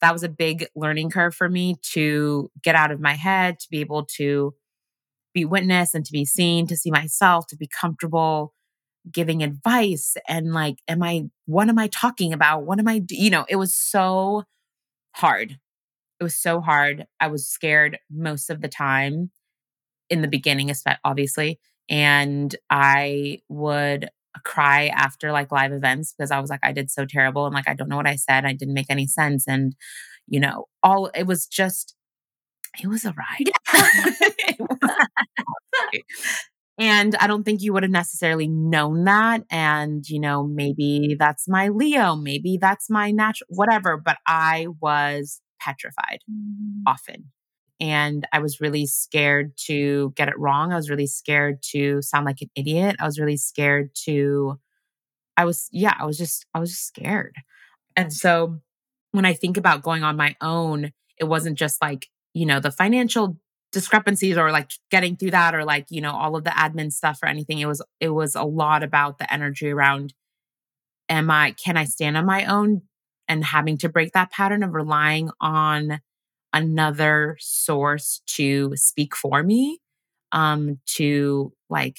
that 0.00 0.12
was 0.12 0.22
a 0.22 0.28
big 0.28 0.66
learning 0.76 1.10
curve 1.10 1.34
for 1.34 1.48
me 1.48 1.76
to 1.92 2.50
get 2.62 2.74
out 2.74 2.90
of 2.90 3.00
my 3.00 3.14
head, 3.14 3.58
to 3.60 3.66
be 3.70 3.80
able 3.80 4.04
to 4.16 4.54
be 5.34 5.44
witnessed 5.44 5.94
and 5.94 6.04
to 6.04 6.12
be 6.12 6.24
seen, 6.24 6.66
to 6.66 6.76
see 6.76 6.90
myself, 6.90 7.46
to 7.48 7.56
be 7.56 7.68
comfortable 7.68 8.52
giving 9.10 9.42
advice 9.42 10.16
and 10.28 10.52
like 10.52 10.78
am 10.88 11.02
I 11.02 11.24
what 11.46 11.68
am 11.68 11.78
I 11.78 11.88
talking 11.88 12.32
about? 12.32 12.64
What 12.64 12.78
am 12.78 12.88
I 12.88 13.02
you 13.08 13.30
know, 13.30 13.46
it 13.48 13.56
was 13.56 13.74
so 13.74 14.44
hard. 15.14 15.58
It 16.20 16.24
was 16.24 16.36
so 16.36 16.60
hard. 16.60 17.06
I 17.20 17.28
was 17.28 17.48
scared 17.48 17.98
most 18.10 18.50
of 18.50 18.62
the 18.62 18.68
time 18.68 19.30
in 20.08 20.22
the 20.22 20.28
beginning, 20.28 20.72
obviously, 21.04 21.58
and 21.88 22.54
I 22.70 23.40
would 23.48 24.08
cry 24.44 24.88
after 24.88 25.32
like 25.32 25.52
live 25.52 25.72
events 25.72 26.14
because 26.16 26.30
I 26.30 26.40
was 26.40 26.50
like, 26.50 26.60
I 26.62 26.72
did 26.72 26.90
so 26.90 27.04
terrible 27.04 27.46
and 27.46 27.54
like 27.54 27.68
I 27.68 27.74
don't 27.74 27.88
know 27.88 27.96
what 27.96 28.06
I 28.06 28.16
said. 28.16 28.44
I 28.44 28.52
didn't 28.52 28.74
make 28.74 28.90
any 28.90 29.06
sense. 29.06 29.46
And, 29.46 29.74
you 30.26 30.40
know, 30.40 30.66
all 30.82 31.10
it 31.14 31.26
was 31.26 31.46
just 31.46 31.94
it 32.82 32.88
was 32.88 33.04
a 33.04 33.14
ride. 33.14 33.50
and 36.78 37.14
I 37.16 37.26
don't 37.26 37.44
think 37.44 37.62
you 37.62 37.72
would 37.72 37.82
have 37.82 37.92
necessarily 37.92 38.48
known 38.48 39.04
that. 39.04 39.44
And, 39.50 40.08
you 40.08 40.20
know, 40.20 40.46
maybe 40.46 41.16
that's 41.18 41.48
my 41.48 41.68
Leo, 41.68 42.16
maybe 42.16 42.58
that's 42.60 42.90
my 42.90 43.10
natural, 43.10 43.46
whatever. 43.50 43.96
But 43.96 44.18
I 44.26 44.66
was 44.80 45.40
petrified 45.60 46.18
mm. 46.30 46.82
often 46.86 47.30
and 47.80 48.26
I 48.32 48.38
was 48.38 48.60
really 48.60 48.86
scared 48.86 49.52
to 49.66 50.12
get 50.16 50.28
it 50.28 50.38
wrong. 50.38 50.72
I 50.72 50.76
was 50.76 50.90
really 50.90 51.06
scared 51.06 51.62
to 51.72 52.00
sound 52.02 52.24
like 52.24 52.40
an 52.40 52.50
idiot. 52.54 52.96
I 52.98 53.04
was 53.04 53.18
really 53.18 53.36
scared 53.36 53.90
to 54.04 54.58
I 55.36 55.44
was 55.44 55.68
yeah, 55.72 55.94
I 55.98 56.06
was 56.06 56.18
just 56.18 56.46
I 56.54 56.60
was 56.60 56.70
just 56.70 56.86
scared. 56.86 57.34
And 57.96 58.12
so 58.12 58.60
when 59.12 59.24
I 59.24 59.34
think 59.34 59.56
about 59.56 59.82
going 59.82 60.02
on 60.02 60.16
my 60.16 60.36
own, 60.40 60.92
it 61.18 61.24
wasn't 61.24 61.58
just 61.58 61.80
like, 61.80 62.08
you 62.34 62.46
know, 62.46 62.60
the 62.60 62.70
financial 62.70 63.38
discrepancies 63.72 64.36
or 64.36 64.50
like 64.50 64.70
getting 64.90 65.16
through 65.16 65.32
that 65.32 65.54
or 65.54 65.64
like, 65.64 65.86
you 65.90 66.00
know, 66.00 66.12
all 66.12 66.36
of 66.36 66.44
the 66.44 66.50
admin 66.50 66.92
stuff 66.92 67.18
or 67.22 67.26
anything. 67.28 67.58
It 67.58 67.66
was 67.66 67.82
it 68.00 68.10
was 68.10 68.34
a 68.34 68.44
lot 68.44 68.82
about 68.82 69.18
the 69.18 69.32
energy 69.32 69.70
around 69.70 70.14
am 71.08 71.30
I 71.30 71.52
can 71.52 71.76
I 71.76 71.84
stand 71.84 72.16
on 72.16 72.26
my 72.26 72.44
own 72.46 72.82
and 73.28 73.44
having 73.44 73.78
to 73.78 73.88
break 73.88 74.12
that 74.12 74.30
pattern 74.30 74.62
of 74.62 74.74
relying 74.74 75.30
on 75.40 76.00
another 76.56 77.36
source 77.40 78.22
to 78.26 78.72
speak 78.76 79.14
for 79.14 79.42
me 79.42 79.80
um 80.32 80.78
to 80.86 81.52
like 81.68 81.98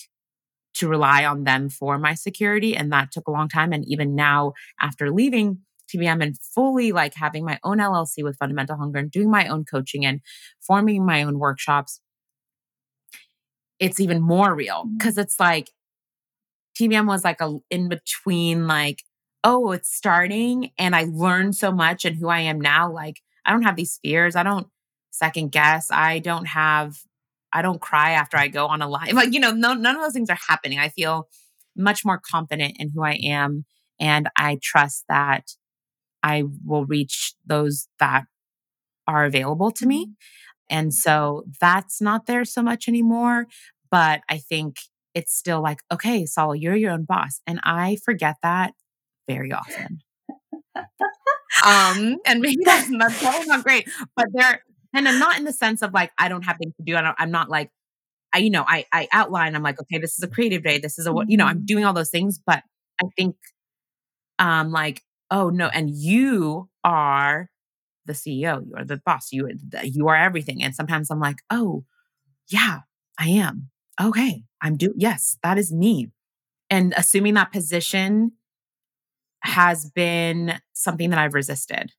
to 0.73 0.87
rely 0.87 1.25
on 1.25 1.43
them 1.43 1.69
for 1.69 1.97
my 1.97 2.13
security 2.13 2.75
and 2.75 2.91
that 2.91 3.11
took 3.11 3.27
a 3.27 3.31
long 3.31 3.49
time 3.49 3.73
and 3.73 3.85
even 3.87 4.15
now 4.15 4.53
after 4.79 5.11
leaving 5.11 5.59
TBM 5.93 6.21
and 6.21 6.37
fully 6.41 6.91
like 6.91 7.13
having 7.15 7.45
my 7.45 7.59
own 7.63 7.77
LLC 7.77 8.21
with 8.21 8.37
Fundamental 8.37 8.75
Hunger 8.75 8.99
and 8.99 9.09
doing 9.09 9.31
my 9.31 9.47
own 9.47 9.63
coaching 9.63 10.05
and 10.05 10.19
forming 10.59 11.05
my 11.05 11.23
own 11.23 11.39
workshops 11.39 12.01
it's 13.79 13.99
even 13.99 14.21
more 14.21 14.55
real 14.55 14.85
because 14.97 15.13
mm-hmm. 15.13 15.21
it's 15.21 15.39
like 15.39 15.69
TBM 16.79 17.07
was 17.07 17.23
like 17.23 17.41
a 17.41 17.57
in 17.69 17.89
between 17.89 18.67
like 18.67 19.03
oh 19.43 19.71
it's 19.71 19.95
starting 19.95 20.71
and 20.77 20.95
I 20.95 21.05
learned 21.09 21.55
so 21.55 21.71
much 21.71 22.05
and 22.05 22.15
who 22.17 22.27
I 22.27 22.41
am 22.41 22.59
now 22.59 22.91
like 22.91 23.21
I 23.47 23.51
don't 23.51 23.63
have 23.63 23.75
these 23.75 23.99
fears. 24.03 24.35
I 24.35 24.43
don't 24.43 24.67
second 25.11 25.51
guess. 25.51 25.89
I 25.89 26.19
don't 26.19 26.45
have, 26.45 26.97
I 27.51 27.61
don't 27.61 27.81
cry 27.81 28.11
after 28.11 28.37
I 28.37 28.49
go 28.49 28.67
on 28.67 28.81
a 28.81 28.87
live. 28.87 29.11
Like, 29.13 29.33
you 29.33 29.39
know, 29.39 29.51
no, 29.51 29.73
none 29.73 29.95
of 29.95 30.01
those 30.01 30.13
things 30.13 30.29
are 30.29 30.37
happening. 30.47 30.79
I 30.79 30.89
feel 30.89 31.27
much 31.75 32.03
more 32.05 32.19
confident 32.19 32.75
in 32.79 32.91
who 32.93 33.03
I 33.03 33.13
am. 33.23 33.65
And 33.99 34.29
I 34.37 34.59
trust 34.61 35.05
that 35.09 35.51
I 36.21 36.43
will 36.65 36.85
reach 36.85 37.33
those 37.45 37.87
that 37.99 38.25
are 39.07 39.25
available 39.25 39.71
to 39.71 39.85
me. 39.85 40.05
Mm-hmm. 40.05 40.11
And 40.69 40.93
so 40.93 41.45
that's 41.61 42.01
not 42.01 42.25
there 42.25 42.43
so 42.45 42.61
much 42.61 42.87
anymore. 42.87 43.47
But 43.89 44.21
I 44.29 44.37
think 44.37 44.77
it's 45.13 45.33
still 45.33 45.61
like, 45.61 45.79
okay, 45.91 46.25
Saul, 46.25 46.55
you're 46.55 46.75
your 46.75 46.91
own 46.91 47.05
boss. 47.05 47.41
And 47.47 47.59
I 47.63 47.97
forget 48.03 48.35
that 48.43 48.73
very 49.27 49.51
often. 49.51 49.99
Um, 51.65 52.17
and 52.25 52.41
maybe 52.41 52.63
that's, 52.63 52.89
that's 52.99 53.21
probably 53.21 53.47
not 53.47 53.63
great, 53.63 53.89
but 54.15 54.27
there, 54.33 54.61
and 54.93 55.07
I'm 55.07 55.19
not 55.19 55.37
in 55.37 55.43
the 55.43 55.53
sense 55.53 55.81
of 55.81 55.93
like, 55.93 56.11
I 56.17 56.29
don't 56.29 56.43
have 56.43 56.57
things 56.57 56.75
to 56.77 56.83
do. 56.83 56.95
I 56.95 57.01
don't, 57.01 57.15
I'm 57.19 57.31
not 57.31 57.49
like, 57.49 57.71
I, 58.33 58.39
you 58.39 58.49
know, 58.49 58.65
I, 58.67 58.85
I 58.91 59.07
outline, 59.11 59.55
I'm 59.55 59.63
like, 59.63 59.79
okay, 59.81 59.99
this 59.99 60.17
is 60.17 60.23
a 60.23 60.27
creative 60.27 60.63
day. 60.63 60.79
This 60.79 60.99
is 60.99 61.05
a, 61.05 61.13
what, 61.13 61.29
you 61.29 61.37
know, 61.37 61.45
I'm 61.45 61.57
mm-hmm. 61.57 61.65
doing 61.65 61.85
all 61.85 61.93
those 61.93 62.09
things, 62.09 62.39
but 62.45 62.63
I 63.01 63.07
think, 63.15 63.35
um, 64.39 64.71
like, 64.71 65.03
oh 65.31 65.49
no, 65.49 65.67
and 65.67 65.89
you 65.89 66.69
are 66.83 67.49
the 68.05 68.13
CEO, 68.13 68.65
you 68.65 68.73
are 68.75 68.85
the 68.85 69.01
boss, 69.05 69.31
you, 69.31 69.49
you 69.83 70.07
are 70.07 70.15
everything. 70.15 70.63
And 70.63 70.73
sometimes 70.73 71.11
I'm 71.11 71.19
like, 71.19 71.37
oh, 71.49 71.83
yeah, 72.49 72.79
I 73.19 73.29
am. 73.29 73.69
Okay, 74.01 74.43
I'm 74.61 74.77
do 74.77 74.93
yes, 74.95 75.37
that 75.43 75.57
is 75.57 75.73
me. 75.73 76.11
And 76.69 76.93
assuming 76.95 77.33
that 77.35 77.51
position 77.51 78.33
has 79.41 79.89
been 79.89 80.59
something 80.81 81.09
that 81.09 81.19
I've 81.19 81.33
resisted. 81.33 81.91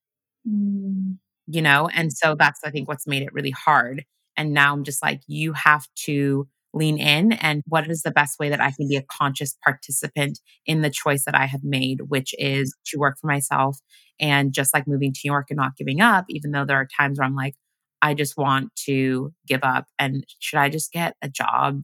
Mm. 0.49 1.19
You 1.47 1.63
know, 1.63 1.89
and 1.95 2.13
so 2.13 2.35
that's 2.35 2.61
I 2.65 2.71
think 2.71 2.89
what's 2.89 3.07
made 3.07 3.23
it 3.23 3.33
really 3.33 3.51
hard. 3.51 4.05
And 4.37 4.53
now 4.53 4.73
I'm 4.73 4.85
just 4.85 5.03
like, 5.03 5.21
you 5.27 5.53
have 5.55 5.87
to 6.05 6.47
lean 6.75 6.99
in 6.99 7.33
and 7.33 7.63
what 7.67 7.91
is 7.91 8.03
the 8.03 8.11
best 8.11 8.39
way 8.39 8.51
that 8.51 8.61
I 8.61 8.71
can 8.71 8.89
be 8.89 8.97
a 8.97 9.03
conscious 9.03 9.57
participant 9.65 10.39
in 10.67 10.83
the 10.83 10.91
choice 10.91 11.25
that 11.25 11.35
I 11.35 11.47
have 11.47 11.65
made, 11.65 12.03
which 12.09 12.35
is 12.39 12.77
to 12.87 12.99
work 12.99 13.17
for 13.19 13.27
myself 13.27 13.79
and 14.21 14.53
just 14.53 14.75
like 14.75 14.87
moving 14.87 15.13
to 15.13 15.21
New 15.25 15.33
York 15.33 15.47
and 15.51 15.57
not 15.57 15.77
giving 15.77 16.01
up, 16.01 16.27
even 16.29 16.51
though 16.51 16.65
there 16.65 16.77
are 16.77 16.89
times 16.99 17.19
where 17.19 17.27
I'm 17.27 17.35
like, 17.35 17.55
I 18.03 18.15
just 18.15 18.37
want 18.37 18.75
to 18.85 19.33
give 19.47 19.61
up. 19.63 19.87
And 19.99 20.25
should 20.39 20.59
I 20.59 20.69
just 20.69 20.93
get 20.93 21.17
a 21.23 21.29
job? 21.29 21.83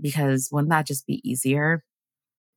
Because 0.00 0.48
wouldn't 0.52 0.70
that 0.70 0.86
just 0.86 1.06
be 1.06 1.20
easier? 1.28 1.84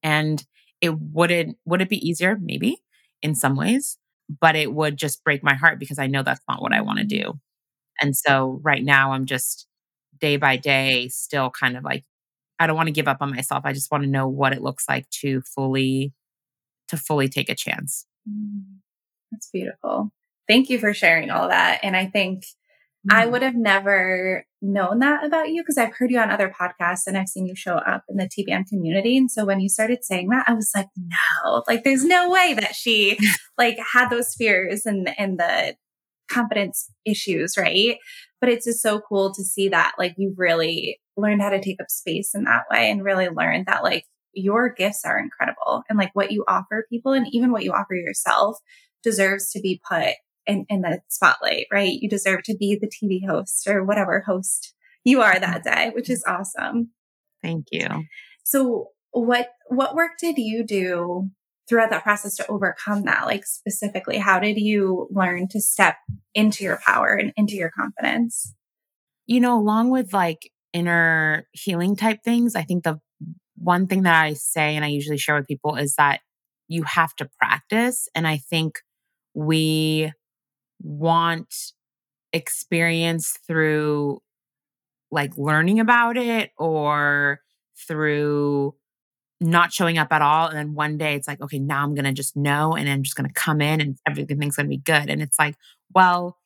And 0.04 0.44
it 0.82 0.98
wouldn't 1.00 1.58
would 1.66 1.82
it 1.82 1.90
be 1.90 2.08
easier 2.08 2.38
maybe 2.40 2.78
in 3.22 3.36
some 3.36 3.56
ways 3.56 3.98
but 4.42 4.56
it 4.56 4.74
would 4.74 4.98
just 4.98 5.24
break 5.24 5.44
my 5.44 5.54
heart 5.54 5.80
because 5.80 6.00
i 6.00 6.08
know 6.08 6.24
that's 6.24 6.42
not 6.50 6.62
what 6.62 6.74
i 6.74 6.82
want 6.82 7.00
to 7.00 7.06
do. 7.06 7.34
And 8.02 8.16
so 8.16 8.60
right 8.64 8.84
now 8.84 9.14
i'm 9.14 9.26
just 9.26 9.68
day 10.20 10.38
by 10.38 10.58
day 10.58 11.08
still 11.10 11.50
kind 11.50 11.78
of 11.78 11.84
like 11.84 12.04
i 12.60 12.68
don't 12.68 12.76
want 12.76 12.88
to 12.88 12.94
give 12.94 13.08
up 13.08 13.18
on 13.22 13.32
myself 13.32 13.64
i 13.66 13.74
just 13.74 13.92
want 13.92 14.04
to 14.04 14.10
know 14.10 14.28
what 14.28 14.54
it 14.54 14.62
looks 14.62 14.86
like 14.90 15.10
to 15.10 15.42
fully 15.42 16.14
to 16.88 16.98
fully 16.98 17.28
take 17.28 17.50
a 17.50 17.56
chance. 17.56 18.06
Mm, 18.30 18.64
that's 19.32 19.50
beautiful. 19.52 20.12
Thank 20.48 20.70
you 20.70 20.78
for 20.78 20.94
sharing 20.94 21.32
all 21.32 21.48
that 21.50 21.80
and 21.84 21.96
i 21.96 22.06
think 22.06 22.46
Mm-hmm. 23.10 23.20
I 23.20 23.26
would 23.28 23.42
have 23.42 23.56
never 23.56 24.46
known 24.62 25.00
that 25.00 25.24
about 25.24 25.50
you 25.50 25.62
because 25.62 25.78
I've 25.78 25.96
heard 25.96 26.12
you 26.12 26.20
on 26.20 26.32
other 26.32 26.52
podcasts 26.60 27.06
and 27.06 27.18
I've 27.18 27.28
seen 27.28 27.46
you 27.46 27.56
show 27.56 27.76
up 27.76 28.04
in 28.10 28.18
the 28.18 28.30
TBM 28.30 28.68
community. 28.68 29.18
And 29.18 29.30
so 29.30 29.46
when 29.46 29.60
you 29.60 29.70
started 29.70 30.04
saying 30.04 30.30
that, 30.30 30.46
I 30.48 30.54
was 30.54 30.72
like, 30.76 30.88
no, 30.98 31.64
like 31.68 31.84
there's 31.84 32.04
no 32.04 32.30
way 32.30 32.56
that 32.60 32.74
she 32.76 33.18
like 33.58 33.78
had 33.94 34.10
those 34.10 34.34
fears 34.34 34.86
and 34.86 35.10
and 35.18 35.40
the 35.40 35.76
confidence 36.30 36.90
issues, 37.06 37.56
right? 37.58 37.98
But 38.42 38.50
it's 38.50 38.66
just 38.66 38.82
so 38.82 39.00
cool 39.00 39.34
to 39.34 39.44
see 39.44 39.70
that 39.70 39.94
like 40.00 40.16
you've 40.18 40.40
really 40.40 41.00
learned 41.18 41.42
how 41.42 41.50
to 41.50 41.62
take 41.62 41.80
up 41.80 41.90
space 41.90 42.32
in 42.34 42.44
that 42.46 42.64
way 42.72 42.90
and 42.90 43.04
really 43.04 43.30
learned 43.30 43.68
that 43.68 43.84
like 43.84 44.06
your 44.34 44.70
gifts 44.70 45.06
are 45.06 45.20
incredible 45.20 45.84
and 45.90 45.98
like 45.98 46.12
what 46.14 46.32
you 46.32 46.44
offer 46.48 46.86
people 46.90 47.14
and 47.14 47.28
even 47.32 47.52
what 47.52 47.64
you 47.64 47.72
offer 47.72 47.96
yourself 47.96 48.58
deserves 49.04 49.50
to 49.52 49.62
be 49.62 49.80
put 49.88 50.16
in, 50.48 50.66
in 50.70 50.82
the 50.82 51.02
spotlight, 51.10 51.68
right? 51.72 51.92
You 51.92 52.10
deserve 52.10 52.44
to 52.44 52.56
be 52.56 52.80
the 52.80 52.88
TV 52.88 53.28
host 53.28 53.68
or 53.68 53.84
whatever 53.84 54.24
host 54.26 54.74
you 55.04 55.22
are 55.22 55.40
that 55.40 55.64
day, 55.64 55.92
which 55.94 56.10
is 56.10 56.24
awesome. 56.28 56.92
Thank 57.42 57.68
you. 57.72 57.88
So 58.44 58.90
what 59.12 59.50
what 59.68 59.96
work 59.96 60.12
did 60.20 60.38
you 60.38 60.66
do 60.66 61.30
throughout 61.68 61.90
that 61.90 62.04
process 62.04 62.36
to 62.36 62.48
overcome 62.48 63.04
that? 63.04 63.26
Like 63.26 63.46
specifically, 63.46 64.18
how 64.18 64.40
did 64.40 64.58
you 64.58 65.08
learn 65.12 65.48
to 65.50 65.62
step 65.62 65.98
into 66.34 66.64
your 66.64 66.80
power 66.86 67.16
and 67.16 67.32
into 67.38 67.56
your 67.56 67.72
confidence? 67.72 68.54
You 69.26 69.40
know, 69.40 69.58
along 69.58 69.90
with 69.90 70.14
like 70.14 70.52
inner 70.74 71.48
healing 71.52 71.96
type 71.96 72.20
things, 72.24 72.56
I 72.56 72.64
think 72.64 72.84
the 72.84 73.00
one 73.58 73.88
thing 73.88 74.04
that 74.04 74.22
I 74.22 74.34
say 74.34 74.76
and 74.76 74.84
I 74.84 74.90
usually 74.90 75.18
share 75.18 75.36
with 75.36 75.48
people 75.48 75.76
is 75.76 75.96
that 75.96 76.20
you 76.68 76.84
have 76.84 77.16
to 77.16 77.30
practice. 77.40 78.08
And 78.14 78.28
I 78.28 78.38
think 78.38 78.80
we 79.34 80.12
want 80.82 81.54
experience 82.34 83.38
through 83.48 84.22
like 85.12 85.38
learning 85.38 85.80
about 85.80 86.18
it 86.18 86.52
or 86.58 87.40
through 87.88 88.76
not 89.42 89.74
showing 89.74 89.98
up 89.98 90.12
at 90.12 90.22
all. 90.22 90.48
And 90.48 90.58
then 90.58 90.74
one 90.74 90.98
day 90.98 91.16
it's 91.16 91.28
like, 91.28 91.42
okay, 91.42 91.60
now 91.60 91.84
I'm 91.84 91.94
going 91.94 92.06
to 92.06 92.14
just 92.14 92.36
know 92.36 92.74
and 92.74 92.90
I'm 92.90 93.04
just 93.04 93.16
going 93.16 93.28
to 93.28 93.34
come 93.34 93.62
in 93.62 93.82
and 93.82 93.98
everything's 94.08 94.56
going 94.56 94.66
to 94.66 94.70
be 94.70 94.78
good. 94.78 95.10
And 95.10 95.22
it's 95.22 95.38
like, 95.38 95.56
well, 95.94 96.38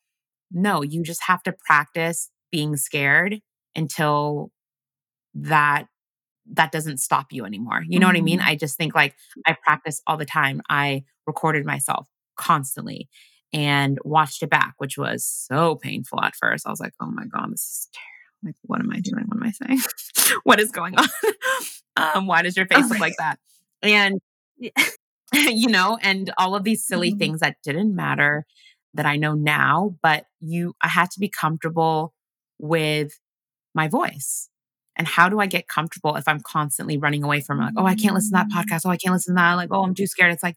no, 0.50 0.82
you 0.82 1.02
just 1.02 1.24
have 1.24 1.42
to 1.44 1.52
practice 1.52 2.30
being 2.50 2.76
scared 2.76 3.40
until 3.74 4.50
that 5.34 5.86
that 6.52 6.72
doesn't 6.72 6.98
stop 6.98 7.26
you 7.30 7.44
anymore. 7.44 7.82
You 7.86 8.00
know 8.00 8.06
mm-hmm. 8.06 8.14
what 8.14 8.20
I 8.20 8.24
mean? 8.24 8.38
Mm-hmm. 8.40 8.48
I 8.48 8.56
just 8.56 8.76
think 8.76 8.94
like 8.94 9.14
I 9.46 9.56
practice 9.64 10.02
all 10.06 10.16
the 10.16 10.24
time. 10.24 10.60
I 10.68 11.04
recorded 11.26 11.64
myself 11.64 12.08
constantly 12.36 13.08
and 13.52 13.98
watched 14.04 14.42
it 14.42 14.50
back, 14.50 14.74
which 14.78 14.96
was 14.96 15.24
so 15.24 15.76
painful 15.76 16.22
at 16.22 16.34
first. 16.36 16.66
I 16.66 16.70
was 16.70 16.80
like, 16.80 16.94
oh 17.00 17.10
my 17.10 17.24
God, 17.24 17.52
this 17.52 17.60
is 17.60 17.88
terrible. 17.92 18.10
Like, 18.42 18.54
what 18.62 18.80
am 18.80 18.90
I 18.90 19.00
doing? 19.00 19.24
What 19.26 19.36
am 19.36 19.42
I 19.42 19.50
saying? 19.50 20.38
what 20.44 20.60
is 20.60 20.70
going 20.70 20.94
on? 20.96 21.08
um, 21.96 22.26
why 22.26 22.42
does 22.42 22.56
your 22.56 22.66
face 22.66 22.84
oh 22.84 22.88
look 22.88 23.00
like 23.00 23.16
that? 23.18 23.38
And, 23.82 24.20
you 25.32 25.68
know, 25.68 25.98
and 26.00 26.30
all 26.38 26.54
of 26.54 26.64
these 26.64 26.86
silly 26.86 27.10
mm-hmm. 27.10 27.18
things 27.18 27.40
that 27.40 27.56
didn't 27.62 27.94
matter 27.94 28.46
that 28.94 29.06
I 29.06 29.16
know 29.16 29.34
now, 29.34 29.96
but 30.02 30.24
you, 30.40 30.74
I 30.80 30.88
had 30.88 31.10
to 31.12 31.20
be 31.20 31.28
comfortable 31.28 32.14
with 32.58 33.18
my 33.74 33.88
voice. 33.88 34.48
And 34.96 35.06
how 35.06 35.28
do 35.28 35.38
I 35.38 35.46
get 35.46 35.68
comfortable 35.68 36.16
if 36.16 36.26
I'm 36.26 36.40
constantly 36.40 36.98
running 36.98 37.22
away 37.22 37.40
from 37.40 37.58
like, 37.58 37.74
oh, 37.76 37.86
I 37.86 37.94
can't 37.94 38.14
listen 38.14 38.36
to 38.36 38.44
that 38.44 38.48
mm. 38.48 38.52
podcast. 38.52 38.82
Oh, 38.84 38.90
I 38.90 38.96
can't 38.96 39.14
listen 39.14 39.34
to 39.34 39.38
that. 39.40 39.54
Like, 39.54 39.70
oh, 39.70 39.82
I'm 39.82 39.94
too 39.94 40.06
scared. 40.06 40.32
It's 40.32 40.42
like, 40.42 40.56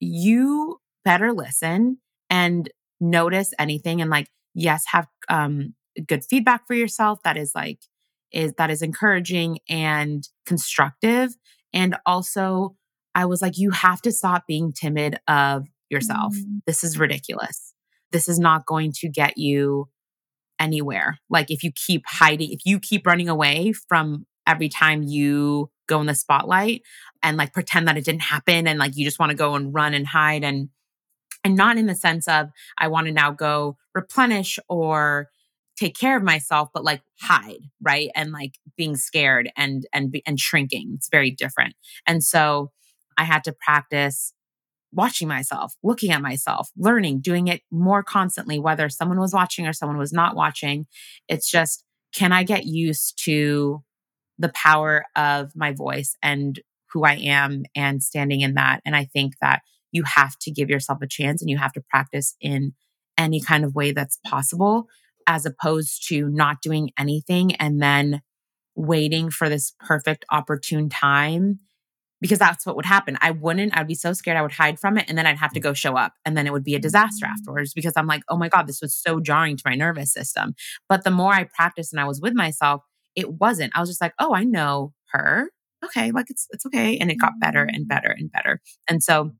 you 0.00 0.80
better 1.04 1.32
listen 1.32 1.98
and 2.30 2.70
notice 3.00 3.52
anything 3.58 4.00
and 4.00 4.10
like 4.10 4.28
yes 4.54 4.84
have 4.88 5.06
um 5.28 5.74
good 6.06 6.24
feedback 6.24 6.66
for 6.66 6.74
yourself 6.74 7.18
that 7.24 7.36
is 7.36 7.52
like 7.54 7.78
is 8.32 8.52
that 8.58 8.70
is 8.70 8.82
encouraging 8.82 9.58
and 9.68 10.28
constructive 10.46 11.30
and 11.72 11.96
also 12.06 12.74
i 13.14 13.24
was 13.24 13.40
like 13.40 13.56
you 13.56 13.70
have 13.70 14.02
to 14.02 14.10
stop 14.10 14.44
being 14.46 14.72
timid 14.72 15.18
of 15.28 15.66
yourself. 15.90 16.34
Mm. 16.34 16.60
this 16.66 16.84
is 16.84 16.98
ridiculous. 16.98 17.74
This 18.12 18.28
is 18.28 18.38
not 18.38 18.66
going 18.66 18.92
to 19.00 19.08
get 19.08 19.36
you 19.36 19.88
anywhere. 20.58 21.18
Like 21.28 21.50
if 21.50 21.62
you 21.62 21.70
keep 21.74 22.02
hiding 22.06 22.52
if 22.52 22.60
you 22.64 22.80
keep 22.80 23.06
running 23.06 23.28
away 23.28 23.72
from 23.88 24.26
every 24.46 24.68
time 24.68 25.02
you 25.02 25.70
go 25.86 26.00
in 26.00 26.06
the 26.06 26.14
spotlight 26.14 26.82
and 27.22 27.36
like 27.36 27.52
pretend 27.52 27.86
that 27.86 27.96
it 27.96 28.04
didn't 28.04 28.22
happen 28.22 28.66
and 28.66 28.78
like 28.78 28.96
you 28.96 29.04
just 29.04 29.18
want 29.18 29.30
to 29.30 29.36
go 29.36 29.54
and 29.54 29.74
run 29.74 29.94
and 29.94 30.06
hide 30.06 30.42
and 30.42 30.68
and 31.48 31.56
not 31.56 31.78
in 31.78 31.86
the 31.86 31.94
sense 31.94 32.28
of 32.28 32.50
I 32.76 32.88
want 32.88 33.06
to 33.06 33.12
now 33.12 33.30
go 33.30 33.78
replenish 33.94 34.58
or 34.68 35.30
take 35.78 35.96
care 35.96 36.16
of 36.16 36.22
myself 36.22 36.68
but 36.74 36.84
like 36.84 37.00
hide 37.20 37.62
right 37.80 38.10
and 38.14 38.32
like 38.32 38.58
being 38.76 38.96
scared 38.96 39.50
and 39.56 39.86
and 39.94 40.14
and 40.26 40.38
shrinking. 40.38 40.92
It's 40.94 41.08
very 41.10 41.30
different. 41.30 41.74
And 42.06 42.22
so 42.22 42.70
i 43.16 43.24
had 43.24 43.42
to 43.42 43.52
practice 43.52 44.32
watching 44.92 45.26
myself 45.26 45.74
looking 45.82 46.12
at 46.12 46.22
myself 46.22 46.70
learning 46.76 47.20
doing 47.20 47.48
it 47.48 47.62
more 47.70 48.02
constantly 48.02 48.60
whether 48.60 48.88
someone 48.88 49.18
was 49.18 49.34
watching 49.34 49.66
or 49.66 49.72
someone 49.72 49.98
was 49.98 50.12
not 50.12 50.36
watching. 50.36 50.86
It's 51.28 51.50
just 51.50 51.82
can 52.14 52.30
i 52.32 52.42
get 52.42 52.66
used 52.66 53.24
to 53.24 53.82
the 54.38 54.50
power 54.50 55.06
of 55.16 55.56
my 55.56 55.72
voice 55.72 56.14
and 56.22 56.60
who 56.92 57.04
i 57.04 57.14
am 57.14 57.64
and 57.74 58.02
standing 58.02 58.42
in 58.42 58.54
that? 58.54 58.82
And 58.84 58.94
i 58.94 59.04
think 59.04 59.32
that 59.40 59.62
you 59.92 60.02
have 60.04 60.38
to 60.40 60.50
give 60.50 60.70
yourself 60.70 60.98
a 61.02 61.06
chance 61.06 61.40
and 61.40 61.50
you 61.50 61.58
have 61.58 61.72
to 61.72 61.82
practice 61.88 62.34
in 62.40 62.72
any 63.16 63.40
kind 63.40 63.64
of 63.64 63.74
way 63.74 63.92
that's 63.92 64.18
possible, 64.26 64.86
as 65.26 65.44
opposed 65.44 66.06
to 66.08 66.28
not 66.28 66.62
doing 66.62 66.90
anything 66.98 67.54
and 67.56 67.82
then 67.82 68.22
waiting 68.74 69.30
for 69.30 69.48
this 69.48 69.74
perfect 69.80 70.24
opportune 70.30 70.88
time 70.88 71.58
because 72.20 72.38
that's 72.38 72.66
what 72.66 72.76
would 72.76 72.86
happen. 72.86 73.16
I 73.20 73.30
wouldn't, 73.30 73.76
I'd 73.76 73.86
be 73.86 73.94
so 73.94 74.12
scared 74.12 74.36
I 74.36 74.42
would 74.42 74.52
hide 74.52 74.78
from 74.78 74.98
it 74.98 75.04
and 75.08 75.16
then 75.16 75.26
I'd 75.26 75.38
have 75.38 75.52
to 75.52 75.60
go 75.60 75.72
show 75.72 75.96
up 75.96 76.14
and 76.24 76.36
then 76.36 76.46
it 76.46 76.52
would 76.52 76.64
be 76.64 76.74
a 76.74 76.80
disaster 76.80 77.26
mm. 77.26 77.30
afterwards 77.30 77.72
because 77.74 77.92
I'm 77.96 78.06
like, 78.06 78.22
oh 78.28 78.36
my 78.36 78.48
God, 78.48 78.66
this 78.66 78.80
was 78.80 78.94
so 78.94 79.20
jarring 79.20 79.56
to 79.56 79.62
my 79.64 79.74
nervous 79.74 80.12
system. 80.12 80.54
But 80.88 81.04
the 81.04 81.10
more 81.10 81.32
I 81.32 81.44
practiced 81.44 81.92
and 81.92 82.00
I 82.00 82.04
was 82.04 82.20
with 82.20 82.34
myself, 82.34 82.82
it 83.14 83.34
wasn't. 83.34 83.72
I 83.74 83.80
was 83.80 83.88
just 83.88 84.00
like, 84.00 84.14
oh, 84.18 84.34
I 84.34 84.44
know 84.44 84.92
her. 85.12 85.50
Okay, 85.84 86.10
like 86.10 86.28
it's 86.28 86.46
it's 86.50 86.66
okay. 86.66 86.98
And 86.98 87.10
it 87.10 87.16
got 87.16 87.40
better 87.40 87.62
and 87.62 87.84
mm. 87.84 87.88
better 87.88 88.10
and 88.10 88.30
better. 88.30 88.60
And 88.88 89.02
so 89.02 89.32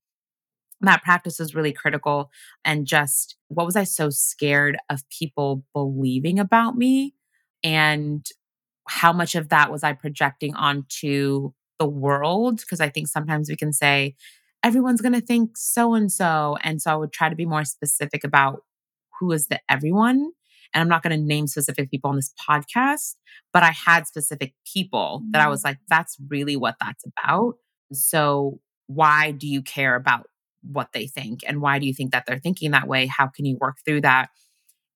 that 0.81 1.03
practice 1.03 1.41
is 1.41 1.55
really 1.55 1.73
critical. 1.73 2.31
And 2.65 2.87
just 2.87 3.37
what 3.49 3.67
was 3.67 3.77
I 3.77 3.85
so 3.85 4.11
scared 4.11 4.79
of 4.89 5.09
people 5.11 5.65
believing 5.75 6.39
about 6.39 6.77
me? 6.77 7.15
And 7.65 8.27
how 8.87 9.13
much 9.13 9.35
of 9.35 9.49
that 9.49 9.71
was 9.71 9.83
I 9.83 9.93
projecting 9.93 10.55
onto 10.55 11.53
the 11.79 11.89
world? 11.89 12.61
Because 12.61 12.81
I 12.81 12.89
think 12.89 13.09
sometimes 13.09 13.49
we 13.49 13.57
can 13.57 13.73
say, 13.73 14.15
everyone's 14.65 15.01
going 15.01 15.13
to 15.13 15.21
think 15.21 15.57
so 15.57 15.95
and 15.95 16.11
so. 16.11 16.57
And 16.63 16.81
so 16.81 16.93
I 16.93 16.97
would 16.97 17.13
try 17.13 17.29
to 17.29 17.37
be 17.37 17.47
more 17.47 17.65
specific 17.65 18.25
about 18.25 18.63
who 19.19 19.33
is 19.33 19.49
the 19.49 19.61
everyone. 19.69 20.33
And 20.75 20.83
I'm 20.83 20.89
not 20.89 21.03
going 21.03 21.19
to 21.19 21.25
name 21.25 21.47
specific 21.47 21.91
people 21.91 22.11
on 22.11 22.17
this 22.17 22.33
podcast, 22.49 23.17
but 23.53 23.63
I 23.63 23.71
had 23.71 24.07
specific 24.07 24.55
people 24.71 25.23
that 25.31 25.41
I 25.41 25.49
was 25.49 25.63
mm. 25.63 25.67
like, 25.67 25.79
that's 25.89 26.17
really 26.29 26.57
what 26.57 26.77
that's 26.81 27.05
about. 27.07 27.55
So 27.93 28.61
why 28.87 29.31
do 29.31 29.47
you 29.47 29.63
care 29.63 29.95
about 29.95 30.27
what 30.63 30.93
they 30.93 31.07
think 31.07 31.41
and 31.47 31.61
why 31.61 31.79
do 31.79 31.87
you 31.87 31.95
think 31.95 32.13
that 32.13 32.25
they're 32.27 32.39
thinking 32.39 32.71
that 32.73 32.89
way? 32.89 33.07
How 33.07 33.27
can 33.27 33.45
you 33.45 33.57
work 33.61 33.77
through 33.85 34.03
that? 34.03 34.31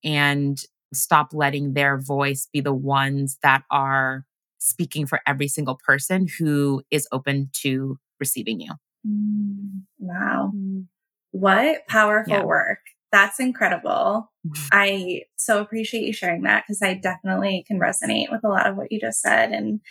And 0.03 0.57
stop 0.93 1.29
letting 1.33 1.73
their 1.73 1.97
voice 1.97 2.47
be 2.51 2.61
the 2.61 2.73
ones 2.73 3.37
that 3.41 3.63
are 3.71 4.25
speaking 4.59 5.05
for 5.05 5.19
every 5.27 5.47
single 5.47 5.79
person 5.85 6.27
who 6.39 6.83
is 6.91 7.07
open 7.11 7.49
to 7.53 7.97
receiving 8.19 8.61
you. 8.61 8.71
Mm, 9.07 9.83
wow. 9.99 10.51
Mm. 10.55 10.85
what 11.31 11.87
powerful 11.87 12.33
yeah. 12.33 12.43
work. 12.43 12.79
That's 13.11 13.39
incredible. 13.39 14.31
I 14.71 15.23
so 15.35 15.61
appreciate 15.61 16.03
you 16.03 16.13
sharing 16.13 16.43
that 16.43 16.63
because 16.65 16.81
i 16.81 16.93
definitely 16.93 17.63
can 17.67 17.79
resonate 17.79 18.31
with 18.31 18.43
a 18.43 18.49
lot 18.49 18.67
of 18.67 18.75
what 18.75 18.91
you 18.91 18.99
just 18.99 19.21
said 19.21 19.51
and 19.51 19.81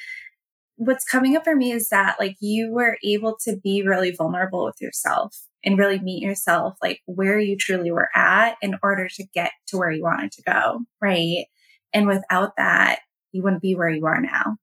what's 0.76 1.04
coming 1.04 1.36
up 1.36 1.44
for 1.44 1.54
me 1.54 1.72
is 1.72 1.88
that 1.90 2.16
like 2.18 2.36
you 2.40 2.72
were 2.72 2.96
able 3.04 3.36
to 3.44 3.56
be 3.56 3.82
really 3.82 4.10
vulnerable 4.10 4.64
with 4.64 4.80
yourself 4.80 5.36
and 5.64 5.78
really 5.78 5.98
meet 6.00 6.22
yourself 6.22 6.74
like 6.82 7.00
where 7.06 7.38
you 7.38 7.56
truly 7.56 7.90
were 7.90 8.08
at 8.14 8.56
in 8.62 8.76
order 8.82 9.08
to 9.08 9.24
get 9.34 9.52
to 9.68 9.76
where 9.76 9.90
you 9.90 10.02
wanted 10.02 10.32
to 10.32 10.42
go 10.42 10.80
right 11.00 11.46
and 11.92 12.06
without 12.06 12.52
that 12.56 13.00
you 13.32 13.42
wouldn't 13.42 13.62
be 13.62 13.74
where 13.74 13.90
you 13.90 14.04
are 14.06 14.20
now 14.20 14.56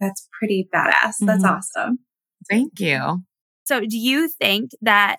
that's 0.00 0.28
pretty 0.38 0.68
badass 0.72 1.14
that's 1.20 1.42
mm-hmm. 1.42 1.46
awesome 1.46 1.98
thank 2.50 2.78
you 2.78 3.22
so 3.64 3.80
do 3.80 3.98
you 3.98 4.28
think 4.28 4.70
that 4.80 5.18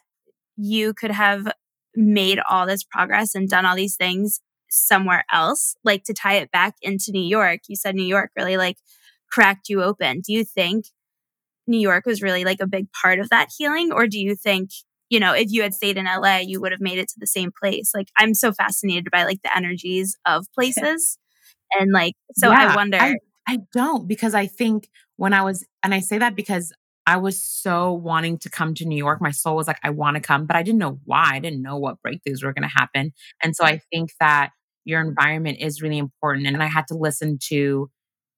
you 0.57 0.93
could 0.93 1.11
have 1.11 1.51
made 1.95 2.39
all 2.49 2.65
this 2.65 2.83
progress 2.83 3.35
and 3.35 3.49
done 3.49 3.65
all 3.65 3.75
these 3.75 3.95
things 3.95 4.41
somewhere 4.69 5.25
else 5.33 5.75
like 5.83 6.03
to 6.03 6.13
tie 6.13 6.35
it 6.35 6.51
back 6.51 6.75
into 6.81 7.11
new 7.11 7.23
york 7.23 7.61
you 7.67 7.75
said 7.75 7.95
new 7.95 8.03
york 8.03 8.29
really 8.35 8.57
like 8.57 8.77
cracked 9.31 9.69
you 9.69 9.83
open. 9.83 10.21
Do 10.21 10.33
you 10.33 10.43
think 10.43 10.85
New 11.67 11.79
York 11.79 12.05
was 12.05 12.21
really 12.21 12.43
like 12.43 12.59
a 12.59 12.67
big 12.67 12.87
part 12.91 13.19
of 13.19 13.29
that 13.29 13.49
healing? 13.57 13.91
Or 13.91 14.07
do 14.07 14.19
you 14.19 14.35
think 14.35 14.71
you 15.09 15.19
know, 15.19 15.33
if 15.33 15.47
you 15.49 15.63
had 15.63 15.73
stayed 15.73 15.97
in 15.97 16.05
LA, 16.05 16.37
you 16.37 16.61
would 16.61 16.71
have 16.71 16.81
made 16.81 16.99
it 16.99 17.07
to 17.09 17.15
the 17.17 17.27
same 17.27 17.51
place. 17.57 17.91
Like 17.93 18.09
I'm 18.17 18.33
so 18.33 18.51
fascinated 18.51 19.09
by 19.11 19.23
like 19.23 19.41
the 19.43 19.55
energies 19.55 20.17
of 20.25 20.45
places. 20.53 21.17
and 21.79 21.91
like 21.91 22.13
so 22.35 22.49
yeah, 22.49 22.71
I 22.71 22.75
wonder 22.75 22.97
I, 22.99 23.15
I 23.47 23.59
don't 23.73 24.07
because 24.07 24.33
I 24.33 24.47
think 24.47 24.89
when 25.17 25.33
I 25.33 25.41
was 25.41 25.65
and 25.83 25.93
I 25.93 25.99
say 25.99 26.17
that 26.19 26.35
because 26.35 26.71
I 27.09 27.17
was 27.17 27.43
so 27.43 27.91
wanting 27.91 28.37
to 28.39 28.51
come 28.51 28.75
to 28.75 28.85
New 28.85 28.95
York. 28.95 29.19
My 29.19 29.31
soul 29.31 29.55
was 29.55 29.65
like, 29.65 29.79
I 29.83 29.89
want 29.89 30.13
to 30.15 30.21
come, 30.21 30.45
but 30.45 30.55
I 30.55 30.61
didn't 30.61 30.77
know 30.77 30.99
why. 31.05 31.31
I 31.33 31.39
didn't 31.39 31.63
know 31.63 31.75
what 31.75 31.97
breakthroughs 32.05 32.43
were 32.43 32.53
going 32.53 32.69
to 32.69 32.75
happen. 32.75 33.13
And 33.41 33.55
so 33.55 33.65
I 33.65 33.81
think 33.91 34.11
that 34.19 34.51
your 34.85 35.01
environment 35.01 35.57
is 35.59 35.81
really 35.81 35.97
important. 35.97 36.45
And 36.45 36.61
I 36.61 36.67
had 36.67 36.85
to 36.89 36.93
listen 36.95 37.39
to, 37.47 37.89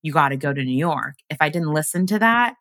you 0.03 0.13
got 0.13 0.29
to 0.29 0.37
go 0.37 0.53
to 0.53 0.63
New 0.63 0.77
York. 0.77 1.15
If 1.29 1.35
I 1.41 1.49
didn't 1.49 1.73
listen 1.73 2.07
to 2.07 2.19
that, 2.19 2.55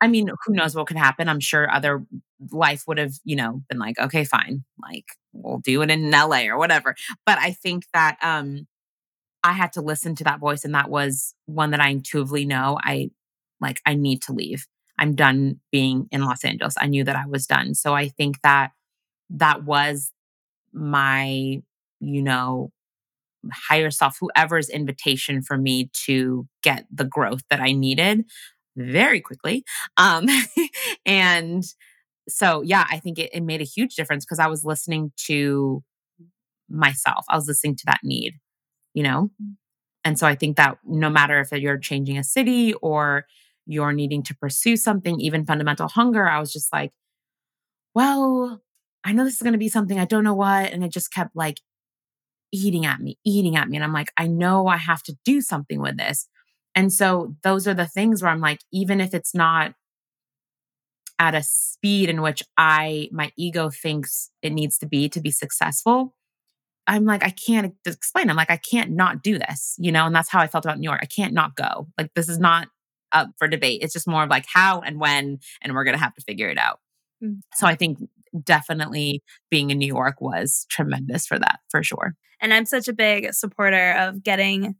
I 0.00 0.08
mean, 0.08 0.28
who 0.44 0.54
knows 0.54 0.74
what 0.74 0.86
could 0.86 0.96
happen? 0.96 1.28
I'm 1.28 1.40
sure 1.40 1.70
other 1.70 2.04
life 2.50 2.84
would 2.86 2.98
have, 2.98 3.14
you 3.24 3.36
know, 3.36 3.62
been 3.68 3.78
like, 3.78 3.98
okay, 3.98 4.24
fine, 4.24 4.64
like 4.82 5.06
we'll 5.32 5.58
do 5.58 5.82
it 5.82 5.90
in 5.90 6.10
LA 6.10 6.46
or 6.48 6.58
whatever. 6.58 6.94
But 7.26 7.38
I 7.38 7.52
think 7.52 7.84
that 7.94 8.18
um 8.22 8.66
I 9.44 9.52
had 9.52 9.72
to 9.74 9.82
listen 9.82 10.14
to 10.16 10.24
that 10.24 10.40
voice 10.40 10.64
and 10.64 10.74
that 10.74 10.90
was 10.90 11.34
one 11.46 11.70
that 11.72 11.80
I 11.80 11.88
intuitively 11.90 12.44
know 12.46 12.78
I 12.82 13.10
like 13.60 13.80
I 13.86 13.94
need 13.94 14.22
to 14.22 14.32
leave. 14.32 14.66
I'm 14.98 15.14
done 15.14 15.60
being 15.72 16.08
in 16.12 16.24
Los 16.24 16.44
Angeles. 16.44 16.76
I 16.80 16.86
knew 16.86 17.04
that 17.04 17.16
I 17.16 17.26
was 17.26 17.46
done. 17.46 17.74
So 17.74 17.94
I 17.94 18.08
think 18.08 18.40
that 18.42 18.72
that 19.30 19.64
was 19.64 20.12
my, 20.72 21.62
you 22.00 22.22
know, 22.22 22.70
higher 23.52 23.90
self, 23.90 24.16
whoever's 24.20 24.68
invitation 24.70 25.42
for 25.42 25.56
me 25.58 25.90
to 26.06 26.46
get 26.62 26.86
the 26.92 27.04
growth 27.04 27.42
that 27.50 27.60
I 27.60 27.72
needed 27.72 28.24
very 28.76 29.20
quickly. 29.20 29.64
Um, 29.96 30.26
and 31.06 31.64
so, 32.28 32.62
yeah, 32.62 32.86
I 32.90 32.98
think 32.98 33.18
it, 33.18 33.30
it 33.32 33.42
made 33.42 33.60
a 33.60 33.64
huge 33.64 33.94
difference 33.94 34.24
because 34.24 34.38
I 34.38 34.46
was 34.46 34.64
listening 34.64 35.12
to 35.26 35.82
myself. 36.68 37.24
I 37.28 37.36
was 37.36 37.46
listening 37.48 37.76
to 37.76 37.86
that 37.86 38.00
need, 38.02 38.34
you 38.94 39.02
know? 39.02 39.30
And 40.04 40.18
so 40.18 40.26
I 40.26 40.34
think 40.34 40.56
that 40.56 40.78
no 40.84 41.10
matter 41.10 41.40
if 41.40 41.52
you're 41.52 41.78
changing 41.78 42.18
a 42.18 42.24
city 42.24 42.74
or 42.74 43.26
you're 43.66 43.92
needing 43.92 44.22
to 44.24 44.34
pursue 44.34 44.76
something, 44.76 45.20
even 45.20 45.46
fundamental 45.46 45.88
hunger, 45.88 46.28
I 46.28 46.38
was 46.40 46.52
just 46.52 46.72
like, 46.72 46.92
well, 47.94 48.60
I 49.04 49.12
know 49.12 49.24
this 49.24 49.34
is 49.34 49.42
going 49.42 49.52
to 49.52 49.58
be 49.58 49.68
something 49.68 49.98
I 49.98 50.04
don't 50.04 50.24
know 50.24 50.34
what. 50.34 50.72
And 50.72 50.84
it 50.84 50.92
just 50.92 51.12
kept 51.12 51.36
like 51.36 51.58
eating 52.52 52.86
at 52.86 53.00
me, 53.00 53.18
eating 53.24 53.56
at 53.56 53.68
me. 53.68 53.76
And 53.76 53.84
I'm 53.84 53.92
like, 53.92 54.12
I 54.16 54.26
know 54.26 54.66
I 54.66 54.76
have 54.76 55.02
to 55.04 55.16
do 55.24 55.40
something 55.40 55.80
with 55.80 55.96
this. 55.96 56.28
And 56.74 56.92
so 56.92 57.36
those 57.42 57.66
are 57.68 57.74
the 57.74 57.86
things 57.86 58.22
where 58.22 58.30
I'm 58.30 58.40
like, 58.40 58.60
even 58.72 59.00
if 59.00 59.14
it's 59.14 59.34
not 59.34 59.74
at 61.18 61.34
a 61.34 61.42
speed 61.42 62.08
in 62.08 62.22
which 62.22 62.42
I, 62.58 63.08
my 63.12 63.30
ego 63.36 63.70
thinks 63.70 64.30
it 64.42 64.52
needs 64.52 64.78
to 64.78 64.86
be 64.86 65.08
to 65.10 65.20
be 65.20 65.30
successful, 65.30 66.14
I'm 66.86 67.04
like, 67.04 67.24
I 67.24 67.30
can't 67.30 67.74
explain. 67.86 68.28
I'm 68.28 68.36
like, 68.36 68.50
I 68.50 68.58
can't 68.58 68.90
not 68.90 69.22
do 69.22 69.38
this, 69.38 69.76
you 69.78 69.92
know? 69.92 70.06
And 70.06 70.14
that's 70.14 70.28
how 70.28 70.40
I 70.40 70.48
felt 70.48 70.64
about 70.64 70.78
New 70.78 70.88
York. 70.88 71.00
I 71.02 71.06
can't 71.06 71.32
not 71.32 71.56
go. 71.56 71.88
Like, 71.96 72.12
this 72.14 72.28
is 72.28 72.38
not 72.38 72.68
up 73.12 73.30
for 73.38 73.48
debate. 73.48 73.80
It's 73.82 73.92
just 73.92 74.08
more 74.08 74.24
of 74.24 74.28
like 74.28 74.44
how 74.52 74.80
and 74.80 74.98
when, 74.98 75.38
and 75.62 75.72
we're 75.72 75.84
going 75.84 75.96
to 75.96 76.02
have 76.02 76.14
to 76.14 76.22
figure 76.22 76.48
it 76.48 76.58
out. 76.58 76.80
Mm-hmm. 77.22 77.38
So 77.54 77.66
I 77.66 77.76
think 77.76 77.98
definitely 78.42 79.22
being 79.50 79.70
in 79.70 79.78
New 79.78 79.86
York 79.86 80.20
was 80.20 80.66
tremendous 80.68 81.26
for 81.26 81.38
that, 81.38 81.60
for 81.70 81.82
sure. 81.82 82.14
And 82.40 82.52
I'm 82.52 82.66
such 82.66 82.88
a 82.88 82.92
big 82.92 83.32
supporter 83.32 83.92
of 83.92 84.22
getting 84.22 84.74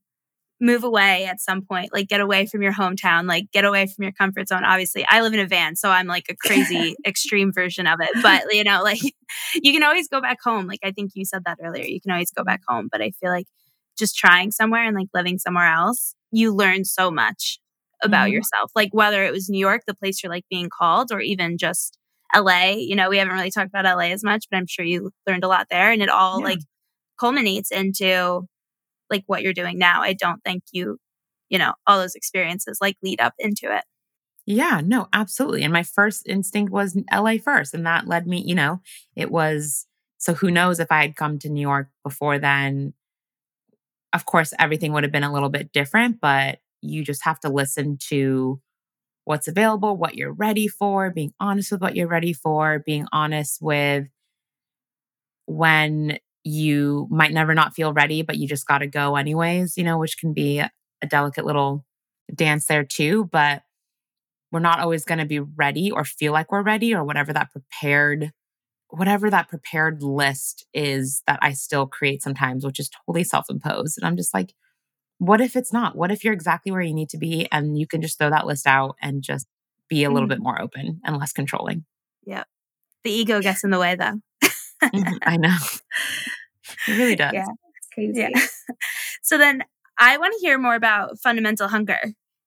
move 0.61 0.85
away 0.85 1.27
at 1.27 1.41
some 1.41 1.63
point 1.63 1.93
like 1.93 2.09
get 2.09 2.21
away 2.21 2.47
from 2.47 2.63
your 2.63 2.73
hometown 2.73 3.27
like 3.27 3.51
get 3.53 3.65
away 3.65 3.87
from 3.87 4.05
your 4.05 4.13
comfort 4.13 4.49
zone 4.49 4.65
obviously 4.65 5.05
i 5.09 5.21
live 5.21 5.35
in 5.35 5.41
a 5.41 5.47
van 5.47 5.75
so 5.75 5.91
i'm 5.91 6.07
like 6.07 6.25
a 6.31 6.37
crazy 6.37 6.95
extreme 7.07 7.53
version 7.53 7.87
of 7.87 7.99
it 8.01 8.11
but 8.23 8.45
you 8.53 8.63
know 8.63 8.81
like 8.83 9.01
you 9.55 9.73
can 9.73 9.83
always 9.83 10.09
go 10.09 10.21
back 10.21 10.39
home 10.43 10.67
like 10.67 10.81
i 10.85 10.93
think 10.93 11.11
you 11.15 11.25
said 11.25 11.43
that 11.45 11.59
earlier 11.63 11.85
you 11.85 12.01
can 12.01 12.13
always 12.13 12.31
go 12.31 12.45
back 12.45 12.61
home 12.69 12.89
but 12.91 13.03
i 13.03 13.11
feel 13.21 13.31
like 13.31 13.47
just 13.99 14.17
trying 14.17 14.51
somewhere 14.51 14.85
and 14.85 14.97
like 14.97 15.09
living 15.13 15.39
somewhere 15.39 15.71
else 15.71 16.15
you 16.31 16.55
learn 16.55 16.85
so 16.85 17.11
much 17.11 17.59
about 18.05 18.27
mm-hmm. 18.27 18.35
yourself. 18.35 18.71
Like 18.75 18.91
whether 18.93 19.25
it 19.25 19.33
was 19.33 19.49
New 19.49 19.59
York, 19.59 19.83
the 19.87 19.95
place 19.95 20.23
you're 20.23 20.31
like 20.33 20.45
being 20.51 20.69
called, 20.69 21.11
or 21.11 21.21
even 21.21 21.59
just 21.59 21.99
LA. 22.35 22.73
You 22.77 22.97
know, 22.97 23.09
we 23.09 23.19
haven't 23.19 23.35
really 23.35 23.51
talked 23.51 23.69
about 23.69 23.85
LA 23.85 24.13
as 24.13 24.23
much, 24.23 24.47
but 24.51 24.57
I'm 24.57 24.67
sure 24.67 24.85
you 24.85 25.11
learned 25.27 25.45
a 25.45 25.49
lot 25.49 25.69
there. 25.71 25.91
And 25.91 26.03
it 26.03 26.09
all 26.09 26.41
yeah. 26.41 26.47
like 26.47 26.59
culminates 27.19 27.71
into 27.71 28.47
like 29.15 29.25
what 29.27 29.43
you're 29.43 29.53
doing 29.53 29.79
now. 29.79 30.03
I 30.03 30.13
don't 30.13 30.43
think 30.45 30.65
you, 30.73 30.99
you 31.49 31.59
know, 31.59 31.75
all 31.87 31.99
those 31.99 32.15
experiences 32.15 32.79
like 32.81 32.97
lead 33.03 33.21
up 33.21 33.35
into 33.39 33.75
it. 33.75 33.85
Yeah, 34.47 34.83
no, 34.85 35.09
absolutely. 35.13 35.63
And 35.63 35.73
my 35.73 35.85
first 35.85 36.29
instinct 36.29 36.71
was 36.71 36.99
LA 37.13 37.37
first. 37.43 37.73
And 37.73 37.87
that 37.87 38.07
led 38.07 38.27
me, 38.27 38.43
you 38.45 38.55
know, 38.55 38.81
it 39.17 39.31
was 39.31 39.87
so 40.19 40.35
who 40.35 40.51
knows 40.51 40.81
if 40.81 40.91
I 40.91 41.03
had 41.03 41.17
come 41.17 41.39
to 41.41 41.49
New 41.49 41.61
York 41.61 41.89
before 42.03 42.39
then. 42.39 42.95
Of 44.13 44.27
course, 44.27 44.53
everything 44.59 44.93
would 44.93 45.03
have 45.03 45.13
been 45.13 45.25
a 45.25 45.33
little 45.33 45.49
bit 45.49 45.73
different, 45.73 46.21
but 46.21 46.59
you 46.83 47.05
just 47.05 47.25
have 47.25 47.41
to 47.41 47.49
listen 47.49 47.99
to 48.09 48.61
what's 49.25 49.49
available, 49.49 49.97
what 49.97 50.15
you're 50.15 50.33
ready 50.33 50.69
for, 50.69 51.11
being 51.11 51.33
honest 51.41 51.73
with 51.73 51.81
what 51.81 51.97
you're 51.97 52.09
ready 52.09 52.33
for, 52.33 52.83
being 52.85 53.07
honest 53.13 53.61
with 53.61 54.07
when 55.47 56.19
you 56.45 57.09
might 57.11 57.33
never 57.33 57.55
not 57.55 57.75
feel 57.75 57.93
ready, 57.93 58.23
but 58.23 58.37
you 58.37 58.47
just 58.47 58.67
got 58.67 58.79
to 58.79 58.87
go 58.87 59.17
anyways, 59.17 59.77
you 59.77 59.85
know, 59.85 59.99
which 59.99 60.19
can 60.19 60.33
be 60.33 60.59
a 60.61 60.71
delicate 61.09 61.47
little 61.47 61.85
dance 62.35 62.67
there 62.67 62.85
too. 62.85 63.29
But 63.33 63.63
we're 64.53 64.61
not 64.61 64.79
always 64.79 65.05
going 65.05 65.19
to 65.19 65.25
be 65.25 65.41
ready 65.41 65.91
or 65.91 66.05
feel 66.05 66.33
like 66.33 66.53
we're 66.53 66.63
ready 66.63 66.95
or 66.95 67.05
whatever 67.05 67.33
that 67.33 67.51
prepared 67.51 68.31
whatever 68.91 69.29
that 69.31 69.49
prepared 69.49 70.03
list 70.03 70.67
is 70.73 71.23
that 71.27 71.39
I 71.43 71.53
still 71.53 71.87
create 71.87 72.23
sometimes, 72.23 72.65
which 72.65 72.79
is 72.79 72.89
totally 72.89 73.25
self 73.25 73.47
imposed. 73.51 73.99
And 73.99 74.07
I'm 74.07 74.17
just 74.17 74.33
like, 74.33 74.55
what 75.19 75.41
if 75.41 75.57
it's 75.57 75.73
not? 75.73 75.97
What 75.97 76.11
if 76.11 76.25
you're 76.25 76.33
exactly 76.33 76.73
where 76.73 76.81
you 76.81 76.95
need 76.95 77.09
to 77.11 77.19
be 77.19 77.49
and 77.51 77.79
you 77.79 77.87
can 77.87 78.03
just 78.03 78.19
throw 78.19 78.31
that 78.31 78.47
list 78.47 78.67
out 78.67 78.97
and 79.01 79.23
just 79.23 79.47
be 79.89 80.05
a 80.05 80.11
little 80.11 80.29
mm-hmm. 80.29 80.35
bit 80.35 80.43
more 80.43 80.61
open 80.61 81.01
and 81.05 81.17
less 81.17 81.33
controlling? 81.33 81.85
Yeah. 82.25 82.45
The 83.03 83.11
ego 83.11 83.41
gets 83.41 83.65
in 83.65 83.71
the 83.71 83.79
way 83.79 83.97
though. 83.97 84.21
Mm-hmm, 84.93 85.17
I 85.23 85.37
know. 85.37 85.57
It 86.89 86.93
really 86.93 87.17
does. 87.17 87.33
Yeah. 87.33 87.47
It's 87.77 87.89
crazy. 87.93 88.21
Yeah. 88.21 88.29
so 89.23 89.39
then 89.39 89.63
I 89.99 90.19
want 90.19 90.35
to 90.35 90.41
hear 90.41 90.59
more 90.59 90.75
about 90.75 91.19
fundamental 91.21 91.69
hunger. 91.69 92.01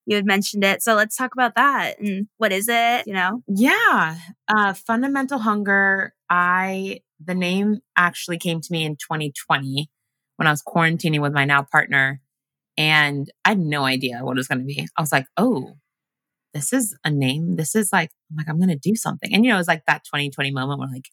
You 0.06 0.16
had 0.16 0.26
mentioned 0.26 0.64
it. 0.64 0.82
So 0.82 0.96
let's 0.96 1.16
talk 1.16 1.34
about 1.34 1.56
that. 1.56 2.00
And 2.00 2.28
what 2.38 2.54
is 2.54 2.68
it? 2.70 3.08
You 3.08 3.14
know? 3.14 3.44
Yeah. 3.48 4.18
Uh, 4.48 4.74
fundamental 4.74 5.40
hunger, 5.40 6.14
I, 6.30 7.02
the 7.24 7.36
name 7.36 7.80
actually 7.98 8.38
came 8.38 8.62
to 8.62 8.72
me 8.72 8.86
in 8.86 8.96
2020 8.96 9.90
when 10.38 10.48
I 10.48 10.52
was 10.52 10.64
quarantining 10.64 11.22
with 11.22 11.34
my 11.34 11.46
now 11.46 11.64
partner. 11.64 12.22
And 12.78 13.30
I 13.44 13.50
had 13.50 13.60
no 13.60 13.84
idea 13.84 14.20
what 14.22 14.38
it 14.38 14.40
was 14.40 14.48
going 14.48 14.60
to 14.60 14.66
be. 14.66 14.88
I 14.96 15.02
was 15.02 15.12
like, 15.12 15.26
oh, 15.36 15.74
this 16.54 16.72
is 16.72 16.96
a 17.04 17.12
name. 17.12 17.56
This 17.56 17.76
is 17.76 17.92
like, 17.92 18.12
I'm 18.30 18.38
like, 18.38 18.48
I'm 18.48 18.58
going 18.58 18.70
to 18.70 18.76
do 18.76 18.96
something. 18.96 19.34
And, 19.34 19.44
you 19.44 19.50
know, 19.50 19.58
it 19.58 19.60
was 19.60 19.68
like 19.68 19.84
that 19.88 20.06
2020 20.06 20.52
moment 20.52 20.80
where 20.80 20.90
like, 20.90 21.10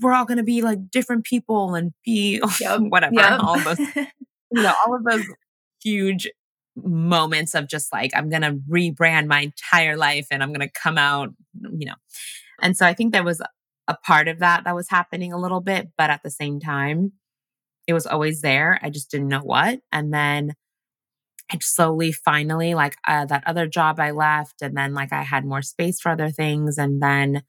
we're 0.00 0.12
all 0.12 0.24
going 0.24 0.38
to 0.38 0.44
be 0.44 0.62
like 0.62 0.90
different 0.90 1.24
people 1.24 1.74
and 1.74 1.92
be 2.04 2.40
yep. 2.60 2.80
whatever. 2.80 3.14
Yep. 3.14 3.40
All 3.40 3.56
of 3.56 3.64
those, 3.64 3.78
you 3.96 4.62
know, 4.62 4.74
all 4.86 4.94
of 4.94 5.04
those 5.04 5.24
huge 5.82 6.28
moments 6.76 7.54
of 7.54 7.68
just 7.68 7.92
like, 7.92 8.10
I'm 8.14 8.28
going 8.28 8.42
to 8.42 8.58
rebrand 8.70 9.26
my 9.26 9.40
entire 9.40 9.96
life 9.96 10.26
and 10.30 10.42
I'm 10.42 10.52
going 10.52 10.66
to 10.66 10.72
come 10.72 10.98
out, 10.98 11.30
you 11.60 11.86
know. 11.86 11.94
And 12.60 12.76
so 12.76 12.86
I 12.86 12.94
think 12.94 13.12
there 13.12 13.24
was 13.24 13.42
a 13.88 13.96
part 14.04 14.28
of 14.28 14.38
that 14.38 14.64
that 14.64 14.74
was 14.74 14.88
happening 14.88 15.32
a 15.32 15.38
little 15.38 15.60
bit, 15.60 15.88
but 15.98 16.10
at 16.10 16.22
the 16.22 16.30
same 16.30 16.60
time, 16.60 17.12
it 17.86 17.92
was 17.92 18.06
always 18.06 18.40
there. 18.40 18.78
I 18.82 18.90
just 18.90 19.10
didn't 19.10 19.28
know 19.28 19.40
what. 19.40 19.80
And 19.90 20.14
then 20.14 20.54
I 21.50 21.58
slowly, 21.60 22.12
finally, 22.12 22.74
like 22.74 22.96
uh, 23.06 23.26
that 23.26 23.42
other 23.46 23.66
job 23.66 24.00
I 24.00 24.12
left, 24.12 24.62
and 24.62 24.76
then 24.76 24.94
like 24.94 25.12
I 25.12 25.22
had 25.22 25.44
more 25.44 25.62
space 25.62 26.00
for 26.00 26.10
other 26.10 26.30
things. 26.30 26.78
And 26.78 27.02
then 27.02 27.42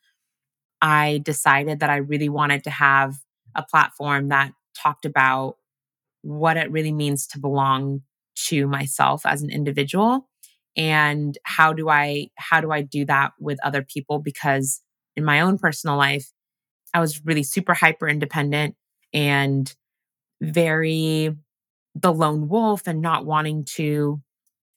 I 0.84 1.22
decided 1.24 1.80
that 1.80 1.90
I 1.90 1.96
really 1.96 2.30
wanted 2.30 2.66
to 2.66 2.70
have 2.70 3.16
a 3.56 3.64
platform 3.64 4.28
that 4.28 4.52
talked 4.78 5.06
about 5.06 5.56
what 6.24 6.58
it 6.58 6.70
really 6.72 6.92
means 6.92 7.26
to 7.28 7.40
belong 7.40 8.02
to 8.48 8.68
myself 8.68 9.26
as 9.26 9.42
an 9.42 9.50
individual 9.50 10.28
and 10.76 11.38
how 11.44 11.72
do 11.72 11.88
i 11.88 12.28
how 12.36 12.60
do 12.60 12.72
i 12.72 12.82
do 12.82 13.06
that 13.06 13.32
with 13.40 13.60
other 13.64 13.84
people? 13.84 14.20
Because 14.20 14.82
in 15.16 15.24
my 15.24 15.40
own 15.42 15.58
personal 15.58 15.96
life 15.96 16.32
i 16.94 17.00
was 17.00 17.24
really 17.26 17.44
super 17.44 17.74
hyper 17.74 18.08
independent 18.08 18.76
and 19.14 19.76
very 20.42 21.36
the 21.96 22.12
lone 22.12 22.48
wolf 22.50 22.88
and 22.88 23.02
not 23.02 23.26
wanting 23.26 23.64
to 23.76 24.22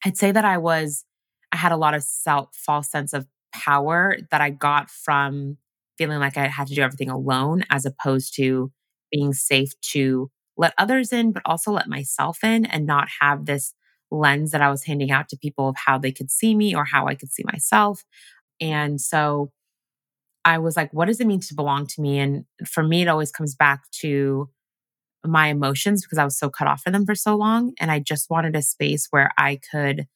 I'd 0.05 0.17
say 0.17 0.31
that 0.31 0.45
I 0.45 0.59
was 0.59 1.05
I 1.53 1.57
had 1.57 1.73
a 1.73 1.77
lot 1.77 1.95
of 1.95 2.03
self 2.03 2.55
false 2.55 2.91
sense 2.91 3.13
of 3.13 3.27
power 3.53 4.17
that 4.31 4.41
I 4.41 4.51
got 4.51 4.91
from 4.91 5.57
feeling 5.99 6.19
like 6.21 6.37
I 6.37 6.49
had 6.49 6.69
to 6.69 6.75
do 6.75 6.83
everything 6.83 7.11
alone 7.11 7.65
as 7.71 7.87
opposed 7.87 8.35
to 8.37 8.73
being 9.11 9.33
safe 9.33 9.73
to 9.93 10.31
let 10.57 10.75
others 10.79 11.13
in 11.13 11.33
but 11.33 11.43
also 11.45 11.71
let 11.73 11.89
myself 11.89 12.43
in 12.43 12.67
and 12.67 12.87
not 12.87 13.09
have 13.21 13.47
this 13.47 13.75
lens 14.11 14.53
that 14.53 14.63
I 14.63 14.71
was 14.71 14.85
handing 14.85 15.11
out 15.11 15.29
to 15.31 15.37
people 15.37 15.69
of 15.69 15.77
how 15.77 15.99
they 15.99 16.13
could 16.13 16.31
see 16.31 16.55
me 16.55 16.75
or 16.75 16.85
how 16.85 17.07
I 17.07 17.15
could 17.15 17.33
see 17.33 17.45
myself. 17.45 18.05
And 18.61 19.01
so 19.01 19.51
I 20.45 20.59
was 20.59 20.77
like, 20.77 20.93
what 20.93 21.07
does 21.07 21.21
it 21.21 21.27
mean 21.27 21.41
to 21.41 21.55
belong 21.55 21.87
to 21.89 22.01
me? 22.01 22.19
And 22.19 22.45
for 22.67 22.83
me, 22.83 23.03
it 23.03 23.09
always 23.09 23.33
comes 23.33 23.55
back 23.55 23.91
to 24.03 24.49
my 25.25 25.49
emotions 25.49 26.03
because 26.03 26.19
I 26.19 26.25
was 26.25 26.39
so 26.39 26.51
cut 26.51 26.69
off 26.69 26.83
from 26.83 26.93
them 26.93 27.07
for 27.07 27.15
so 27.15 27.37
long. 27.37 27.73
And 27.81 27.91
I 27.91 27.99
just 27.99 28.31
wanted 28.31 28.55
a 28.55 28.63
space 28.63 29.09
where 29.11 29.33
I 29.39 29.61
could 29.71 30.07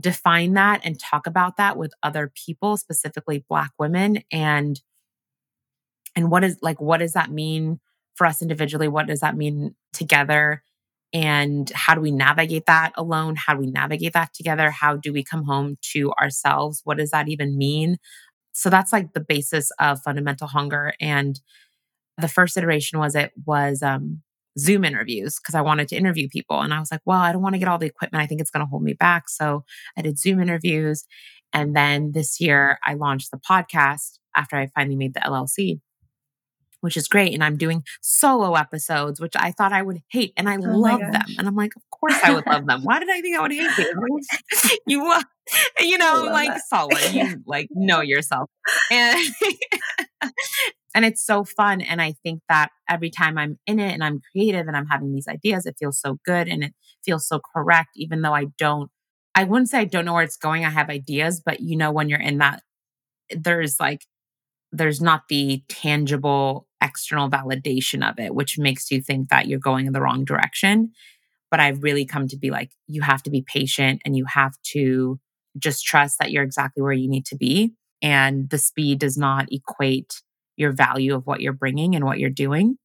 define 0.00 0.54
that 0.54 0.80
and 0.84 0.98
talk 0.98 1.26
about 1.26 1.56
that 1.56 1.76
with 1.76 1.92
other 2.02 2.32
people, 2.34 2.76
specifically 2.76 3.44
Black 3.48 3.70
women. 3.78 4.22
And 4.32 4.80
and 6.16 6.30
what 6.30 6.42
is 6.42 6.56
like 6.62 6.80
what 6.80 6.98
does 6.98 7.12
that 7.12 7.30
mean 7.30 7.80
for 8.14 8.26
us 8.26 8.42
individually? 8.42 8.88
What 8.88 9.06
does 9.06 9.20
that 9.20 9.36
mean 9.36 9.74
together? 9.92 10.62
And 11.12 11.70
how 11.74 11.94
do 11.94 12.00
we 12.00 12.12
navigate 12.12 12.66
that 12.66 12.92
alone? 12.96 13.34
How 13.36 13.54
do 13.54 13.60
we 13.60 13.70
navigate 13.70 14.12
that 14.12 14.32
together? 14.32 14.70
How 14.70 14.96
do 14.96 15.12
we 15.12 15.24
come 15.24 15.44
home 15.44 15.76
to 15.92 16.12
ourselves? 16.12 16.82
What 16.84 16.98
does 16.98 17.10
that 17.10 17.28
even 17.28 17.58
mean? 17.58 17.98
So 18.52 18.70
that's 18.70 18.92
like 18.92 19.12
the 19.12 19.20
basis 19.20 19.70
of 19.80 20.02
fundamental 20.02 20.46
hunger. 20.46 20.92
And 21.00 21.40
the 22.18 22.28
first 22.28 22.56
iteration 22.56 22.98
was 22.98 23.14
it 23.14 23.32
was 23.44 23.82
um, 23.82 24.22
Zoom 24.58 24.84
interviews 24.84 25.38
because 25.38 25.54
I 25.54 25.60
wanted 25.62 25.88
to 25.88 25.96
interview 25.96 26.28
people. 26.28 26.60
And 26.60 26.74
I 26.74 26.80
was 26.80 26.90
like, 26.90 27.02
well, 27.04 27.20
I 27.20 27.32
don't 27.32 27.42
want 27.42 27.54
to 27.54 27.58
get 27.58 27.68
all 27.68 27.78
the 27.78 27.86
equipment. 27.86 28.22
I 28.22 28.26
think 28.26 28.40
it's 28.40 28.50
going 28.50 28.64
to 28.64 28.68
hold 28.68 28.82
me 28.82 28.94
back. 28.94 29.28
So 29.28 29.64
I 29.96 30.02
did 30.02 30.18
Zoom 30.18 30.40
interviews. 30.40 31.04
And 31.52 31.74
then 31.74 32.12
this 32.12 32.40
year 32.40 32.78
I 32.84 32.94
launched 32.94 33.30
the 33.30 33.38
podcast 33.38 34.18
after 34.36 34.56
I 34.56 34.68
finally 34.74 34.96
made 34.96 35.14
the 35.14 35.20
LLC 35.20 35.80
which 36.80 36.96
is 36.96 37.08
great. 37.08 37.34
And 37.34 37.44
I'm 37.44 37.56
doing 37.56 37.84
solo 38.00 38.54
episodes, 38.54 39.20
which 39.20 39.34
I 39.36 39.52
thought 39.52 39.72
I 39.72 39.82
would 39.82 40.00
hate. 40.10 40.32
And 40.36 40.48
I 40.48 40.56
oh 40.56 40.78
love 40.78 41.00
them. 41.00 41.24
And 41.38 41.46
I'm 41.46 41.56
like, 41.56 41.72
of 41.76 41.82
course 41.90 42.18
I 42.22 42.34
would 42.34 42.46
love 42.46 42.66
them. 42.66 42.82
Why 42.82 42.98
did 42.98 43.10
I 43.10 43.20
think 43.20 43.38
I 43.38 43.42
would 43.42 43.52
hate 43.52 43.78
you? 43.78 44.20
you, 44.86 45.06
uh, 45.06 45.22
you 45.80 45.98
know, 45.98 46.28
like 46.30 46.48
that. 46.48 46.62
solid. 46.68 47.12
You 47.12 47.42
like 47.46 47.68
know 47.70 48.00
yourself. 48.00 48.50
And, 48.90 49.18
and 50.94 51.04
it's 51.04 51.24
so 51.24 51.44
fun. 51.44 51.80
And 51.80 52.02
I 52.02 52.14
think 52.22 52.42
that 52.48 52.70
every 52.88 53.10
time 53.10 53.38
I'm 53.38 53.58
in 53.66 53.78
it 53.78 53.92
and 53.92 54.02
I'm 54.02 54.20
creative 54.32 54.66
and 54.66 54.76
I'm 54.76 54.86
having 54.86 55.12
these 55.12 55.28
ideas, 55.28 55.66
it 55.66 55.76
feels 55.78 56.00
so 56.00 56.18
good 56.24 56.48
and 56.48 56.64
it 56.64 56.74
feels 57.04 57.26
so 57.26 57.40
correct, 57.54 57.90
even 57.96 58.22
though 58.22 58.34
I 58.34 58.46
don't, 58.58 58.90
I 59.34 59.44
wouldn't 59.44 59.70
say 59.70 59.78
I 59.78 59.84
don't 59.84 60.04
know 60.04 60.14
where 60.14 60.24
it's 60.24 60.36
going. 60.36 60.64
I 60.64 60.70
have 60.70 60.90
ideas, 60.90 61.40
but 61.44 61.60
you 61.60 61.76
know, 61.76 61.92
when 61.92 62.08
you're 62.08 62.20
in 62.20 62.38
that, 62.38 62.62
there's 63.30 63.78
like, 63.78 64.04
there's 64.72 65.00
not 65.00 65.22
the 65.28 65.62
tangible 65.68 66.66
external 66.82 67.30
validation 67.30 68.08
of 68.08 68.18
it, 68.18 68.34
which 68.34 68.58
makes 68.58 68.90
you 68.90 69.00
think 69.00 69.28
that 69.28 69.46
you're 69.46 69.58
going 69.58 69.86
in 69.86 69.92
the 69.92 70.00
wrong 70.00 70.24
direction. 70.24 70.90
But 71.50 71.60
I've 71.60 71.82
really 71.82 72.04
come 72.04 72.28
to 72.28 72.36
be 72.36 72.50
like, 72.50 72.70
you 72.86 73.02
have 73.02 73.22
to 73.24 73.30
be 73.30 73.42
patient 73.42 74.02
and 74.04 74.16
you 74.16 74.24
have 74.26 74.54
to 74.72 75.18
just 75.58 75.84
trust 75.84 76.18
that 76.20 76.30
you're 76.30 76.44
exactly 76.44 76.82
where 76.82 76.92
you 76.92 77.08
need 77.08 77.26
to 77.26 77.36
be. 77.36 77.74
And 78.02 78.48
the 78.50 78.58
speed 78.58 79.00
does 79.00 79.16
not 79.16 79.48
equate 79.50 80.22
your 80.60 80.72
value 80.72 81.14
of 81.14 81.26
what 81.26 81.40
you're 81.40 81.52
bringing 81.52 81.96
and 81.96 82.04
what 82.04 82.18
you're 82.18 82.30
doing. 82.30 82.76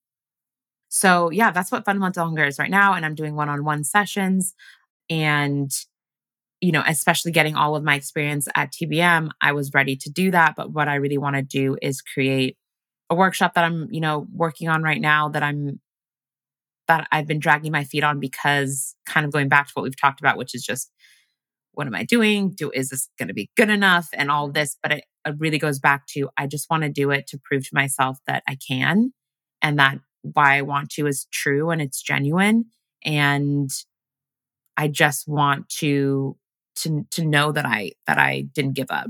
So, 0.90 1.30
yeah, 1.30 1.52
that's 1.52 1.72
what 1.72 1.84
fundamental 1.84 2.24
hunger 2.24 2.46
is 2.46 2.58
right 2.58 2.72
now. 2.72 2.94
And 2.94 3.06
I'm 3.06 3.16
doing 3.16 3.36
one 3.36 3.50
on 3.50 3.66
one 3.66 3.84
sessions. 3.84 4.56
And, 5.10 5.70
you 6.62 6.72
know, 6.72 6.84
especially 6.88 7.34
getting 7.34 7.56
all 7.56 7.76
of 7.76 7.84
my 7.84 7.96
experience 7.96 8.48
at 8.56 8.72
TBM, 8.72 9.30
I 9.42 9.52
was 9.52 9.74
ready 9.74 9.98
to 9.98 10.10
do 10.10 10.32
that. 10.32 10.56
But 10.56 10.72
what 10.72 10.88
I 10.88 10.96
really 10.96 11.18
want 11.18 11.36
to 11.36 11.42
do 11.42 11.78
is 11.82 12.02
create 12.02 12.58
a 13.10 13.16
workshop 13.16 13.56
that 13.56 13.66
I'm, 13.66 13.88
you 13.92 14.00
know, 14.00 14.26
working 14.34 14.70
on 14.70 14.82
right 14.82 15.02
now 15.02 15.30
that 15.30 15.44
I'm 15.44 15.82
that 16.88 17.08
I've 17.12 17.28
been 17.28 17.40
dragging 17.40 17.72
my 17.72 17.84
feet 17.84 18.04
on 18.04 18.20
because 18.20 18.96
kind 19.06 19.26
of 19.26 19.32
going 19.32 19.50
back 19.50 19.68
to 19.68 19.72
what 19.74 19.84
we've 19.84 20.00
talked 20.00 20.20
about, 20.20 20.38
which 20.38 20.56
is 20.56 20.64
just 20.64 20.92
what 21.74 21.88
am 21.88 21.96
I 21.96 22.04
doing? 22.06 22.52
Do 22.52 22.72
is 22.72 22.90
this 22.90 23.10
going 23.20 23.28
to 23.28 23.34
be 23.34 23.50
good 23.58 23.70
enough 23.70 24.08
and 24.14 24.32
all 24.32 24.50
this? 24.50 24.78
But 24.82 24.94
it, 24.94 25.04
it 25.26 25.36
really 25.40 25.58
goes 25.58 25.80
back 25.80 26.06
to 26.08 26.30
I 26.38 26.48
just 26.48 26.70
want 26.70 26.84
to 26.84 26.90
do 26.90 27.12
it 27.12 27.28
to 27.28 27.40
prove 27.44 27.64
to 27.64 27.74
myself 27.74 28.18
that 28.28 28.44
I 28.48 28.58
can 28.68 29.14
and 29.62 29.80
that 29.80 30.00
why 30.22 30.58
I 30.58 30.62
want 30.62 30.90
to 30.92 31.08
is 31.08 31.28
true 31.32 31.70
and 31.70 31.82
it's 31.82 32.02
genuine. 32.02 32.66
And 33.04 33.70
I 34.78 34.88
just 34.88 35.28
want 35.28 35.70
to 35.80 36.38
to 36.78 37.06
to 37.12 37.26
know 37.26 37.52
that 37.52 37.66
I 37.66 37.92
that 38.08 38.18
I 38.18 38.42
didn't 38.54 38.74
give 38.74 38.90
up. 38.90 39.08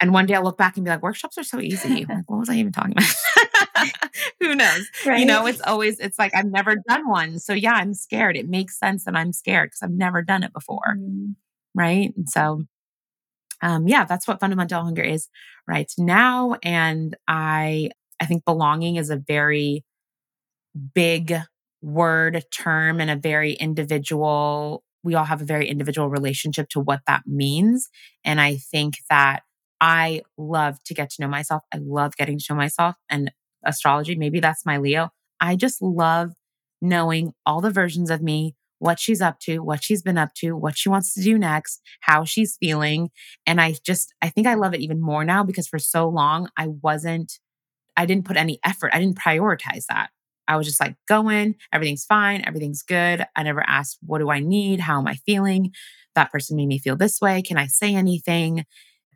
And 0.00 0.12
one 0.12 0.26
day 0.26 0.34
I'll 0.34 0.42
look 0.42 0.58
back 0.58 0.76
and 0.76 0.84
be 0.84 0.90
like, 0.90 1.02
workshops 1.02 1.38
are 1.38 1.44
so 1.44 1.60
easy. 1.60 2.04
Like, 2.08 2.28
what 2.28 2.40
was 2.40 2.50
I 2.50 2.54
even 2.54 2.72
talking 2.72 2.92
about? 2.92 3.90
Who 4.40 4.56
knows? 4.56 4.88
Right. 5.06 5.20
You 5.20 5.26
know, 5.26 5.46
it's 5.46 5.60
always, 5.60 6.00
it's 6.00 6.18
like, 6.18 6.34
I've 6.34 6.50
never 6.50 6.74
done 6.88 7.08
one. 7.08 7.38
So 7.38 7.52
yeah, 7.52 7.74
I'm 7.74 7.94
scared. 7.94 8.36
It 8.36 8.48
makes 8.48 8.76
sense 8.76 9.04
that 9.04 9.14
I'm 9.14 9.32
scared 9.32 9.68
because 9.68 9.82
I've 9.84 9.96
never 9.96 10.20
done 10.20 10.42
it 10.42 10.52
before. 10.52 10.96
Mm. 10.98 11.36
Right. 11.74 12.12
And 12.16 12.28
so, 12.28 12.64
um, 13.62 13.88
yeah, 13.88 14.04
that's 14.04 14.28
what 14.28 14.40
fundamental 14.40 14.82
hunger 14.82 15.02
is 15.02 15.28
right 15.68 15.90
now. 15.96 16.56
And 16.62 17.16
I, 17.28 17.90
I 18.20 18.26
think 18.26 18.44
belonging 18.44 18.96
is 18.96 19.10
a 19.10 19.16
very 19.16 19.84
big 20.94 21.34
word 21.80 22.44
term 22.52 23.00
and 23.00 23.10
a 23.10 23.16
very 23.16 23.52
individual 23.54 24.84
we 25.04 25.16
all 25.16 25.24
have 25.24 25.42
a 25.42 25.44
very 25.44 25.68
individual 25.68 26.08
relationship 26.08 26.68
to 26.68 26.78
what 26.78 27.00
that 27.08 27.22
means 27.26 27.90
and 28.24 28.40
i 28.40 28.56
think 28.56 28.98
that 29.10 29.42
I 29.82 30.22
love 30.38 30.80
to 30.84 30.94
get 30.94 31.10
to 31.10 31.22
know 31.22 31.28
myself. 31.28 31.64
I 31.74 31.78
love 31.78 32.16
getting 32.16 32.38
to 32.38 32.44
know 32.50 32.56
myself 32.56 32.94
and 33.10 33.32
astrology. 33.64 34.14
Maybe 34.14 34.38
that's 34.38 34.64
my 34.64 34.78
Leo. 34.78 35.10
I 35.40 35.56
just 35.56 35.82
love 35.82 36.30
knowing 36.80 37.32
all 37.44 37.60
the 37.60 37.72
versions 37.72 38.08
of 38.08 38.22
me, 38.22 38.54
what 38.82 38.98
she's 38.98 39.22
up 39.22 39.38
to, 39.38 39.60
what 39.60 39.84
she's 39.84 40.02
been 40.02 40.18
up 40.18 40.34
to, 40.34 40.56
what 40.56 40.76
she 40.76 40.88
wants 40.88 41.14
to 41.14 41.22
do 41.22 41.38
next, 41.38 41.80
how 42.00 42.24
she's 42.24 42.56
feeling. 42.56 43.10
And 43.46 43.60
I 43.60 43.76
just, 43.86 44.12
I 44.20 44.28
think 44.28 44.48
I 44.48 44.54
love 44.54 44.74
it 44.74 44.80
even 44.80 45.00
more 45.00 45.24
now 45.24 45.44
because 45.44 45.68
for 45.68 45.78
so 45.78 46.08
long 46.08 46.48
I 46.56 46.66
wasn't, 46.66 47.38
I 47.96 48.06
didn't 48.06 48.24
put 48.24 48.36
any 48.36 48.58
effort. 48.64 48.90
I 48.92 48.98
didn't 48.98 49.18
prioritize 49.18 49.86
that. 49.88 50.10
I 50.48 50.56
was 50.56 50.66
just 50.66 50.80
like 50.80 50.96
going, 51.06 51.54
everything's 51.72 52.04
fine, 52.04 52.42
everything's 52.44 52.82
good. 52.82 53.24
I 53.36 53.44
never 53.44 53.62
asked, 53.64 53.98
what 54.04 54.18
do 54.18 54.30
I 54.30 54.40
need? 54.40 54.80
How 54.80 54.98
am 54.98 55.06
I 55.06 55.14
feeling? 55.14 55.70
That 56.16 56.32
person 56.32 56.56
made 56.56 56.66
me 56.66 56.80
feel 56.80 56.96
this 56.96 57.20
way. 57.20 57.40
Can 57.40 57.58
I 57.58 57.68
say 57.68 57.94
anything? 57.94 58.64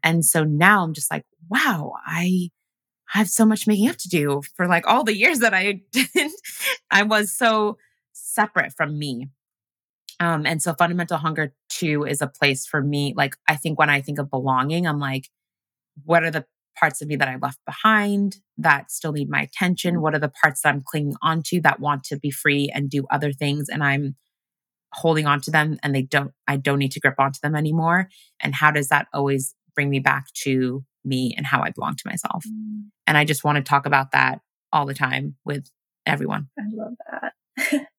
And 0.05 0.25
so 0.25 0.45
now 0.45 0.85
I'm 0.85 0.95
just 0.95 1.11
like, 1.11 1.25
wow, 1.51 1.95
I 2.07 2.51
I 3.13 3.19
have 3.19 3.29
so 3.29 3.45
much 3.45 3.67
making 3.67 3.89
up 3.89 3.97
to 3.99 4.09
do 4.09 4.43
for 4.57 4.67
like 4.67 4.87
all 4.87 5.05
the 5.05 5.17
years 5.17 5.41
that 5.41 5.55
I 5.55 5.81
didn't, 5.93 6.41
I 6.91 7.03
was 7.03 7.33
so 7.33 7.79
separate 8.13 8.73
from 8.73 8.99
me. 8.99 9.29
Um, 10.19 10.47
and 10.47 10.63
so 10.63 10.75
fundamental 10.75 11.19
hunger 11.19 11.53
too 11.69 12.05
is 12.05 12.23
a 12.23 12.27
place 12.27 12.67
for 12.67 12.83
me. 12.83 13.15
Like, 13.17 13.37
I 13.49 13.57
think 13.57 13.79
when 13.79 13.91
I 13.91 14.01
think 14.01 14.19
of 14.19 14.31
belonging, 14.31 14.87
I'm 14.87 14.99
like, 14.99 15.29
what 16.05 16.25
are 16.25 16.31
the 16.31 16.47
parts 16.79 17.01
of 17.01 17.09
me 17.09 17.17
that 17.17 17.29
I 17.29 17.37
left 17.37 17.59
behind 17.65 18.37
that 18.59 18.91
still 18.91 19.13
need 19.13 19.31
my 19.31 19.43
attention? 19.43 20.01
What 20.01 20.15
are 20.15 20.19
the 20.19 20.33
parts 20.43 20.63
that 20.63 20.71
I'm 20.71 20.83
clinging 20.85 21.17
onto 21.23 21.61
that 21.63 21.81
want 21.81 22.05
to 22.05 22.19
be 22.19 22.31
free 22.31 22.71
and 22.75 22.91
do 22.91 23.07
other 23.11 23.33
things? 23.33 23.69
And 23.69 23.83
I'm 23.83 24.17
holding 24.93 25.27
on 25.27 25.41
to 25.43 25.51
them 25.51 25.79
and 25.83 25.95
they 25.95 26.03
don't, 26.03 26.33
I 26.47 26.57
don't 26.57 26.79
need 26.79 26.93
to 26.93 27.01
grip 27.01 27.17
onto 27.19 27.41
them 27.43 27.55
anymore. 27.55 28.09
And 28.41 28.55
how 28.55 28.71
does 28.71 28.89
that 28.89 29.09
always 29.13 29.55
bring 29.75 29.91
me 29.91 30.01
back 30.01 30.33
to 30.33 30.85
me 31.07 31.35
and 31.37 31.47
how 31.47 31.63
I 31.63 31.71
belong 31.71 31.95
to 31.95 32.03
myself. 32.07 32.45
Mm. 32.45 32.87
And 33.07 33.17
I 33.17 33.25
just 33.25 33.45
want 33.45 33.57
to 33.57 33.63
talk 33.63 33.87
about 33.87 34.11
that 34.11 34.41
all 34.73 34.87
the 34.87 34.95
time 34.95 35.37
with 35.45 35.71
everyone. 36.05 36.49
I 36.59 36.63
love 36.73 36.95
that. 37.11 37.87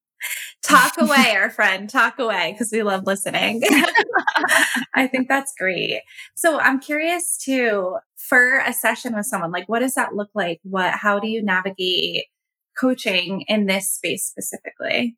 talk 0.68 0.94
away, 1.00 1.36
our 1.36 1.50
friend, 1.50 1.90
talk 1.90 2.20
away 2.20 2.52
because 2.52 2.72
we 2.72 2.84
love 2.84 3.06
listening. 3.06 3.62
I 4.94 5.08
think 5.08 5.28
that's 5.28 5.54
great. 5.58 6.02
So 6.36 6.60
I'm 6.60 6.80
curious 6.80 7.38
too 7.38 7.98
for 8.18 8.60
a 8.60 8.74
session 8.74 9.16
with 9.16 9.26
someone, 9.26 9.52
like 9.52 9.68
what 9.68 9.80
does 9.80 9.96
that 9.96 10.16
look 10.16 10.30
like? 10.36 10.60
What, 10.64 10.94
how 10.94 11.20
do 11.20 11.28
you 11.28 11.44
navigate 11.44 12.26
coaching 12.80 13.44
in 13.48 13.66
this 13.66 13.90
space 13.90 14.26
specifically? 14.26 15.18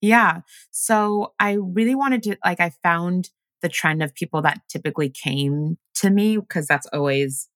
Yeah. 0.00 0.40
So 0.70 1.34
I 1.38 1.58
really 1.60 1.94
wanted 1.94 2.22
to, 2.24 2.36
like, 2.44 2.60
I 2.60 2.72
found 2.82 3.28
the 3.60 3.68
trend 3.68 4.02
of 4.02 4.14
people 4.14 4.40
that 4.42 4.60
typically 4.68 5.10
came 5.10 5.76
to 5.96 6.10
me 6.10 6.38
because 6.38 6.66
that's 6.66 6.86
always 6.86 7.48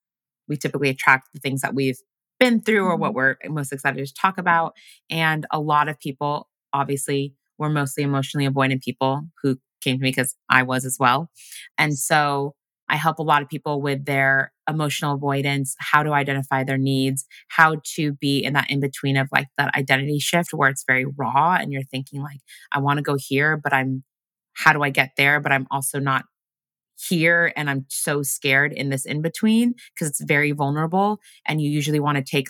we 0.48 0.56
typically 0.56 0.90
attract 0.90 1.32
the 1.32 1.40
things 1.40 1.62
that 1.62 1.74
we've 1.74 1.98
been 2.38 2.60
through 2.60 2.84
or 2.84 2.96
what 2.96 3.14
mm-hmm. 3.14 3.16
we're 3.16 3.36
most 3.48 3.72
excited 3.72 4.06
to 4.06 4.14
talk 4.14 4.38
about 4.38 4.74
and 5.08 5.46
a 5.50 5.60
lot 5.60 5.88
of 5.88 5.98
people 5.98 6.48
obviously 6.74 7.34
were 7.58 7.70
mostly 7.70 8.02
emotionally 8.02 8.46
avoidant 8.48 8.82
people 8.82 9.22
who 9.42 9.56
came 9.80 9.96
to 9.96 10.02
me 10.02 10.10
because 10.10 10.34
I 10.50 10.62
was 10.62 10.84
as 10.84 10.98
well 11.00 11.30
and 11.78 11.96
so 11.98 12.54
I 12.86 12.96
help 12.96 13.18
a 13.18 13.22
lot 13.22 13.40
of 13.40 13.48
people 13.48 13.80
with 13.80 14.04
their 14.04 14.52
emotional 14.68 15.14
avoidance, 15.14 15.74
how 15.78 16.02
to 16.02 16.12
identify 16.12 16.64
their 16.64 16.76
needs, 16.76 17.24
how 17.48 17.76
to 17.94 18.12
be 18.12 18.44
in 18.44 18.52
that 18.52 18.70
in 18.70 18.80
between 18.80 19.16
of 19.16 19.28
like 19.32 19.46
that 19.56 19.74
identity 19.74 20.18
shift 20.18 20.52
where 20.52 20.68
it's 20.68 20.84
very 20.86 21.06
raw 21.06 21.56
and 21.58 21.72
you're 21.72 21.82
thinking 21.82 22.20
like 22.20 22.40
I 22.72 22.80
want 22.80 22.98
to 22.98 23.02
go 23.02 23.16
here 23.18 23.56
but 23.56 23.72
I'm 23.72 24.04
how 24.54 24.72
do 24.72 24.82
I 24.82 24.90
get 24.90 25.10
there? 25.16 25.40
But 25.40 25.52
I'm 25.52 25.66
also 25.70 25.98
not 25.98 26.24
here 26.96 27.52
and 27.56 27.68
I'm 27.68 27.86
so 27.88 28.22
scared 28.22 28.72
in 28.72 28.88
this 28.88 29.04
in 29.04 29.20
between 29.20 29.74
because 29.94 30.08
it's 30.08 30.22
very 30.22 30.52
vulnerable. 30.52 31.18
And 31.46 31.60
you 31.60 31.70
usually 31.70 32.00
want 32.00 32.18
to 32.18 32.24
take, 32.24 32.48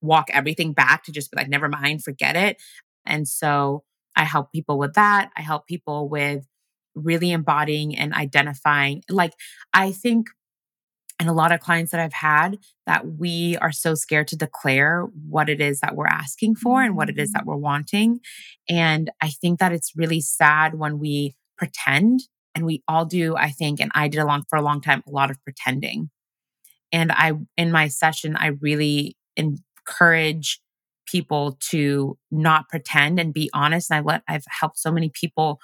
walk 0.00 0.28
everything 0.32 0.72
back 0.72 1.04
to 1.04 1.12
just 1.12 1.30
be 1.30 1.38
like, 1.38 1.48
never 1.48 1.68
mind, 1.68 2.04
forget 2.04 2.36
it. 2.36 2.60
And 3.08 3.26
so 3.26 3.82
I 4.16 4.24
help 4.24 4.52
people 4.52 4.78
with 4.78 4.94
that. 4.94 5.30
I 5.36 5.42
help 5.42 5.66
people 5.66 6.08
with 6.08 6.46
really 6.94 7.30
embodying 7.30 7.96
and 7.96 8.12
identifying. 8.12 9.02
Like, 9.08 9.32
I 9.72 9.92
think 9.92 10.28
and 11.20 11.28
a 11.28 11.32
lot 11.32 11.50
of 11.50 11.60
clients 11.60 11.90
that 11.90 12.00
I've 12.00 12.12
had 12.12 12.58
that 12.86 13.04
we 13.18 13.56
are 13.60 13.72
so 13.72 13.94
scared 13.94 14.28
to 14.28 14.36
declare 14.36 15.06
what 15.28 15.48
it 15.48 15.60
is 15.60 15.80
that 15.80 15.96
we're 15.96 16.06
asking 16.06 16.54
for 16.54 16.80
and 16.80 16.96
what 16.96 17.10
it 17.10 17.18
is 17.18 17.32
that 17.32 17.42
mm. 17.42 17.46
we're 17.46 17.56
wanting. 17.56 18.20
And 18.68 19.10
I 19.20 19.30
think 19.30 19.58
that 19.58 19.72
it's 19.72 19.96
really 19.96 20.20
sad 20.20 20.76
when 20.76 20.98
we 20.98 21.34
pretend 21.56 22.20
and 22.54 22.64
we 22.64 22.82
all 22.86 23.04
do, 23.04 23.36
I 23.36 23.50
think, 23.50 23.80
and 23.80 23.90
I 23.94 24.08
did 24.08 24.20
along 24.20 24.44
for 24.48 24.56
a 24.56 24.62
long 24.62 24.80
time, 24.80 25.02
a 25.06 25.10
lot 25.10 25.30
of 25.30 25.42
pretending. 25.42 26.10
And 26.92 27.12
I, 27.12 27.32
in 27.56 27.72
my 27.72 27.88
session, 27.88 28.36
I 28.36 28.48
really 28.60 29.16
encourage 29.36 30.60
people 31.10 31.58
to 31.70 32.18
not 32.30 32.68
pretend 32.68 33.18
and 33.18 33.34
be 33.34 33.50
honest. 33.52 33.90
And 33.90 33.98
I 33.98 34.02
let, 34.02 34.22
I've 34.28 34.44
helped 34.48 34.78
so 34.78 34.92
many 34.92 35.10
people 35.12 35.58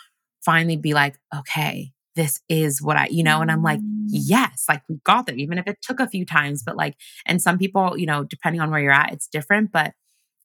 finally 0.45 0.77
be 0.77 0.95
like, 0.95 1.17
okay, 1.35 1.93
this 2.17 2.41
is 2.49 2.81
what 2.81 2.97
I, 2.97 3.09
you 3.11 3.23
know, 3.23 3.41
and 3.41 3.51
I'm 3.51 3.63
like, 3.63 3.81
mm. 3.81 4.07
yes, 4.09 4.65
like 4.69 4.83
we 4.89 4.99
got 5.05 5.27
there, 5.27 5.35
even 5.37 5.59
if 5.59 5.67
it 5.67 5.79
took 5.83 6.01
a 6.01 6.09
few 6.09 6.25
times. 6.25 6.63
But 6.65 6.77
like, 6.77 6.95
and 7.27 7.43
some 7.43 7.59
people, 7.59 7.99
you 7.99 8.07
know, 8.07 8.25
depending 8.25 8.61
on 8.61 8.71
where 8.71 8.81
you're 8.81 8.93
at, 8.93 9.13
it's 9.13 9.27
different, 9.27 9.73
but, 9.73 9.93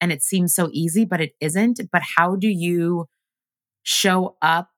and 0.02 0.12
it 0.12 0.24
seems 0.24 0.56
so 0.56 0.70
easy, 0.72 1.06
but 1.06 1.22
it 1.22 1.34
isn't. 1.40 1.82
But 1.92 2.02
how 2.16 2.36
do 2.36 2.48
you 2.48 3.06
show 3.84 4.36
up 4.42 4.70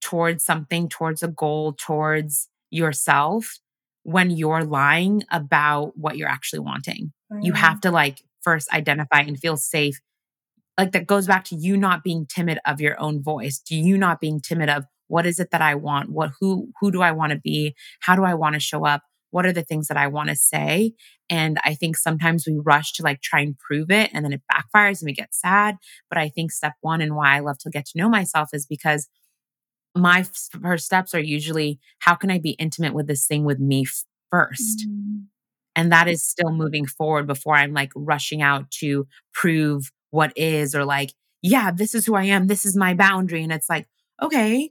towards 0.00 0.44
something, 0.44 0.88
towards 0.88 1.22
a 1.22 1.28
goal, 1.28 1.74
towards 1.74 2.48
yourself 2.70 3.58
when 4.02 4.30
you're 4.30 4.64
lying 4.64 5.22
about 5.30 5.92
what 5.96 6.16
you're 6.16 6.28
actually 6.28 6.60
wanting? 6.60 7.12
Mm. 7.32 7.44
You 7.44 7.52
have 7.52 7.80
to 7.82 7.90
like 7.90 8.22
first 8.42 8.72
identify 8.72 9.20
and 9.20 9.38
feel 9.38 9.56
safe 9.56 10.00
like 10.78 10.92
that 10.92 11.06
goes 11.06 11.26
back 11.26 11.44
to 11.44 11.56
you 11.56 11.76
not 11.76 12.02
being 12.02 12.26
timid 12.26 12.58
of 12.66 12.80
your 12.80 12.98
own 13.00 13.22
voice 13.22 13.60
to 13.66 13.74
you 13.74 13.98
not 13.98 14.20
being 14.20 14.40
timid 14.40 14.68
of 14.68 14.84
what 15.08 15.26
is 15.26 15.38
it 15.38 15.50
that 15.50 15.60
i 15.60 15.74
want? 15.74 16.10
What 16.10 16.30
who 16.40 16.70
who 16.80 16.90
do 16.90 17.02
i 17.02 17.12
want 17.12 17.32
to 17.32 17.38
be? 17.38 17.74
How 18.00 18.16
do 18.16 18.24
i 18.24 18.34
want 18.34 18.54
to 18.54 18.60
show 18.60 18.86
up? 18.86 19.02
What 19.30 19.46
are 19.46 19.52
the 19.52 19.62
things 19.62 19.88
that 19.88 19.96
i 19.96 20.06
want 20.06 20.30
to 20.30 20.36
say? 20.36 20.94
And 21.28 21.58
i 21.64 21.74
think 21.74 21.96
sometimes 21.96 22.46
we 22.46 22.58
rush 22.64 22.94
to 22.94 23.02
like 23.02 23.20
try 23.20 23.40
and 23.40 23.58
prove 23.58 23.90
it 23.90 24.10
and 24.14 24.24
then 24.24 24.32
it 24.32 24.42
backfires 24.50 25.00
and 25.00 25.06
we 25.06 25.12
get 25.12 25.34
sad. 25.34 25.76
But 26.08 26.18
i 26.18 26.28
think 26.28 26.52
step 26.52 26.74
one 26.80 27.02
and 27.02 27.14
why 27.14 27.36
i 27.36 27.40
love 27.40 27.58
to 27.58 27.70
get 27.70 27.86
to 27.86 27.98
know 27.98 28.08
myself 28.08 28.50
is 28.52 28.66
because 28.66 29.08
my 29.94 30.24
first 30.62 30.86
steps 30.86 31.14
are 31.14 31.20
usually 31.20 31.78
how 31.98 32.14
can 32.14 32.30
i 32.30 32.38
be 32.38 32.52
intimate 32.52 32.94
with 32.94 33.06
this 33.06 33.26
thing 33.26 33.44
with 33.44 33.58
me 33.58 33.84
first? 34.30 34.88
Mm-hmm. 34.88 35.31
And 35.74 35.92
that 35.92 36.08
is 36.08 36.22
still 36.22 36.52
moving 36.52 36.86
forward 36.86 37.26
before 37.26 37.54
i'm 37.54 37.72
like 37.72 37.92
rushing 37.94 38.42
out 38.42 38.70
to 38.70 39.06
prove 39.32 39.90
what 40.10 40.32
is 40.36 40.74
or 40.74 40.84
like 40.84 41.12
yeah 41.42 41.70
this 41.70 41.94
is 41.94 42.06
who 42.06 42.14
i 42.14 42.24
am 42.24 42.46
this 42.46 42.64
is 42.64 42.76
my 42.76 42.94
boundary 42.94 43.42
and 43.42 43.52
it's 43.52 43.68
like 43.68 43.86
okay 44.22 44.70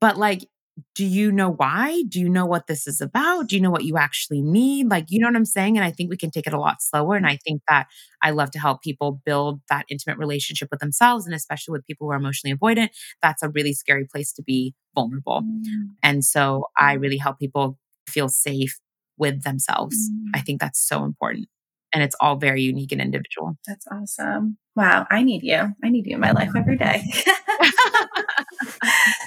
but 0.00 0.16
like, 0.16 0.48
do 0.94 1.04
you 1.04 1.32
know 1.32 1.50
why? 1.50 2.02
Do 2.08 2.20
you 2.20 2.28
know 2.28 2.46
what 2.46 2.68
this 2.68 2.86
is 2.86 3.00
about? 3.00 3.48
Do 3.48 3.56
you 3.56 3.62
know 3.62 3.70
what 3.70 3.84
you 3.84 3.96
actually 3.96 4.42
need? 4.42 4.88
Like, 4.88 5.06
you 5.08 5.18
know 5.18 5.26
what 5.26 5.34
I'm 5.34 5.44
saying? 5.44 5.76
And 5.76 5.84
I 5.84 5.90
think 5.90 6.08
we 6.08 6.16
can 6.16 6.30
take 6.30 6.46
it 6.46 6.52
a 6.52 6.60
lot 6.60 6.80
slower. 6.80 7.16
And 7.16 7.26
I 7.26 7.36
think 7.44 7.62
that 7.68 7.88
I 8.22 8.30
love 8.30 8.52
to 8.52 8.60
help 8.60 8.82
people 8.82 9.20
build 9.24 9.60
that 9.70 9.86
intimate 9.88 10.18
relationship 10.18 10.68
with 10.70 10.78
themselves. 10.78 11.26
And 11.26 11.34
especially 11.34 11.72
with 11.72 11.86
people 11.86 12.06
who 12.06 12.12
are 12.12 12.16
emotionally 12.16 12.56
avoidant, 12.56 12.90
that's 13.22 13.42
a 13.42 13.48
really 13.48 13.72
scary 13.72 14.04
place 14.04 14.32
to 14.34 14.42
be 14.42 14.74
vulnerable. 14.94 15.42
Mm. 15.42 15.94
And 16.04 16.24
so 16.24 16.66
I 16.78 16.92
really 16.92 17.18
help 17.18 17.40
people 17.40 17.76
feel 18.06 18.28
safe 18.28 18.78
with 19.18 19.42
themselves. 19.42 19.96
Mm. 20.10 20.30
I 20.34 20.40
think 20.40 20.60
that's 20.60 20.86
so 20.86 21.04
important. 21.04 21.48
And 21.92 22.02
it's 22.02 22.16
all 22.20 22.36
very 22.36 22.62
unique 22.62 22.92
and 22.92 23.00
individual. 23.00 23.56
That's 23.66 23.86
awesome. 23.90 24.58
Wow. 24.76 25.06
I 25.10 25.22
need 25.22 25.42
you. 25.42 25.74
I 25.82 25.88
need 25.88 26.06
you 26.06 26.14
in 26.14 26.20
my 26.20 26.32
life 26.32 26.50
every 26.54 26.76
day. 26.76 27.02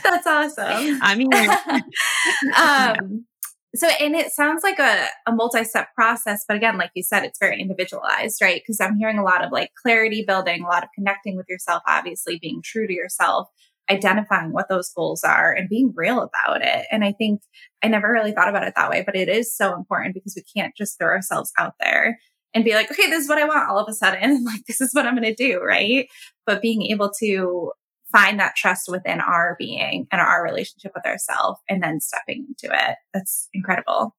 That's 0.04 0.28
awesome. 0.28 1.00
I 1.02 1.16
mean, 1.16 1.34
um, 2.58 3.26
so, 3.74 3.88
and 3.88 4.16
it 4.16 4.32
sounds 4.32 4.64
like 4.64 4.80
a, 4.80 5.08
a 5.28 5.32
multi 5.32 5.64
step 5.64 5.90
process, 5.96 6.44
but 6.48 6.58
again, 6.58 6.78
like 6.78 6.92
you 6.94 7.04
said, 7.04 7.24
it's 7.24 7.40
very 7.40 7.60
individualized, 7.60 8.42
right? 8.42 8.62
Because 8.62 8.82
I'm 8.82 8.98
hearing 8.98 9.18
a 9.18 9.24
lot 9.24 9.44
of 9.44 9.52
like 9.52 9.72
clarity 9.82 10.26
building, 10.28 10.64
a 10.64 10.68
lot 10.68 10.84
of 10.84 10.90
connecting 10.94 11.38
with 11.38 11.48
yourself, 11.48 11.82
obviously 11.88 12.38
being 12.42 12.62
true 12.64 12.86
to 12.86 12.94
yourself, 12.94 13.48
identifying 13.92 14.54
what 14.54 14.70
those 14.70 14.92
goals 14.96 15.24
are 15.24 15.54
and 15.54 15.70
being 15.70 15.94
real 15.96 16.22
about 16.22 16.62
it. 16.62 16.86
And 16.92 17.04
I 17.04 17.12
think 17.12 17.42
I 17.84 17.88
never 17.88 18.12
really 18.12 18.32
thought 18.32 18.50
about 18.50 18.66
it 18.66 18.74
that 18.76 18.90
way, 18.90 19.04
but 19.06 19.16
it 19.16 19.28
is 19.28 19.56
so 19.56 19.76
important 19.76 20.14
because 20.14 20.34
we 20.36 20.44
can't 20.44 20.76
just 20.76 20.98
throw 20.98 21.10
ourselves 21.10 21.52
out 21.58 21.74
there 21.80 22.18
and 22.54 22.64
be 22.64 22.74
like, 22.74 22.90
okay, 22.90 23.10
this 23.10 23.24
is 23.24 23.30
what 23.30 23.38
I 23.38 23.46
want 23.46 23.70
all 23.70 23.80
of 23.80 23.88
a 23.90 23.94
sudden. 23.94 24.46
Like, 24.52 24.66
this 24.66 24.82
is 24.82 24.94
what 24.94 25.06
I'm 25.06 25.16
going 25.16 25.34
to 25.34 25.36
do. 25.36 25.62
Right. 25.62 26.08
But 26.46 26.62
being 26.62 26.84
able 26.84 27.12
to 27.20 27.72
find 28.12 28.40
that 28.40 28.56
trust 28.56 28.90
within 28.90 29.22
our 29.22 29.56
being 29.58 30.08
and 30.12 30.22
our 30.22 30.44
relationship 30.44 30.92
with 30.94 31.06
ourselves 31.06 31.60
and 31.70 31.82
then 31.82 32.00
stepping 32.02 32.46
into 32.50 32.74
it. 32.74 32.96
That's 33.14 33.48
incredible. 33.54 34.16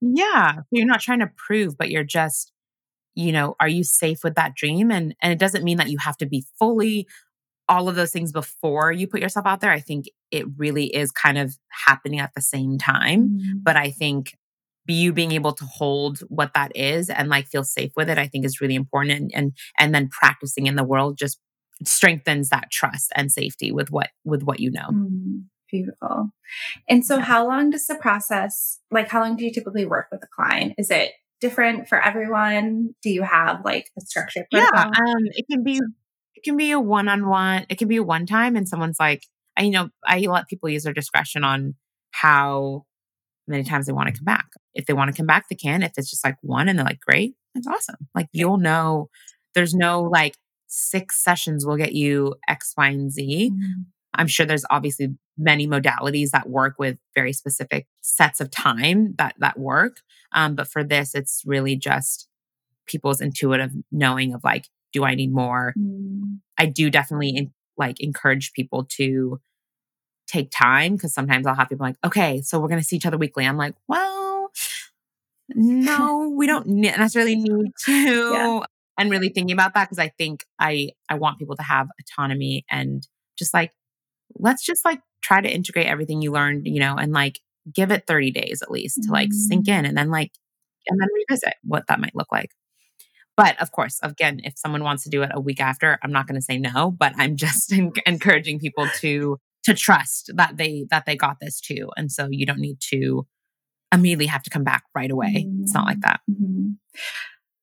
Yeah. 0.00 0.60
You're 0.70 0.86
not 0.86 1.00
trying 1.00 1.20
to 1.20 1.30
prove, 1.36 1.76
but 1.76 1.90
you're 1.90 2.04
just, 2.04 2.52
you 3.14 3.32
know, 3.32 3.54
are 3.60 3.68
you 3.68 3.84
safe 3.84 4.18
with 4.24 4.36
that 4.36 4.54
dream? 4.54 4.90
And 4.90 5.14
and 5.20 5.32
it 5.32 5.38
doesn't 5.38 5.64
mean 5.64 5.78
that 5.78 5.90
you 5.90 5.98
have 5.98 6.16
to 6.18 6.26
be 6.26 6.46
fully 6.58 7.06
all 7.68 7.88
of 7.88 7.96
those 7.96 8.10
things 8.10 8.32
before 8.32 8.92
you 8.92 9.06
put 9.06 9.20
yourself 9.20 9.46
out 9.46 9.60
there. 9.60 9.72
I 9.72 9.80
think 9.80 10.06
it 10.30 10.46
really 10.56 10.86
is 10.86 11.10
kind 11.10 11.38
of 11.38 11.56
happening 11.86 12.20
at 12.20 12.32
the 12.34 12.42
same 12.42 12.78
time. 12.78 13.28
Mm-hmm. 13.28 13.58
But 13.62 13.76
I 13.76 13.90
think 13.90 14.36
you 14.88 15.12
being 15.12 15.32
able 15.32 15.52
to 15.52 15.64
hold 15.64 16.20
what 16.28 16.54
that 16.54 16.70
is 16.76 17.10
and 17.10 17.28
like 17.28 17.48
feel 17.48 17.64
safe 17.64 17.90
with 17.96 18.08
it, 18.08 18.18
I 18.18 18.28
think 18.28 18.44
is 18.44 18.60
really 18.60 18.74
important. 18.74 19.10
And 19.10 19.30
and 19.34 19.52
and 19.78 19.94
then 19.94 20.08
practicing 20.08 20.66
in 20.66 20.76
the 20.76 20.84
world 20.84 21.18
just 21.18 21.40
strengthens 21.84 22.48
that 22.50 22.70
trust 22.70 23.12
and 23.14 23.30
safety 23.30 23.72
with 23.72 23.90
what 23.90 24.10
with 24.24 24.42
what 24.42 24.60
you 24.60 24.70
know. 24.70 24.88
Mm, 24.92 25.44
beautiful. 25.70 26.30
And 26.88 27.04
so 27.04 27.18
how 27.18 27.46
long 27.46 27.70
does 27.70 27.86
the 27.86 27.96
process 27.96 28.78
like 28.90 29.08
how 29.08 29.20
long 29.20 29.36
do 29.36 29.44
you 29.44 29.52
typically 29.52 29.86
work 29.86 30.06
with 30.12 30.22
a 30.22 30.28
client? 30.34 30.74
Is 30.78 30.90
it 30.90 31.12
different 31.40 31.88
for 31.88 32.00
everyone? 32.00 32.94
Do 33.02 33.10
you 33.10 33.22
have 33.22 33.64
like 33.64 33.90
a 33.98 34.00
structure? 34.00 34.46
Yeah, 34.52 34.70
um, 34.72 34.92
it 35.32 35.46
can 35.50 35.64
be 35.64 35.80
it 36.36 36.44
can 36.44 36.56
be 36.56 36.70
a 36.70 36.78
one-on-one, 36.78 37.66
it 37.68 37.78
can 37.78 37.88
be 37.88 37.96
a 37.96 38.02
one 38.02 38.26
time 38.26 38.56
and 38.56 38.68
someone's 38.68 39.00
like 39.00 39.24
I 39.56 39.62
you 39.62 39.70
know, 39.70 39.88
I 40.06 40.20
let 40.20 40.48
people 40.48 40.68
use 40.68 40.84
their 40.84 40.92
discretion 40.92 41.42
on 41.42 41.74
how 42.10 42.84
many 43.48 43.64
times 43.64 43.86
they 43.86 43.92
want 43.92 44.08
to 44.08 44.14
come 44.14 44.24
back. 44.24 44.46
If 44.74 44.86
they 44.86 44.92
want 44.92 45.10
to 45.10 45.16
come 45.16 45.26
back, 45.26 45.48
they 45.48 45.56
can. 45.56 45.82
If 45.82 45.92
it's 45.96 46.10
just 46.10 46.24
like 46.24 46.36
one 46.42 46.68
and 46.68 46.78
they're 46.78 46.86
like, 46.86 47.00
great, 47.00 47.34
that's 47.54 47.66
awesome. 47.66 48.08
Like 48.14 48.28
you'll 48.32 48.58
know 48.58 49.08
there's 49.54 49.74
no 49.74 50.02
like 50.02 50.36
six 50.66 51.22
sessions 51.22 51.64
will 51.64 51.76
get 51.76 51.92
you 51.92 52.34
X, 52.48 52.74
Y, 52.76 52.88
and 52.88 53.10
Z. 53.10 53.50
Mm-hmm. 53.52 53.82
I'm 54.14 54.26
sure 54.26 54.46
there's 54.46 54.64
obviously 54.70 55.14
many 55.38 55.66
modalities 55.66 56.30
that 56.30 56.48
work 56.48 56.74
with 56.78 56.98
very 57.14 57.32
specific 57.32 57.86
sets 58.02 58.40
of 58.40 58.50
time 58.50 59.14
that 59.18 59.34
that 59.38 59.58
work. 59.58 59.98
Um, 60.32 60.54
but 60.54 60.68
for 60.68 60.82
this, 60.82 61.14
it's 61.14 61.42
really 61.46 61.76
just 61.76 62.28
people's 62.86 63.20
intuitive 63.20 63.72
knowing 63.90 64.32
of 64.32 64.42
like, 64.44 64.68
do 64.96 65.04
I 65.04 65.14
need 65.14 65.32
more? 65.32 65.74
Mm. 65.78 66.38
I 66.58 66.66
do 66.66 66.90
definitely 66.90 67.30
in, 67.30 67.52
like 67.76 68.00
encourage 68.00 68.52
people 68.52 68.84
to 68.96 69.40
take 70.26 70.50
time 70.50 70.96
because 70.96 71.14
sometimes 71.14 71.46
I'll 71.46 71.54
have 71.54 71.68
people 71.68 71.86
like, 71.86 71.96
okay, 72.04 72.40
so 72.42 72.58
we're 72.58 72.68
going 72.68 72.80
to 72.80 72.86
see 72.86 72.96
each 72.96 73.06
other 73.06 73.18
weekly. 73.18 73.46
I'm 73.46 73.56
like, 73.56 73.74
well, 73.86 74.50
no, 75.48 76.32
we 76.36 76.46
don't 76.46 76.66
necessarily 76.66 77.36
need 77.36 77.72
to. 77.84 77.92
Yeah 77.92 78.60
and 78.98 79.10
really 79.10 79.28
thinking 79.28 79.52
about 79.52 79.74
that 79.74 79.84
because 79.84 79.98
I 79.98 80.08
think 80.08 80.44
I 80.58 80.90
I 81.08 81.14
want 81.14 81.38
people 81.38 81.56
to 81.56 81.62
have 81.62 81.88
autonomy 82.00 82.64
and 82.70 83.06
just 83.38 83.52
like 83.52 83.72
let's 84.34 84.64
just 84.64 84.84
like 84.84 85.00
try 85.22 85.40
to 85.40 85.48
integrate 85.52 85.86
everything 85.86 86.22
you 86.22 86.32
learned, 86.32 86.66
you 86.66 86.80
know, 86.80 86.96
and 86.96 87.12
like 87.12 87.40
give 87.72 87.90
it 87.90 88.06
30 88.06 88.30
days 88.30 88.62
at 88.62 88.70
least 88.70 89.02
to 89.02 89.12
like 89.12 89.32
sink 89.32 89.68
in 89.68 89.84
mm. 89.84 89.88
and 89.88 89.98
then 89.98 90.10
like 90.10 90.32
and 90.86 91.00
then 91.00 91.08
revisit 91.14 91.54
what 91.64 91.84
that 91.88 92.00
might 92.00 92.14
look 92.14 92.30
like. 92.30 92.50
But 93.36 93.60
of 93.60 93.72
course, 93.72 93.98
again, 94.02 94.40
if 94.44 94.54
someone 94.56 94.82
wants 94.82 95.04
to 95.04 95.10
do 95.10 95.22
it 95.22 95.30
a 95.32 95.40
week 95.40 95.60
after, 95.60 95.98
I'm 96.02 96.12
not 96.12 96.26
going 96.26 96.40
to 96.40 96.44
say 96.44 96.58
no, 96.58 96.90
but 96.90 97.12
I'm 97.16 97.36
just 97.36 97.72
encouraging 98.06 98.58
people 98.58 98.88
to 99.00 99.38
to 99.64 99.74
trust 99.74 100.30
that 100.36 100.56
they 100.56 100.86
that 100.90 101.06
they 101.06 101.16
got 101.16 101.38
this 101.40 101.60
too. 101.60 101.90
And 101.96 102.10
so 102.10 102.28
you 102.30 102.46
don't 102.46 102.60
need 102.60 102.78
to 102.92 103.26
immediately 103.92 104.26
have 104.26 104.42
to 104.44 104.50
come 104.50 104.64
back 104.64 104.84
right 104.94 105.10
away. 105.10 105.44
Mm-hmm. 105.46 105.62
It's 105.62 105.74
not 105.74 105.86
like 105.86 106.00
that. 106.00 106.20
Mm-hmm. 106.30 106.72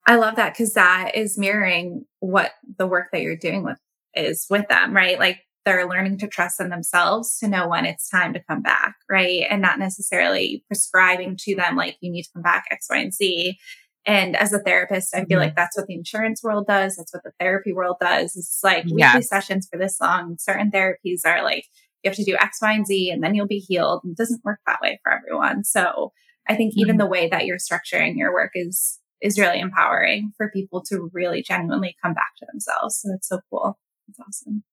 I 0.05 0.15
love 0.15 0.35
that 0.35 0.53
because 0.53 0.73
that 0.73 1.15
is 1.15 1.37
mirroring 1.37 2.05
what 2.19 2.51
the 2.77 2.87
work 2.87 3.07
that 3.11 3.21
you're 3.21 3.37
doing 3.37 3.63
with 3.63 3.77
is 4.15 4.45
with 4.49 4.67
them, 4.67 4.93
right? 4.93 5.17
Like 5.17 5.39
they're 5.65 5.87
learning 5.87 6.17
to 6.19 6.27
trust 6.27 6.59
in 6.59 6.69
themselves 6.69 7.37
to 7.39 7.47
know 7.47 7.69
when 7.69 7.85
it's 7.85 8.09
time 8.09 8.33
to 8.33 8.43
come 8.43 8.61
back, 8.61 8.95
right? 9.09 9.45
And 9.49 9.61
not 9.61 9.79
necessarily 9.79 10.63
prescribing 10.67 11.37
to 11.41 11.55
them 11.55 11.77
like 11.77 11.97
you 12.01 12.11
need 12.11 12.23
to 12.23 12.29
come 12.33 12.43
back 12.43 12.65
X, 12.69 12.87
Y, 12.89 12.97
and 12.97 13.13
Z. 13.13 13.57
And 14.05 14.35
as 14.35 14.51
a 14.51 14.59
therapist, 14.59 15.15
I 15.15 15.19
feel 15.19 15.37
mm-hmm. 15.37 15.45
like 15.45 15.55
that's 15.55 15.77
what 15.77 15.87
the 15.87 15.95
insurance 15.95 16.43
world 16.43 16.67
does. 16.67 16.97
That's 16.97 17.13
what 17.13 17.23
the 17.23 17.31
therapy 17.39 17.71
world 17.71 17.97
does. 18.01 18.35
It's 18.35 18.59
like 18.63 18.85
weekly 18.85 19.21
sessions 19.21 19.67
for 19.71 19.79
this 19.79 19.99
long. 20.01 20.35
Certain 20.39 20.71
therapies 20.71 21.21
are 21.25 21.43
like 21.43 21.65
you 22.03 22.09
have 22.09 22.17
to 22.17 22.25
do 22.25 22.35
X, 22.39 22.59
Y, 22.61 22.73
and 22.73 22.85
Z, 22.85 23.11
and 23.11 23.23
then 23.23 23.33
you'll 23.33 23.47
be 23.47 23.59
healed. 23.59 24.01
It 24.03 24.17
doesn't 24.17 24.43
work 24.43 24.59
that 24.67 24.81
way 24.81 24.99
for 25.03 25.13
everyone. 25.13 25.63
So 25.63 26.11
I 26.47 26.55
think 26.55 26.73
even 26.75 26.93
mm-hmm. 26.93 26.99
the 26.99 27.05
way 27.05 27.29
that 27.29 27.45
you're 27.45 27.57
structuring 27.57 28.17
your 28.17 28.33
work 28.33 28.51
is 28.55 28.99
is 29.21 29.39
really 29.39 29.59
empowering 29.59 30.33
for 30.35 30.51
people 30.51 30.83
to 30.89 31.09
really 31.13 31.41
genuinely 31.41 31.95
come 32.03 32.13
back 32.13 32.31
to 32.37 32.45
themselves. 32.51 32.99
So 33.01 33.13
it's 33.13 33.29
so 33.29 33.39
cool. 33.49 33.79
It's 34.09 34.19
awesome. 34.19 34.63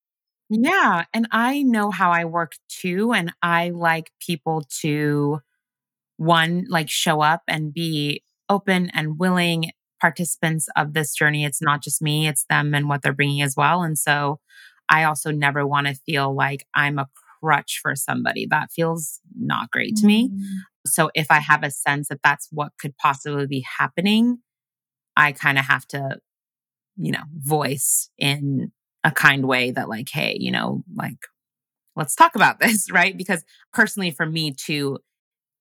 Yeah. 0.49 1.05
And 1.15 1.29
I 1.31 1.63
know 1.63 1.93
how 1.93 2.11
I 2.11 2.25
work 2.25 2.55
too. 2.69 3.13
And 3.13 3.33
I 3.41 3.71
like 3.71 4.11
people 4.19 4.65
to 4.81 5.39
one, 6.17 6.65
like 6.69 6.91
show 6.91 7.21
up 7.21 7.43
and 7.47 7.73
be 7.73 8.25
open 8.51 8.91
and 8.93 9.19
willing 9.19 9.71
participants 10.01 10.69
of 10.77 10.93
this 10.93 11.15
journey. 11.15 11.45
It's 11.45 11.63
not 11.63 11.83
just 11.83 12.03
me, 12.03 12.27
it's 12.27 12.45
them 12.51 12.75
and 12.75 12.89
what 12.89 13.03
they're 13.03 13.13
bringing 13.15 13.41
as 13.41 13.55
well. 13.57 13.83
And 13.83 13.99
so 13.99 14.41
I 14.91 15.05
also 15.05 15.31
never 15.31 15.67
want 15.67 15.87
to 15.87 15.95
feel 15.95 16.35
like 16.35 16.67
I'm 16.75 16.99
a 16.99 17.09
crutch 17.41 17.79
for 17.81 17.95
somebody. 17.95 18.47
That 18.51 18.71
feels 18.73 19.21
not 19.39 19.71
great 19.71 19.97
to 19.97 20.07
me. 20.07 20.29
Mm-hmm. 20.29 20.57
So 20.87 21.11
if 21.15 21.31
I 21.31 21.39
have 21.39 21.63
a 21.63 21.71
sense 21.71 22.09
that 22.09 22.21
that's 22.25 22.49
what 22.51 22.73
could 22.79 22.97
possibly 22.97 23.47
be 23.47 23.65
happening, 23.79 24.39
I 25.17 25.33
kind 25.33 25.59
of 25.59 25.67
have 25.67 25.87
to, 25.89 26.19
you 26.97 27.13
know, 27.13 27.23
voice 27.37 28.11
in 28.19 28.73
a 29.05 29.11
kind 29.11 29.47
way 29.47 29.71
that, 29.71 29.89
like, 29.89 30.09
hey, 30.11 30.37
you 30.39 30.51
know, 30.51 30.83
like, 30.95 31.19
let's 31.97 32.15
talk 32.15 32.35
about 32.35 32.61
this, 32.61 32.91
right? 32.93 33.17
Because 33.17 33.45
personally, 33.73 34.11
for 34.11 34.27
me 34.27 34.53
too, 34.53 34.99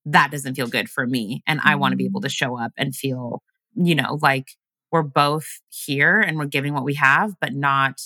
that 0.06 0.32
doesn't 0.32 0.56
feel 0.56 0.68
good 0.68 0.90
for 0.90 1.06
me. 1.06 1.44
And 1.48 1.60
I 1.64 1.76
want 1.76 1.94
to 1.94 1.98
be 1.98 2.06
able 2.06 2.22
mm-hmm. 2.22 2.28
to 2.28 2.34
show 2.34 2.58
up 2.58 2.72
and 2.78 2.96
feel, 2.96 3.44
you 3.76 3.96
know, 3.96 4.20
like 4.22 4.52
we're 4.92 5.04
both 5.04 5.48
here 5.70 6.20
and 6.20 6.38
we're 6.38 6.46
giving 6.46 6.74
what 6.74 6.84
we 6.84 6.96
have, 6.96 7.34
but 7.40 7.54
not 7.54 8.02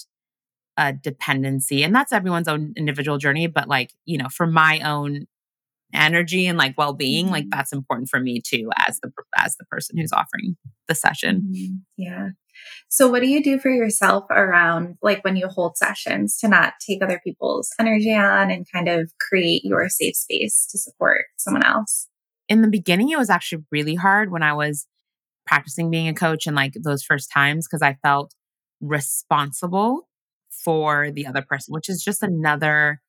a 0.78 0.92
dependency. 0.92 1.84
And 1.84 1.96
that's 1.96 2.12
everyone's 2.12 2.48
own 2.48 2.74
individual 2.76 3.18
journey. 3.18 3.48
But 3.48 3.68
like, 3.68 3.92
you 4.06 4.18
know, 4.18 4.28
for 4.30 4.48
my 4.48 4.80
own 4.80 5.28
energy 5.94 6.48
and 6.48 6.58
like 6.58 6.78
well-being 6.78 7.30
like 7.30 7.44
mm-hmm. 7.44 7.58
that's 7.58 7.72
important 7.72 8.10
for 8.10 8.20
me 8.20 8.42
too 8.42 8.70
as 8.88 9.00
the 9.02 9.12
as 9.38 9.56
the 9.58 9.66
person 9.66 9.98
who's 9.98 10.12
offering 10.12 10.58
the 10.88 10.96
session 10.96 11.42
mm-hmm. 11.54 11.76
yeah 11.98 12.30
so 12.90 13.08
what 13.08 13.22
do 13.22 13.28
you 13.28 13.44
do 13.44 13.60
for 13.60 13.70
yourself 13.70 14.26
around 14.30 14.96
like 15.02 15.24
when 15.24 15.36
you 15.36 15.48
hold 15.48 15.78
sessions 15.78 16.38
to 16.38 16.48
not 16.48 16.74
take 16.86 17.04
other 17.04 17.20
people's 17.24 17.70
energy 17.80 18.14
on 18.14 18.52
and 18.52 18.66
kind 18.72 18.88
of 18.88 19.12
create 19.20 19.64
your 19.64 19.88
safe 19.90 20.16
space 20.16 20.68
to 20.70 20.78
support 20.78 21.26
someone 21.38 21.66
else 21.66 22.08
in 22.48 22.62
the 22.62 22.70
beginning 22.70 23.10
it 23.10 23.18
was 23.18 23.30
actually 23.30 23.64
really 23.72 23.96
hard 23.96 24.32
when 24.32 24.44
i 24.44 24.54
was 24.54 24.88
practicing 25.46 25.90
being 25.90 26.08
a 26.08 26.14
coach 26.14 26.48
and 26.48 26.56
like 26.56 26.74
those 26.84 27.04
first 27.04 27.32
times 27.32 27.68
because 27.68 27.82
i 27.82 27.98
felt 28.04 28.34
responsible 28.82 30.08
for 30.64 31.12
the 31.12 31.26
other 31.26 31.42
person 31.42 31.74
which 31.74 31.90
is 31.90 32.04
just 32.04 32.24
another 32.24 33.02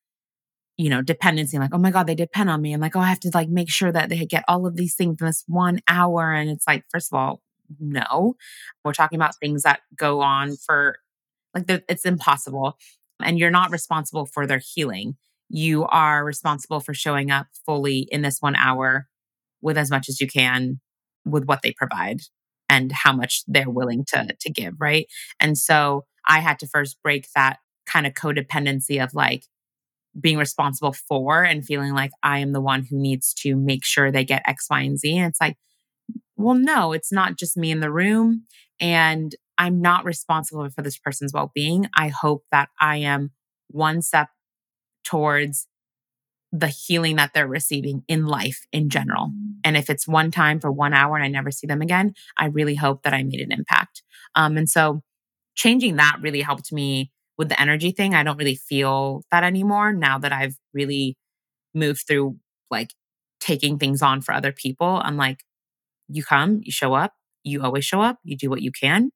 you 0.77 0.89
know, 0.89 1.01
dependency, 1.01 1.57
like, 1.57 1.73
oh 1.73 1.77
my 1.77 1.91
God, 1.91 2.07
they 2.07 2.15
depend 2.15 2.49
on 2.49 2.61
me. 2.61 2.73
And 2.73 2.81
like, 2.81 2.95
oh, 2.95 2.99
I 2.99 3.07
have 3.07 3.19
to 3.21 3.31
like 3.33 3.49
make 3.49 3.69
sure 3.69 3.91
that 3.91 4.09
they 4.09 4.25
get 4.25 4.43
all 4.47 4.67
of 4.67 4.75
these 4.75 4.95
things 4.95 5.17
in 5.19 5.25
this 5.25 5.43
one 5.47 5.79
hour. 5.87 6.33
And 6.33 6.49
it's 6.49 6.67
like, 6.67 6.83
first 6.91 7.11
of 7.13 7.17
all, 7.17 7.41
no, 7.79 8.35
we're 8.83 8.93
talking 8.93 9.17
about 9.17 9.35
things 9.39 9.63
that 9.63 9.81
go 9.95 10.21
on 10.21 10.55
for 10.55 10.97
like, 11.53 11.67
the, 11.67 11.83
it's 11.87 12.05
impossible. 12.05 12.77
And 13.23 13.39
you're 13.39 13.51
not 13.51 13.71
responsible 13.71 14.25
for 14.25 14.45
their 14.45 14.61
healing. 14.73 15.15
You 15.49 15.85
are 15.85 16.25
responsible 16.25 16.79
for 16.79 16.93
showing 16.93 17.31
up 17.31 17.47
fully 17.65 18.07
in 18.11 18.21
this 18.21 18.41
one 18.41 18.55
hour 18.55 19.07
with 19.61 19.77
as 19.77 19.89
much 19.89 20.09
as 20.09 20.19
you 20.19 20.27
can 20.27 20.79
with 21.25 21.45
what 21.45 21.61
they 21.61 21.71
provide 21.71 22.21
and 22.67 22.91
how 22.91 23.13
much 23.13 23.43
they're 23.47 23.69
willing 23.69 24.05
to 24.09 24.27
to 24.39 24.51
give, 24.51 24.73
right? 24.79 25.07
And 25.39 25.57
so 25.57 26.05
I 26.27 26.39
had 26.39 26.59
to 26.59 26.67
first 26.67 26.97
break 27.03 27.27
that 27.35 27.59
kind 27.85 28.07
of 28.07 28.13
codependency 28.13 29.03
of 29.03 29.13
like 29.13 29.45
being 30.19 30.37
responsible 30.37 30.93
for 30.93 31.43
and 31.43 31.65
feeling 31.65 31.93
like 31.93 32.11
I 32.23 32.39
am 32.39 32.53
the 32.53 32.61
one 32.61 32.83
who 32.83 32.97
needs 32.97 33.33
to 33.35 33.55
make 33.55 33.85
sure 33.85 34.11
they 34.11 34.25
get 34.25 34.43
X, 34.45 34.67
Y, 34.69 34.81
and 34.81 34.97
Z. 34.97 35.17
And 35.17 35.27
it's 35.27 35.41
like, 35.41 35.57
well, 36.37 36.55
no, 36.55 36.93
it's 36.93 37.11
not 37.11 37.37
just 37.37 37.57
me 37.57 37.71
in 37.71 37.79
the 37.79 37.91
room. 37.91 38.45
And 38.79 39.33
I'm 39.57 39.81
not 39.81 40.05
responsible 40.05 40.69
for 40.69 40.81
this 40.81 40.97
person's 40.97 41.33
well 41.33 41.51
being. 41.53 41.87
I 41.95 42.09
hope 42.09 42.43
that 42.51 42.69
I 42.79 42.97
am 42.97 43.31
one 43.69 44.01
step 44.01 44.29
towards 45.03 45.67
the 46.51 46.67
healing 46.67 47.17
that 47.17 47.31
they're 47.33 47.47
receiving 47.47 48.03
in 48.07 48.25
life 48.25 48.65
in 48.71 48.89
general. 48.89 49.27
Mm-hmm. 49.27 49.51
And 49.63 49.77
if 49.77 49.89
it's 49.89 50.07
one 50.07 50.31
time 50.31 50.59
for 50.59 50.71
one 50.71 50.93
hour 50.93 51.15
and 51.15 51.23
I 51.23 51.27
never 51.27 51.51
see 51.51 51.67
them 51.67 51.81
again, 51.81 52.13
I 52.37 52.45
really 52.45 52.75
hope 52.75 53.03
that 53.03 53.13
I 53.13 53.23
made 53.23 53.41
an 53.41 53.51
impact. 53.51 54.03
Um, 54.35 54.57
and 54.57 54.69
so 54.69 55.01
changing 55.55 55.97
that 55.97 56.17
really 56.21 56.41
helped 56.41 56.71
me 56.71 57.11
with 57.37 57.49
the 57.49 57.59
energy 57.59 57.91
thing, 57.91 58.13
I 58.13 58.23
don't 58.23 58.37
really 58.37 58.55
feel 58.55 59.23
that 59.31 59.43
anymore 59.43 59.91
now 59.91 60.17
that 60.19 60.31
I've 60.31 60.55
really 60.73 61.17
moved 61.73 62.03
through 62.07 62.37
like 62.71 62.91
taking 63.39 63.77
things 63.77 64.01
on 64.01 64.21
for 64.21 64.33
other 64.33 64.51
people. 64.51 65.01
I'm 65.03 65.17
like, 65.17 65.39
you 66.07 66.23
come, 66.23 66.61
you 66.63 66.71
show 66.71 66.93
up, 66.93 67.13
you 67.43 67.63
always 67.63 67.85
show 67.85 68.01
up, 68.01 68.19
you 68.23 68.37
do 68.37 68.49
what 68.49 68.61
you 68.61 68.71
can, 68.71 69.11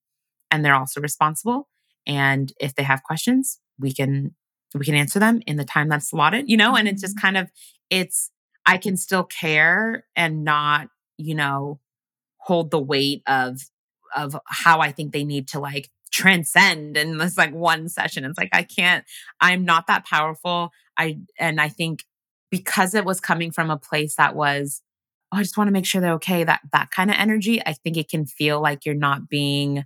and 0.52 0.64
they're 0.64 0.76
also 0.76 1.02
responsible. 1.02 1.68
And 2.08 2.52
if 2.60 2.76
they 2.76 2.84
have 2.84 3.04
questions, 3.04 3.60
we 3.78 3.94
can 3.94 4.36
we 4.76 4.86
can 4.86 4.96
answer 4.96 5.20
them 5.20 5.42
in 5.48 5.58
the 5.58 5.66
time 5.66 5.90
that's 5.90 6.12
allotted, 6.14 6.50
you 6.50 6.58
know, 6.58 6.76
and 6.76 6.88
it's 6.88 7.02
just 7.02 7.16
mm-hmm. 7.18 7.26
kind 7.26 7.38
of 7.38 7.50
it's 7.90 8.32
I 8.66 8.78
can 8.78 8.98
still 8.98 9.24
care 9.24 10.06
and 10.16 10.44
not, 10.44 10.90
you 11.18 11.36
know, 11.36 11.80
hold 12.38 12.72
the 12.72 12.80
weight 12.80 13.24
of 13.28 13.60
of 14.16 14.36
how 14.48 14.80
I 14.80 14.92
think 14.92 15.14
they 15.14 15.24
need 15.24 15.48
to 15.50 15.60
like 15.60 15.90
transcend 16.12 16.98
in 16.98 17.18
this 17.18 17.38
like 17.38 17.54
one 17.54 17.90
session. 17.90 18.26
It's 18.26 18.38
like 18.38 18.50
I 18.52 18.64
can't, 18.64 19.06
I'm 19.40 19.66
not 19.66 19.88
that 19.88 20.06
powerful. 20.06 20.72
I 20.98 21.20
and 21.38 21.62
I 21.62 21.70
think 21.70 22.04
because 22.52 22.96
it 22.96 23.06
was 23.06 23.20
coming 23.20 23.52
from 23.52 23.70
a 23.70 23.78
place 23.78 24.16
that 24.16 24.36
was, 24.36 24.82
oh, 25.32 25.38
I 25.38 25.44
just 25.44 25.58
want 25.58 25.68
to 25.68 25.72
make 25.74 25.86
sure 25.86 26.02
they're 26.02 26.14
okay, 26.14 26.44
that 26.44 26.62
that 26.74 26.92
kind 26.92 27.10
of 27.10 27.18
energy, 27.18 27.62
I 27.66 27.74
think 27.74 27.98
it 27.98 28.10
can 28.10 28.26
feel 28.26 28.62
like 28.62 28.86
you're 28.86 28.96
not 28.96 29.30
being 29.30 29.86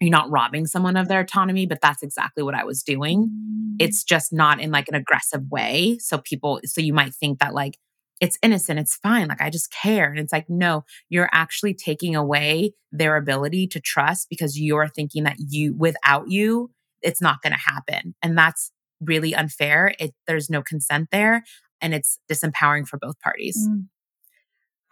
you're 0.00 0.10
not 0.10 0.30
robbing 0.30 0.66
someone 0.66 0.96
of 0.96 1.08
their 1.08 1.20
autonomy, 1.20 1.66
but 1.66 1.80
that's 1.82 2.02
exactly 2.02 2.42
what 2.42 2.54
I 2.54 2.64
was 2.64 2.82
doing. 2.82 3.28
Mm. 3.28 3.76
It's 3.78 4.02
just 4.02 4.32
not 4.32 4.58
in 4.58 4.70
like 4.70 4.88
an 4.88 4.94
aggressive 4.94 5.42
way. 5.50 5.98
So 6.00 6.18
people, 6.18 6.60
so 6.64 6.80
you 6.80 6.94
might 6.94 7.14
think 7.14 7.38
that 7.40 7.52
like 7.52 7.76
it's 8.20 8.38
innocent, 8.42 8.78
it's 8.78 8.96
fine. 8.96 9.28
Like, 9.28 9.40
I 9.40 9.50
just 9.50 9.72
care. 9.72 10.10
And 10.10 10.18
it's 10.18 10.32
like, 10.32 10.48
no, 10.48 10.84
you're 11.08 11.30
actually 11.32 11.74
taking 11.74 12.14
away 12.14 12.72
their 12.92 13.16
ability 13.16 13.66
to 13.68 13.80
trust 13.80 14.28
because 14.28 14.60
you're 14.60 14.88
thinking 14.88 15.24
that 15.24 15.36
you, 15.38 15.74
without 15.74 16.28
you, 16.28 16.70
it's 17.02 17.22
not 17.22 17.40
going 17.42 17.54
to 17.54 17.58
happen. 17.58 18.14
And 18.22 18.36
that's 18.36 18.72
really 19.00 19.34
unfair. 19.34 19.94
It, 19.98 20.12
there's 20.26 20.50
no 20.50 20.62
consent 20.62 21.08
there 21.10 21.44
and 21.80 21.94
it's 21.94 22.18
disempowering 22.30 22.86
for 22.86 22.98
both 22.98 23.18
parties. 23.20 23.66
Mm. 23.66 23.86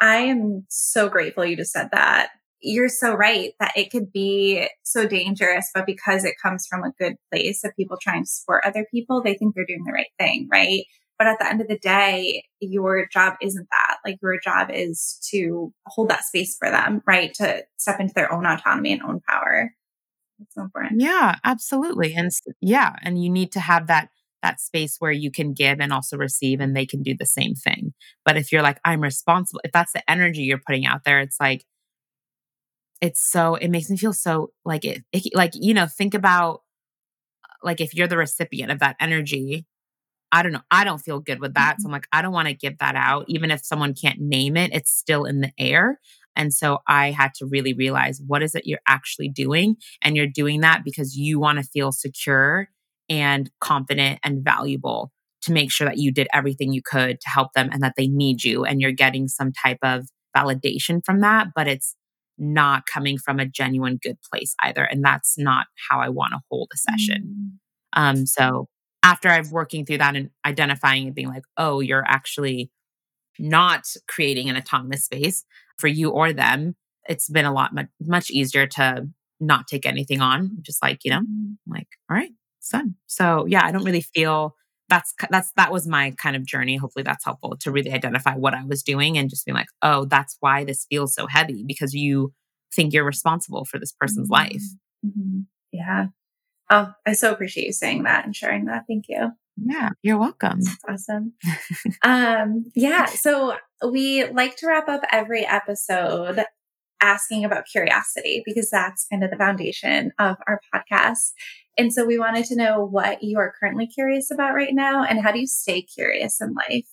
I 0.00 0.18
am 0.18 0.64
so 0.68 1.08
grateful 1.08 1.44
you 1.44 1.56
just 1.56 1.72
said 1.72 1.88
that. 1.92 2.30
You're 2.60 2.88
so 2.88 3.14
right 3.14 3.52
that 3.60 3.72
it 3.76 3.90
could 3.90 4.12
be 4.12 4.68
so 4.82 5.06
dangerous, 5.06 5.70
but 5.74 5.86
because 5.86 6.24
it 6.24 6.34
comes 6.42 6.66
from 6.68 6.82
a 6.82 6.92
good 6.98 7.14
place 7.32 7.62
of 7.64 7.76
people 7.76 7.96
trying 8.00 8.24
to 8.24 8.28
support 8.30 8.64
other 8.64 8.86
people, 8.92 9.22
they 9.22 9.34
think 9.34 9.54
they're 9.54 9.64
doing 9.64 9.84
the 9.84 9.92
right 9.92 10.10
thing, 10.18 10.48
right? 10.50 10.84
But 11.18 11.28
at 11.28 11.38
the 11.40 11.48
end 11.48 11.60
of 11.60 11.68
the 11.68 11.78
day, 11.78 12.44
your 12.60 13.06
job 13.12 13.34
isn't 13.42 13.66
that. 13.72 13.96
Like 14.04 14.18
your 14.22 14.38
job 14.42 14.70
is 14.72 15.18
to 15.30 15.72
hold 15.86 16.10
that 16.10 16.24
space 16.24 16.56
for 16.56 16.70
them, 16.70 17.02
right? 17.06 17.34
To 17.34 17.64
step 17.76 18.00
into 18.00 18.14
their 18.14 18.32
own 18.32 18.46
autonomy 18.46 18.92
and 18.92 19.02
own 19.02 19.20
power. 19.28 19.72
It's 20.40 20.54
so 20.54 20.62
important. 20.62 21.00
Yeah, 21.00 21.36
absolutely. 21.44 22.14
And 22.14 22.30
yeah, 22.60 22.94
and 23.02 23.22
you 23.22 23.30
need 23.30 23.50
to 23.52 23.60
have 23.60 23.88
that 23.88 24.10
that 24.42 24.60
space 24.60 24.96
where 24.98 25.12
you 25.12 25.30
can 25.30 25.52
give 25.52 25.80
and 25.80 25.92
also 25.92 26.16
receive 26.16 26.60
and 26.60 26.76
they 26.76 26.86
can 26.86 27.02
do 27.02 27.14
the 27.18 27.26
same 27.26 27.54
thing. 27.54 27.92
But 28.24 28.36
if 28.36 28.52
you're 28.52 28.62
like 28.62 28.80
I'm 28.84 29.00
responsible, 29.00 29.60
if 29.64 29.72
that's 29.72 29.92
the 29.92 30.08
energy 30.10 30.42
you're 30.42 30.60
putting 30.64 30.86
out 30.86 31.04
there, 31.04 31.20
it's 31.20 31.40
like 31.40 31.64
it's 33.00 33.20
so 33.20 33.54
it 33.54 33.68
makes 33.68 33.90
me 33.90 33.96
feel 33.96 34.12
so 34.12 34.52
like 34.64 34.84
it, 34.84 35.02
it 35.12 35.34
like 35.34 35.52
you 35.54 35.74
know, 35.74 35.86
think 35.86 36.14
about 36.14 36.62
like 37.62 37.80
if 37.80 37.94
you're 37.94 38.08
the 38.08 38.16
recipient 38.16 38.70
of 38.70 38.80
that 38.80 38.96
energy 39.00 39.66
I 40.30 40.42
don't 40.42 40.52
know. 40.52 40.62
I 40.70 40.84
don't 40.84 40.98
feel 40.98 41.20
good 41.20 41.40
with 41.40 41.54
that. 41.54 41.76
So 41.80 41.86
I'm 41.86 41.88
mm-hmm. 41.88 41.92
like, 41.94 42.08
I 42.12 42.22
don't 42.22 42.32
want 42.32 42.48
to 42.48 42.54
give 42.54 42.78
that 42.78 42.94
out. 42.94 43.24
Even 43.28 43.50
if 43.50 43.64
someone 43.64 43.94
can't 43.94 44.20
name 44.20 44.56
it, 44.56 44.72
it's 44.72 44.90
still 44.90 45.24
in 45.24 45.40
the 45.40 45.52
air. 45.58 46.00
And 46.36 46.52
so 46.52 46.78
I 46.86 47.10
had 47.10 47.34
to 47.34 47.46
really 47.46 47.72
realize 47.72 48.20
what 48.24 48.42
is 48.42 48.54
it 48.54 48.66
you're 48.66 48.78
actually 48.86 49.28
doing? 49.28 49.76
And 50.02 50.16
you're 50.16 50.26
doing 50.26 50.60
that 50.60 50.84
because 50.84 51.16
you 51.16 51.40
want 51.40 51.58
to 51.58 51.64
feel 51.64 51.92
secure 51.92 52.68
and 53.08 53.50
confident 53.60 54.20
and 54.22 54.44
valuable 54.44 55.12
to 55.42 55.52
make 55.52 55.70
sure 55.70 55.86
that 55.86 55.98
you 55.98 56.12
did 56.12 56.28
everything 56.32 56.72
you 56.72 56.82
could 56.84 57.20
to 57.20 57.28
help 57.28 57.52
them 57.54 57.70
and 57.72 57.82
that 57.82 57.94
they 57.96 58.08
need 58.08 58.44
you. 58.44 58.64
And 58.64 58.80
you're 58.80 58.92
getting 58.92 59.28
some 59.28 59.52
type 59.52 59.78
of 59.82 60.08
validation 60.36 61.00
from 61.04 61.20
that, 61.20 61.48
but 61.54 61.68
it's 61.68 61.94
not 62.36 62.86
coming 62.86 63.18
from 63.18 63.40
a 63.40 63.46
genuine 63.46 63.98
good 64.02 64.16
place 64.30 64.54
either. 64.62 64.84
And 64.84 65.04
that's 65.04 65.38
not 65.38 65.66
how 65.88 66.00
I 66.00 66.08
want 66.08 66.32
to 66.32 66.40
hold 66.50 66.70
a 66.72 66.76
session. 66.76 67.58
Mm. 67.96 68.00
Um, 68.00 68.26
so 68.26 68.68
after 69.02 69.28
I've 69.28 69.50
working 69.50 69.84
through 69.84 69.98
that 69.98 70.16
and 70.16 70.30
identifying 70.44 71.06
and 71.06 71.14
being 71.14 71.28
like, 71.28 71.44
oh, 71.56 71.80
you're 71.80 72.04
actually 72.06 72.70
not 73.38 73.86
creating 74.08 74.50
an 74.50 74.56
autonomous 74.56 75.04
space 75.04 75.44
for 75.78 75.88
you 75.88 76.10
or 76.10 76.32
them, 76.32 76.76
it's 77.08 77.28
been 77.28 77.44
a 77.44 77.52
lot 77.52 77.74
much, 77.74 77.86
much 78.00 78.30
easier 78.30 78.66
to 78.66 79.08
not 79.40 79.66
take 79.66 79.86
anything 79.86 80.20
on. 80.20 80.58
Just 80.62 80.82
like, 80.82 81.04
you 81.04 81.10
know, 81.10 81.20
mm-hmm. 81.20 81.72
like, 81.72 81.86
all 82.10 82.16
right, 82.16 82.30
done. 82.68 82.94
So 83.06 83.46
yeah, 83.46 83.64
I 83.64 83.72
don't 83.72 83.84
really 83.84 84.00
feel 84.00 84.54
that's 84.88 85.14
that's 85.30 85.52
that 85.56 85.72
was 85.72 85.86
my 85.86 86.12
kind 86.12 86.34
of 86.36 86.46
journey. 86.46 86.76
Hopefully 86.76 87.02
that's 87.02 87.24
helpful 87.24 87.56
to 87.60 87.70
really 87.70 87.92
identify 87.92 88.34
what 88.34 88.54
I 88.54 88.64
was 88.64 88.82
doing 88.82 89.18
and 89.18 89.28
just 89.28 89.44
being 89.44 89.56
like, 89.56 89.68
oh, 89.82 90.06
that's 90.06 90.36
why 90.40 90.64
this 90.64 90.86
feels 90.88 91.14
so 91.14 91.26
heavy 91.26 91.64
because 91.66 91.94
you 91.94 92.32
think 92.74 92.92
you're 92.92 93.04
responsible 93.04 93.64
for 93.64 93.78
this 93.78 93.92
person's 93.92 94.30
mm-hmm. 94.30 94.52
life. 94.52 94.62
Mm-hmm. 95.04 95.40
Yeah. 95.72 96.06
Oh, 96.70 96.92
I 97.06 97.12
so 97.12 97.32
appreciate 97.32 97.66
you 97.66 97.72
saying 97.72 98.02
that 98.04 98.24
and 98.24 98.34
sharing 98.34 98.66
that. 98.66 98.84
Thank 98.86 99.06
you. 99.08 99.30
Yeah, 99.56 99.90
you're 100.02 100.18
welcome. 100.18 100.60
That's 100.60 101.08
awesome. 101.08 101.32
um, 102.02 102.70
yeah. 102.74 103.06
So 103.06 103.56
we 103.86 104.26
like 104.26 104.56
to 104.56 104.68
wrap 104.68 104.88
up 104.88 105.02
every 105.10 105.44
episode 105.44 106.44
asking 107.00 107.44
about 107.44 107.66
curiosity 107.70 108.42
because 108.44 108.70
that's 108.70 109.06
kind 109.10 109.24
of 109.24 109.30
the 109.30 109.36
foundation 109.36 110.12
of 110.18 110.36
our 110.46 110.60
podcast. 110.74 111.32
And 111.76 111.92
so 111.92 112.04
we 112.04 112.18
wanted 112.18 112.44
to 112.46 112.56
know 112.56 112.84
what 112.84 113.22
you 113.22 113.38
are 113.38 113.54
currently 113.58 113.86
curious 113.86 114.30
about 114.30 114.54
right 114.54 114.74
now 114.74 115.04
and 115.04 115.20
how 115.20 115.30
do 115.30 115.38
you 115.38 115.46
stay 115.46 115.82
curious 115.82 116.40
in 116.40 116.54
life, 116.54 116.88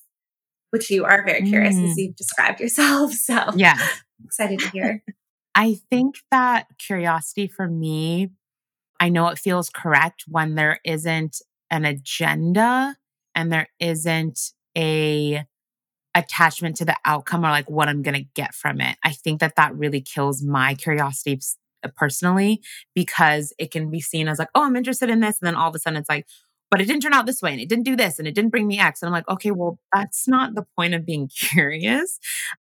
which 0.69 0.91
you 0.91 1.05
are 1.05 1.25
very 1.25 1.41
curious 1.41 1.75
mm. 1.75 1.89
as 1.89 1.97
you've 1.97 2.15
described 2.15 2.59
yourself. 2.59 3.13
So, 3.13 3.51
yeah, 3.55 3.77
excited 4.23 4.59
to 4.59 4.69
hear. 4.69 5.03
I 5.55 5.77
think 5.89 6.17
that 6.31 6.67
curiosity 6.77 7.47
for 7.47 7.67
me, 7.67 8.29
I 8.99 9.09
know 9.09 9.29
it 9.29 9.39
feels 9.39 9.69
correct 9.69 10.25
when 10.27 10.55
there 10.55 10.79
isn't 10.83 11.41
an 11.71 11.85
agenda 11.85 12.95
and 13.33 13.51
there 13.51 13.69
isn't 13.79 14.39
a 14.77 15.45
attachment 16.15 16.77
to 16.77 16.85
the 16.85 16.95
outcome 17.05 17.45
or 17.45 17.49
like 17.49 17.69
what 17.69 17.89
I'm 17.89 18.01
going 18.01 18.15
to 18.15 18.29
get 18.33 18.55
from 18.55 18.81
it. 18.81 18.97
I 19.03 19.11
think 19.11 19.41
that 19.41 19.57
that 19.57 19.75
really 19.75 20.01
kills 20.01 20.41
my 20.41 20.73
curiosity 20.73 21.39
uh, 21.83 21.89
personally 21.95 22.61
because 22.95 23.53
it 23.59 23.69
can 23.69 23.91
be 23.91 23.99
seen 23.99 24.27
as 24.27 24.39
like, 24.39 24.47
oh, 24.55 24.63
I'm 24.63 24.77
interested 24.77 25.09
in 25.09 25.19
this. 25.19 25.37
And 25.41 25.47
then 25.47 25.55
all 25.55 25.69
of 25.69 25.75
a 25.75 25.79
sudden 25.79 25.99
it's 25.99 26.09
like, 26.09 26.25
but 26.71 26.81
it 26.81 26.85
didn't 26.85 27.03
turn 27.03 27.13
out 27.13 27.25
this 27.25 27.41
way 27.41 27.51
and 27.51 27.61
it 27.61 27.69
didn't 27.69 27.83
do 27.83 27.95
this 27.95 28.17
and 28.17 28.27
it 28.27 28.33
didn't 28.33 28.49
bring 28.49 28.65
me 28.65 28.79
X. 28.79 29.01
And 29.01 29.07
I'm 29.07 29.13
like, 29.13 29.29
okay, 29.29 29.51
well, 29.51 29.77
that's 29.93 30.27
not 30.27 30.55
the 30.55 30.65
point 30.77 30.93
of 30.93 31.05
being 31.05 31.29
curious. 31.51 32.17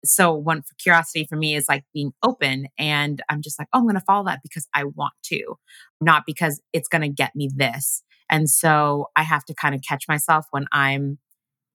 So, 0.04 0.32
one 0.34 0.62
for 0.62 0.74
curiosity 0.74 1.26
for 1.28 1.36
me 1.36 1.54
is 1.54 1.66
like 1.68 1.84
being 1.94 2.12
open. 2.22 2.66
And 2.78 3.22
I'm 3.28 3.42
just 3.42 3.58
like, 3.58 3.68
oh, 3.72 3.78
I'm 3.78 3.84
going 3.84 3.94
to 3.94 4.00
follow 4.00 4.24
that 4.24 4.40
because 4.42 4.66
I 4.74 4.84
want 4.84 5.14
to, 5.24 5.56
not 6.00 6.24
because 6.26 6.60
it's 6.72 6.88
going 6.88 7.02
to 7.02 7.08
get 7.08 7.36
me 7.36 7.48
this. 7.54 8.02
And 8.28 8.48
so 8.48 9.06
I 9.14 9.22
have 9.22 9.44
to 9.44 9.54
kind 9.54 9.74
of 9.74 9.82
catch 9.86 10.08
myself 10.08 10.46
when 10.50 10.66
I'm, 10.72 11.18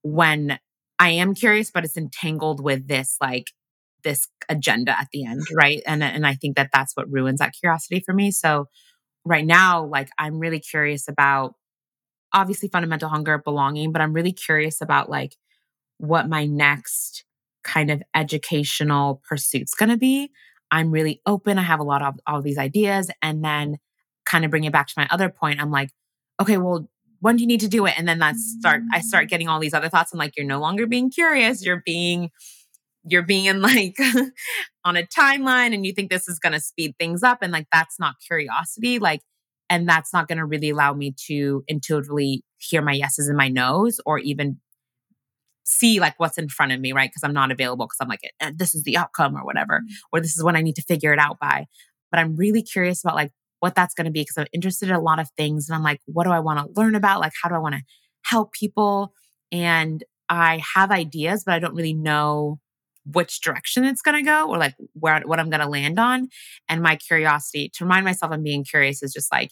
when 0.02 0.60
I 1.00 1.10
am 1.10 1.36
curious, 1.36 1.72
but 1.72 1.86
it's 1.86 1.98
entangled 1.98 2.64
with 2.64 2.88
this 2.88 3.18
like 3.22 3.52
this 4.04 4.28
agenda 4.50 4.98
at 4.98 5.08
the 5.14 5.26
end, 5.26 5.41
right? 5.56 5.82
And 5.86 6.04
and 6.04 6.26
I 6.26 6.36
think 6.36 6.56
that 6.58 6.70
that's 6.74 6.95
what 6.95 7.12
ruins 7.12 7.39
that 7.39 7.54
curiosity 7.60 8.02
for 8.06 8.14
me. 8.14 8.32
So 8.32 8.68
right 9.26 9.45
now, 9.45 9.86
like 9.86 10.10
I'm 10.20 10.39
really 10.39 10.60
curious 10.60 11.08
about 11.08 11.56
obviously 12.34 12.70
fundamental 12.70 13.10
hunger, 13.10 13.38
belonging, 13.38 13.91
but 13.91 14.02
I'm 14.02 14.14
really 14.14 14.34
curious 14.34 14.82
about 14.82 15.10
like 15.10 15.36
what 15.98 16.30
my 16.30 16.45
next 16.45 17.26
kind 17.64 17.91
of 17.91 18.04
educational 18.16 19.22
pursuit's 19.28 19.74
going 19.74 19.89
to 19.89 19.98
be. 19.98 20.32
I'm 20.72 20.91
really 20.91 21.22
open. 21.26 21.58
I 21.60 21.64
have 21.64 21.80
a 21.80 21.84
lot 21.84 22.02
of 22.02 22.16
all 22.28 22.41
these 22.41 22.58
ideas 22.58 23.10
and 23.22 23.43
then 23.43 23.78
kind 24.26 24.45
of 24.45 24.52
bring 24.52 24.66
it 24.66 24.74
back 24.74 24.88
to 24.88 24.93
my 24.98 25.08
other 25.12 25.30
point. 25.30 25.62
I'm 25.62 25.72
like, 25.72 25.91
okay, 26.41 26.58
well, 26.58 26.89
when 27.20 27.36
do 27.36 27.43
you 27.43 27.47
need 27.47 27.59
to 27.61 27.68
do 27.68 27.86
it? 27.86 27.93
And 27.97 28.07
then 28.07 28.20
that's 28.20 28.55
start, 28.59 28.82
I 28.93 29.01
start 29.01 29.30
getting 29.30 29.47
all 29.47 29.59
these 29.59 29.74
other 29.74 29.89
thoughts. 29.89 30.13
I'm 30.13 30.20
like, 30.20 30.34
you're 30.38 30.45
no 30.45 30.59
longer 30.59 30.88
being 30.88 31.09
curious. 31.09 31.65
You're 31.65 31.82
being, 31.86 32.30
you're 33.03 33.24
being 33.24 33.61
like 33.61 33.97
on 34.84 34.97
a 34.97 35.03
timeline 35.03 35.74
and 35.74 35.86
you 35.86 35.93
think 35.93 36.09
this 36.09 36.28
is 36.28 36.39
going 36.39 36.53
to 36.53 36.59
speed 36.59 36.95
things 36.99 37.24
up. 37.24 37.39
And 37.41 37.51
like, 37.51 37.68
that's 37.72 37.99
not 37.99 38.15
curiosity. 38.26 38.99
Like, 38.99 39.22
and 39.70 39.88
that's 39.88 40.13
not 40.13 40.28
going 40.28 40.38
to 40.38 40.45
really 40.45 40.70
allow 40.70 40.93
me 40.93 41.13
to 41.28 41.63
intuitively 41.68 42.43
hear 42.57 42.82
my 42.82 42.93
yeses 42.93 43.28
and 43.28 43.38
my 43.38 43.49
nos 43.49 43.99
or 44.05 44.18
even 44.20 44.59
see 45.65 45.99
like 45.99 46.13
what's 46.18 46.38
in 46.38 46.47
front 46.47 46.72
of 46.72 46.80
me, 46.80 46.93
right? 46.93 47.09
Because 47.09 47.24
I'm 47.24 47.34
not 47.34 47.51
available 47.51 47.86
because 47.86 47.97
I'm 47.99 48.07
like, 48.07 48.22
eh, 48.39 48.51
this 48.55 48.74
is 48.74 48.84
the 48.84 48.97
outcome 48.97 49.36
or 49.36 49.43
whatever, 49.43 49.80
mm-hmm. 49.80 49.93
or 50.11 50.22
this 50.22 50.38
is 50.38 50.43
when 50.43 50.55
I 50.55 50.61
need 50.61 50.76
to 50.76 50.82
figure 50.82 51.13
it 51.13 51.20
out 51.20 51.38
by. 51.39 51.65
But 52.09 52.20
I'm 52.20 52.38
really 52.38 52.61
curious 52.61 53.03
about 53.03 53.15
like 53.15 53.32
what 53.60 53.76
that's 53.76 53.93
going 53.93 54.05
to 54.05 54.12
be 54.12 54.22
because 54.22 54.38
I'm 54.38 54.47
interested 54.53 54.89
in 54.89 54.95
a 54.95 55.01
lot 55.01 55.20
of 55.20 55.30
things. 55.38 55.68
And 55.68 55.76
I'm 55.76 55.84
like, 55.84 56.01
what 56.05 56.26
do 56.26 56.32
I 56.32 56.39
want 56.39 56.60
to 56.60 56.80
learn 56.80 56.95
about? 56.95 57.22
Like, 57.22 57.34
how 57.41 57.49
do 57.49 57.55
I 57.55 57.60
want 57.60 57.76
to 57.76 57.82
help 58.24 58.53
people? 58.53 59.14
And 59.51 60.03
I 60.30 60.62
have 60.76 60.91
ideas, 60.91 61.43
but 61.45 61.53
I 61.53 61.60
don't 61.60 61.76
really 61.76 61.93
know 61.93 62.60
which 63.14 63.41
direction 63.41 63.86
it's 63.86 64.01
going 64.01 64.18
to 64.18 64.30
go 64.30 64.49
or 64.49 64.58
like 64.58 64.76
where 64.93 65.22
what 65.22 65.39
I'm 65.39 65.49
going 65.49 65.62
to 65.62 65.70
land 65.70 65.97
on. 65.99 66.28
And 66.68 66.82
my 66.82 66.97
curiosity 66.97 67.72
to 67.76 67.86
remind 67.86 68.05
myself 68.05 68.32
I'm 68.32 68.43
being 68.43 68.66
curious 68.66 69.01
is 69.01 69.14
just 69.14 69.32
like 69.32 69.51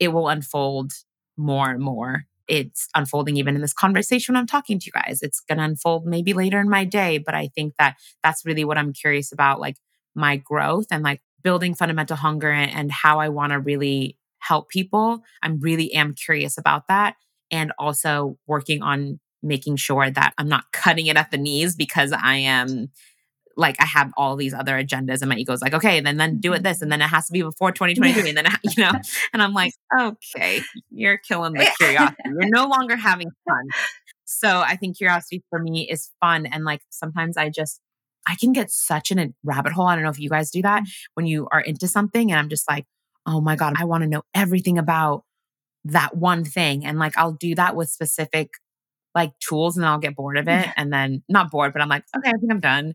it 0.00 0.08
will 0.08 0.28
unfold 0.28 0.92
more 1.36 1.70
and 1.70 1.82
more. 1.82 2.24
It's 2.48 2.88
unfolding 2.94 3.36
even 3.36 3.54
in 3.54 3.60
this 3.60 3.72
conversation 3.72 4.36
I'm 4.36 4.46
talking 4.46 4.78
to 4.78 4.86
you 4.86 4.92
guys. 4.92 5.20
It's 5.22 5.40
going 5.40 5.58
to 5.58 5.64
unfold 5.64 6.06
maybe 6.06 6.32
later 6.32 6.60
in 6.60 6.68
my 6.68 6.84
day, 6.84 7.18
but 7.18 7.34
I 7.34 7.48
think 7.54 7.74
that 7.78 7.96
that's 8.22 8.44
really 8.44 8.64
what 8.64 8.78
I'm 8.78 8.92
curious 8.92 9.32
about 9.32 9.60
like 9.60 9.76
my 10.14 10.36
growth 10.36 10.86
and 10.90 11.02
like 11.02 11.20
building 11.44 11.74
fundamental 11.74 12.16
hunger 12.16 12.50
and, 12.50 12.72
and 12.72 12.90
how 12.90 13.20
I 13.20 13.28
want 13.28 13.52
to 13.52 13.60
really 13.60 14.18
help 14.40 14.68
people. 14.68 15.22
I'm 15.42 15.60
really 15.60 15.92
am 15.92 16.14
curious 16.14 16.58
about 16.58 16.88
that. 16.88 17.14
And 17.50 17.72
also 17.78 18.38
working 18.46 18.82
on 18.82 19.20
making 19.42 19.76
sure 19.76 20.10
that 20.10 20.32
I'm 20.38 20.48
not 20.48 20.64
cutting 20.72 21.06
it 21.06 21.16
at 21.16 21.30
the 21.30 21.36
knees 21.36 21.76
because 21.76 22.12
I 22.12 22.36
am 22.36 22.88
like 23.56 23.76
I 23.80 23.84
have 23.84 24.10
all 24.16 24.34
these 24.34 24.52
other 24.52 24.72
agendas 24.72 25.20
and 25.20 25.28
my 25.28 25.36
ego's 25.36 25.62
like, 25.62 25.74
okay, 25.74 26.00
then 26.00 26.16
then 26.16 26.40
do 26.40 26.52
it 26.54 26.62
this 26.62 26.82
and 26.82 26.90
then 26.90 27.00
it 27.00 27.06
has 27.06 27.26
to 27.26 27.32
be 27.32 27.42
before 27.42 27.70
2023 27.70 28.30
and 28.30 28.38
then 28.38 28.46
you 28.64 28.82
know, 28.82 28.90
and 29.32 29.42
I'm 29.42 29.52
like, 29.52 29.72
okay, 29.96 30.62
you're 30.90 31.18
killing 31.18 31.52
the 31.52 31.70
curiosity. 31.78 32.16
You're 32.24 32.48
no 32.48 32.66
longer 32.66 32.96
having 32.96 33.30
fun. 33.48 33.62
So 34.24 34.60
I 34.60 34.76
think 34.76 34.96
curiosity 34.96 35.44
for 35.50 35.58
me 35.60 35.88
is 35.88 36.10
fun 36.20 36.46
and 36.46 36.64
like 36.64 36.80
sometimes 36.90 37.36
I 37.36 37.50
just 37.50 37.80
I 38.26 38.36
can 38.36 38.52
get 38.52 38.70
such 38.70 39.10
in 39.10 39.18
a 39.18 39.28
rabbit 39.42 39.72
hole. 39.72 39.86
I 39.86 39.94
don't 39.94 40.04
know 40.04 40.10
if 40.10 40.18
you 40.18 40.30
guys 40.30 40.50
do 40.50 40.62
that 40.62 40.82
mm. 40.82 40.88
when 41.14 41.26
you 41.26 41.48
are 41.52 41.60
into 41.60 41.88
something 41.88 42.30
and 42.30 42.38
I'm 42.38 42.48
just 42.48 42.68
like, 42.68 42.86
oh 43.26 43.40
my 43.40 43.56
God, 43.56 43.74
I 43.78 43.84
want 43.84 44.02
to 44.02 44.08
know 44.08 44.22
everything 44.34 44.78
about 44.78 45.24
that 45.84 46.16
one 46.16 46.44
thing. 46.44 46.84
And 46.84 46.98
like, 46.98 47.16
I'll 47.16 47.32
do 47.32 47.54
that 47.54 47.76
with 47.76 47.90
specific 47.90 48.50
like 49.14 49.32
tools 49.38 49.76
and 49.76 49.86
I'll 49.86 49.98
get 49.98 50.16
bored 50.16 50.36
of 50.36 50.48
it. 50.48 50.68
And 50.76 50.92
then 50.92 51.22
not 51.28 51.50
bored, 51.50 51.72
but 51.72 51.80
I'm 51.80 51.88
like, 51.88 52.04
okay, 52.16 52.30
I 52.30 52.32
think 52.32 52.50
I'm 52.50 52.60
done. 52.60 52.94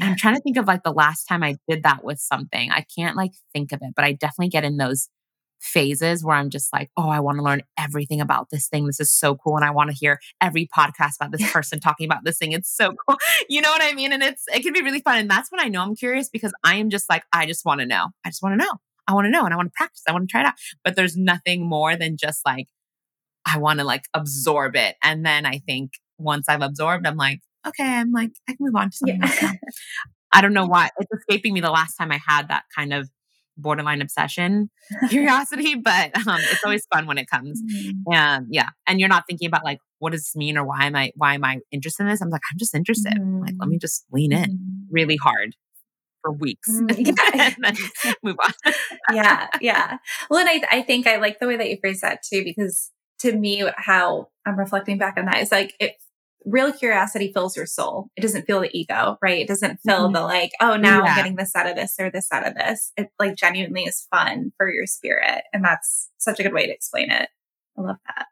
I'm 0.00 0.16
trying 0.16 0.34
to 0.34 0.40
think 0.42 0.58
of 0.58 0.66
like 0.66 0.82
the 0.82 0.92
last 0.92 1.24
time 1.24 1.42
I 1.42 1.56
did 1.68 1.84
that 1.84 2.04
with 2.04 2.18
something. 2.18 2.70
I 2.70 2.84
can't 2.94 3.16
like 3.16 3.32
think 3.52 3.72
of 3.72 3.80
it, 3.82 3.94
but 3.96 4.04
I 4.04 4.12
definitely 4.12 4.50
get 4.50 4.64
in 4.64 4.76
those 4.76 5.08
phases 5.64 6.24
where 6.24 6.36
I'm 6.36 6.50
just 6.50 6.72
like, 6.72 6.90
oh, 6.96 7.08
I 7.08 7.20
want 7.20 7.38
to 7.38 7.42
learn 7.42 7.62
everything 7.78 8.20
about 8.20 8.48
this 8.50 8.68
thing. 8.68 8.86
This 8.86 9.00
is 9.00 9.10
so 9.10 9.34
cool. 9.34 9.56
And 9.56 9.64
I 9.64 9.70
want 9.70 9.90
to 9.90 9.96
hear 9.96 10.20
every 10.40 10.68
podcast 10.76 11.16
about 11.16 11.32
this 11.32 11.50
person 11.52 11.80
talking 11.80 12.06
about 12.06 12.24
this 12.24 12.38
thing. 12.38 12.52
It's 12.52 12.74
so 12.74 12.92
cool. 13.08 13.16
You 13.48 13.60
know 13.60 13.70
what 13.70 13.82
I 13.82 13.92
mean? 13.94 14.12
And 14.12 14.22
it's, 14.22 14.44
it 14.54 14.62
can 14.62 14.72
be 14.72 14.82
really 14.82 15.00
fun. 15.00 15.18
And 15.18 15.30
that's 15.30 15.50
when 15.50 15.60
I 15.60 15.68
know 15.68 15.82
I'm 15.82 15.96
curious 15.96 16.28
because 16.28 16.52
I 16.62 16.76
am 16.76 16.90
just 16.90 17.08
like, 17.08 17.24
I 17.32 17.46
just 17.46 17.64
want 17.64 17.80
to 17.80 17.86
know. 17.86 18.08
I 18.24 18.28
just 18.28 18.42
want 18.42 18.60
to 18.60 18.64
know. 18.64 18.72
I 19.06 19.14
want 19.14 19.26
to 19.26 19.30
know 19.30 19.44
and 19.44 19.52
I 19.52 19.56
want 19.56 19.68
to 19.68 19.76
practice. 19.76 20.02
I 20.08 20.12
want 20.12 20.28
to 20.28 20.32
try 20.32 20.42
it 20.42 20.46
out. 20.46 20.54
But 20.82 20.96
there's 20.96 21.16
nothing 21.16 21.68
more 21.68 21.96
than 21.96 22.16
just 22.16 22.40
like, 22.46 22.66
I 23.46 23.58
want 23.58 23.80
to 23.80 23.84
like 23.84 24.04
absorb 24.14 24.76
it. 24.76 24.96
And 25.02 25.24
then 25.24 25.44
I 25.44 25.58
think 25.58 25.92
once 26.18 26.48
I've 26.48 26.62
absorbed, 26.62 27.06
I'm 27.06 27.16
like, 27.16 27.40
okay, 27.66 27.84
I'm 27.84 28.12
like, 28.12 28.30
I 28.48 28.52
can 28.52 28.58
move 28.60 28.76
on 28.76 28.90
to 28.90 28.96
something 28.96 29.20
yeah. 29.20 29.26
else 29.42 29.56
I 30.34 30.40
don't 30.40 30.52
know 30.52 30.66
why. 30.66 30.90
It's 30.98 31.10
escaping 31.12 31.54
me 31.54 31.60
the 31.60 31.70
last 31.70 31.96
time 31.96 32.12
I 32.12 32.20
had 32.26 32.48
that 32.48 32.64
kind 32.76 32.92
of 32.92 33.08
borderline 33.56 34.02
obsession 34.02 34.70
curiosity, 35.08 35.74
but 35.74 36.16
um, 36.26 36.40
it's 36.50 36.64
always 36.64 36.86
fun 36.92 37.06
when 37.06 37.18
it 37.18 37.28
comes. 37.28 37.62
Mm-hmm. 37.62 38.12
And 38.12 38.46
yeah, 38.50 38.70
and 38.86 39.00
you're 39.00 39.08
not 39.08 39.24
thinking 39.28 39.46
about 39.46 39.64
like, 39.64 39.78
what 39.98 40.12
does 40.12 40.22
this 40.22 40.36
mean 40.36 40.56
or 40.58 40.64
why 40.64 40.86
am 40.86 40.96
I 40.96 41.12
why 41.16 41.34
am 41.34 41.44
I 41.44 41.60
interested 41.70 42.04
in 42.04 42.08
this? 42.08 42.20
I'm 42.20 42.30
like, 42.30 42.42
I'm 42.52 42.58
just 42.58 42.74
interested. 42.74 43.14
Mm-hmm. 43.14 43.40
Like, 43.40 43.54
let 43.58 43.68
me 43.68 43.76
mm-hmm. 43.76 43.80
just 43.80 44.04
lean 44.12 44.32
in 44.32 44.50
mm-hmm. 44.50 44.86
really 44.90 45.16
hard 45.16 45.56
for 46.22 46.32
weeks 46.32 46.70
mm, 46.70 46.90
yeah. 47.34 47.52
and 47.54 47.76
then 47.76 48.14
move 48.22 48.36
on. 48.42 48.72
yeah, 49.12 49.48
yeah. 49.60 49.98
Well, 50.30 50.40
and 50.40 50.48
I 50.48 50.78
I 50.78 50.82
think 50.82 51.06
I 51.06 51.16
like 51.16 51.38
the 51.38 51.46
way 51.46 51.56
that 51.56 51.68
you 51.68 51.78
phrase 51.80 52.00
that 52.00 52.22
too, 52.22 52.42
because 52.44 52.90
to 53.20 53.32
me, 53.32 53.64
how 53.76 54.28
I'm 54.46 54.58
reflecting 54.58 54.98
back 54.98 55.16
on 55.16 55.26
that 55.26 55.38
is 55.38 55.52
like 55.52 55.74
it 55.78 55.94
real 56.44 56.72
curiosity 56.72 57.32
fills 57.32 57.56
your 57.56 57.66
soul. 57.66 58.10
It 58.16 58.20
doesn't 58.20 58.46
fill 58.46 58.60
the 58.60 58.70
ego, 58.76 59.16
right? 59.22 59.40
It 59.40 59.48
doesn't 59.48 59.80
fill 59.86 60.04
mm-hmm. 60.04 60.14
the 60.14 60.20
like, 60.20 60.52
oh, 60.60 60.76
now 60.76 61.02
yeah. 61.02 61.10
I'm 61.10 61.16
getting 61.16 61.36
this 61.36 61.54
out 61.56 61.68
of 61.68 61.76
this 61.76 61.94
or 61.98 62.10
this 62.10 62.28
out 62.32 62.46
of 62.46 62.54
this. 62.54 62.92
It 62.96 63.08
like 63.18 63.36
genuinely 63.36 63.84
is 63.84 64.06
fun 64.10 64.52
for 64.56 64.72
your 64.72 64.86
spirit. 64.86 65.44
And 65.52 65.64
that's 65.64 66.10
such 66.18 66.40
a 66.40 66.42
good 66.42 66.52
way 66.52 66.66
to 66.66 66.72
explain 66.72 67.10
it. 67.10 67.28
I 67.78 67.80
love 67.80 67.96
that. 68.06 68.26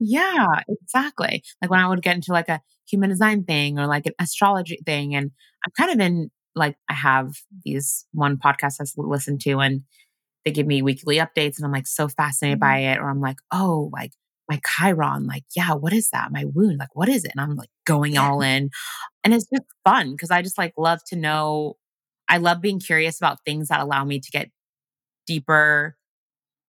Yeah, 0.00 0.46
exactly. 0.68 1.42
Like 1.62 1.70
when 1.70 1.80
I 1.80 1.88
would 1.88 2.02
get 2.02 2.16
into 2.16 2.32
like 2.32 2.48
a 2.48 2.60
human 2.88 3.10
design 3.10 3.44
thing 3.44 3.78
or 3.78 3.86
like 3.86 4.06
an 4.06 4.12
astrology 4.18 4.80
thing. 4.84 5.14
And 5.14 5.30
I'm 5.64 5.72
kind 5.76 5.92
of 5.92 6.04
in 6.04 6.30
like, 6.54 6.76
I 6.88 6.94
have 6.94 7.34
these 7.64 8.06
one 8.12 8.36
podcast 8.36 8.80
I 8.80 8.84
listen 8.96 9.38
to 9.40 9.60
and 9.60 9.82
they 10.44 10.50
give 10.50 10.66
me 10.66 10.82
weekly 10.82 11.16
updates 11.16 11.56
and 11.56 11.64
I'm 11.64 11.72
like 11.72 11.86
so 11.86 12.08
fascinated 12.08 12.60
by 12.60 12.80
mm-hmm. 12.80 12.92
it. 12.92 13.02
Or 13.02 13.08
I'm 13.08 13.20
like, 13.20 13.38
oh, 13.52 13.90
like 13.92 14.12
my 14.48 14.60
Chiron, 14.66 15.26
like, 15.26 15.44
yeah, 15.56 15.72
what 15.72 15.92
is 15.92 16.10
that? 16.10 16.32
My 16.32 16.44
wound, 16.44 16.78
like, 16.78 16.94
what 16.94 17.08
is 17.08 17.24
it? 17.24 17.32
And 17.34 17.40
I'm 17.40 17.56
like 17.56 17.70
going 17.86 18.18
all 18.18 18.42
in. 18.42 18.70
And 19.22 19.34
it's 19.34 19.46
just 19.52 19.64
fun 19.84 20.12
because 20.12 20.30
I 20.30 20.42
just 20.42 20.58
like 20.58 20.74
love 20.76 21.00
to 21.08 21.16
know. 21.16 21.74
I 22.28 22.38
love 22.38 22.60
being 22.60 22.80
curious 22.80 23.18
about 23.18 23.44
things 23.44 23.68
that 23.68 23.80
allow 23.80 24.04
me 24.04 24.20
to 24.20 24.30
get 24.30 24.50
deeper 25.26 25.96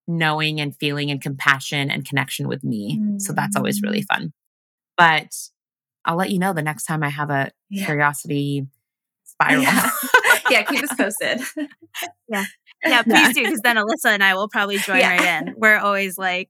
knowing 0.07 0.61
and 0.61 0.75
feeling 0.75 1.09
and 1.11 1.21
compassion 1.21 1.89
and 1.89 2.07
connection 2.07 2.47
with 2.47 2.63
me. 2.63 2.99
Mm. 2.99 3.21
So 3.21 3.33
that's 3.33 3.55
always 3.55 3.81
really 3.81 4.01
mm. 4.01 4.07
fun. 4.07 4.33
But 4.97 5.33
I'll 6.05 6.15
let 6.15 6.29
you 6.29 6.39
know 6.39 6.53
the 6.53 6.61
next 6.61 6.85
time 6.85 7.03
I 7.03 7.09
have 7.09 7.29
a 7.29 7.51
yeah. 7.69 7.85
curiosity 7.85 8.67
spiral. 9.25 9.63
Yeah. 9.63 9.89
yeah, 10.49 10.63
keep 10.63 10.83
us 10.83 10.93
posted. 10.97 11.41
yeah. 12.29 12.45
Yeah, 12.85 13.01
please 13.01 13.33
do, 13.33 13.43
because 13.43 13.61
then 13.63 13.77
Alyssa 13.77 14.11
and 14.11 14.23
I 14.23 14.35
will 14.35 14.47
probably 14.47 14.77
join 14.77 14.99
yeah. 14.99 15.09
right 15.09 15.47
in. 15.47 15.55
We're 15.57 15.77
always 15.77 16.19
like, 16.19 16.49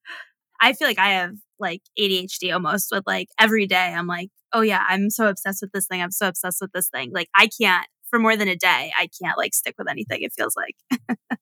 I 0.61 0.73
feel 0.73 0.87
like 0.87 0.99
I 0.99 1.09
have 1.09 1.35
like 1.59 1.81
ADHD 1.99 2.53
almost 2.53 2.89
with 2.91 3.03
like 3.05 3.29
every 3.39 3.67
day 3.67 3.93
I'm 3.93 4.07
like, 4.07 4.29
oh 4.53 4.61
yeah, 4.61 4.83
I'm 4.87 5.09
so 5.09 5.27
obsessed 5.27 5.61
with 5.61 5.71
this 5.71 5.87
thing. 5.87 6.01
I'm 6.01 6.11
so 6.11 6.27
obsessed 6.27 6.59
with 6.61 6.71
this 6.73 6.89
thing. 6.89 7.11
Like 7.13 7.29
I 7.35 7.49
can't 7.59 7.87
for 8.09 8.19
more 8.19 8.35
than 8.35 8.47
a 8.47 8.55
day, 8.55 8.91
I 8.97 9.09
can't 9.21 9.37
like 9.37 9.53
stick 9.53 9.75
with 9.77 9.89
anything. 9.89 10.21
It 10.21 10.33
feels 10.37 10.55
like 10.55 10.75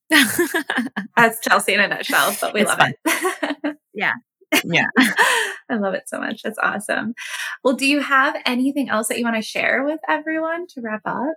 that's 1.16 1.39
Chelsea 1.41 1.74
in 1.74 1.80
a 1.80 1.88
nutshell, 1.88 2.36
but 2.39 2.53
we 2.53 2.61
it's 2.61 2.70
love 2.70 2.80
fun. 2.80 2.93
it. 3.05 3.78
yeah. 3.93 4.14
Yeah. 4.64 4.88
I 5.70 5.76
love 5.76 5.93
it 5.93 6.03
so 6.07 6.20
much. 6.20 6.41
That's 6.43 6.59
awesome. 6.61 7.14
Well, 7.64 7.76
do 7.76 7.86
you 7.88 8.01
have 8.01 8.36
anything 8.45 8.89
else 8.89 9.07
that 9.07 9.18
you 9.18 9.24
want 9.24 9.38
to 9.38 9.41
share 9.41 9.84
with 9.84 9.99
everyone 10.07 10.68
to 10.70 10.82
wrap 10.82 11.01
up? 11.05 11.36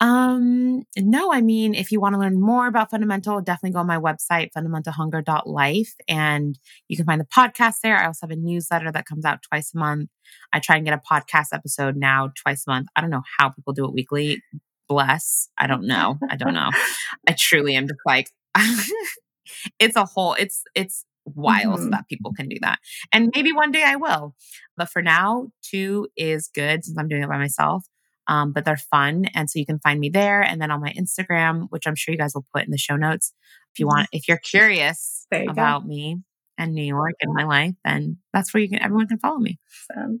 Um, 0.00 0.82
no, 0.98 1.32
I 1.32 1.40
mean, 1.40 1.74
if 1.74 1.90
you 1.90 2.00
want 2.00 2.14
to 2.14 2.18
learn 2.18 2.40
more 2.40 2.66
about 2.66 2.90
fundamental, 2.90 3.40
definitely 3.40 3.72
go 3.72 3.80
on 3.80 3.86
my 3.86 3.96
website, 3.96 4.50
fundamentalhunger.life, 4.56 5.94
and 6.06 6.58
you 6.88 6.96
can 6.96 7.06
find 7.06 7.20
the 7.20 7.26
podcast 7.26 7.76
there. 7.82 7.96
I 7.96 8.06
also 8.06 8.26
have 8.26 8.36
a 8.36 8.40
newsletter 8.40 8.92
that 8.92 9.06
comes 9.06 9.24
out 9.24 9.42
twice 9.42 9.72
a 9.74 9.78
month. 9.78 10.10
I 10.52 10.60
try 10.60 10.76
and 10.76 10.84
get 10.84 10.94
a 10.94 11.00
podcast 11.10 11.48
episode 11.52 11.96
now 11.96 12.30
twice 12.42 12.64
a 12.66 12.70
month. 12.70 12.88
I 12.94 13.00
don't 13.00 13.10
know 13.10 13.22
how 13.38 13.48
people 13.48 13.72
do 13.72 13.86
it 13.86 13.94
weekly. 13.94 14.42
Bless. 14.88 15.48
I 15.58 15.66
don't 15.66 15.86
know. 15.86 16.18
I 16.28 16.36
don't 16.36 16.54
know. 16.54 16.70
I 17.28 17.32
truly 17.32 17.74
am 17.74 17.88
just 17.88 18.00
like, 18.04 18.30
it's 19.78 19.96
a 19.96 20.04
whole, 20.04 20.34
it's, 20.34 20.62
it's 20.74 21.04
wild 21.24 21.80
mm-hmm. 21.80 21.90
that 21.90 22.06
people 22.08 22.32
can 22.34 22.48
do 22.48 22.56
that. 22.60 22.78
And 23.12 23.32
maybe 23.34 23.52
one 23.52 23.72
day 23.72 23.82
I 23.84 23.96
will. 23.96 24.34
But 24.76 24.90
for 24.90 25.02
now, 25.02 25.48
two 25.62 26.08
is 26.16 26.48
good 26.54 26.84
since 26.84 26.98
I'm 26.98 27.08
doing 27.08 27.22
it 27.22 27.28
by 27.28 27.38
myself 27.38 27.86
um, 28.28 28.52
but 28.52 28.64
they're 28.64 28.76
fun. 28.76 29.26
And 29.34 29.48
so 29.50 29.58
you 29.58 29.66
can 29.66 29.78
find 29.78 30.00
me 30.00 30.08
there 30.08 30.42
and 30.42 30.60
then 30.60 30.70
on 30.70 30.80
my 30.80 30.92
Instagram, 30.92 31.66
which 31.70 31.86
I'm 31.86 31.94
sure 31.94 32.12
you 32.12 32.18
guys 32.18 32.32
will 32.34 32.46
put 32.54 32.64
in 32.64 32.70
the 32.70 32.78
show 32.78 32.96
notes. 32.96 33.32
If 33.74 33.80
you 33.80 33.86
want, 33.86 34.08
if 34.12 34.28
you're 34.28 34.38
curious 34.38 35.26
you 35.32 35.50
about 35.50 35.82
go. 35.82 35.88
me 35.88 36.18
and 36.58 36.72
New 36.72 36.84
York 36.84 37.14
and 37.20 37.34
my 37.34 37.44
life, 37.44 37.74
then 37.84 38.18
that's 38.32 38.54
where 38.54 38.62
you 38.62 38.68
can, 38.68 38.82
everyone 38.82 39.08
can 39.08 39.18
follow 39.18 39.38
me. 39.38 39.58
Awesome. 39.90 40.20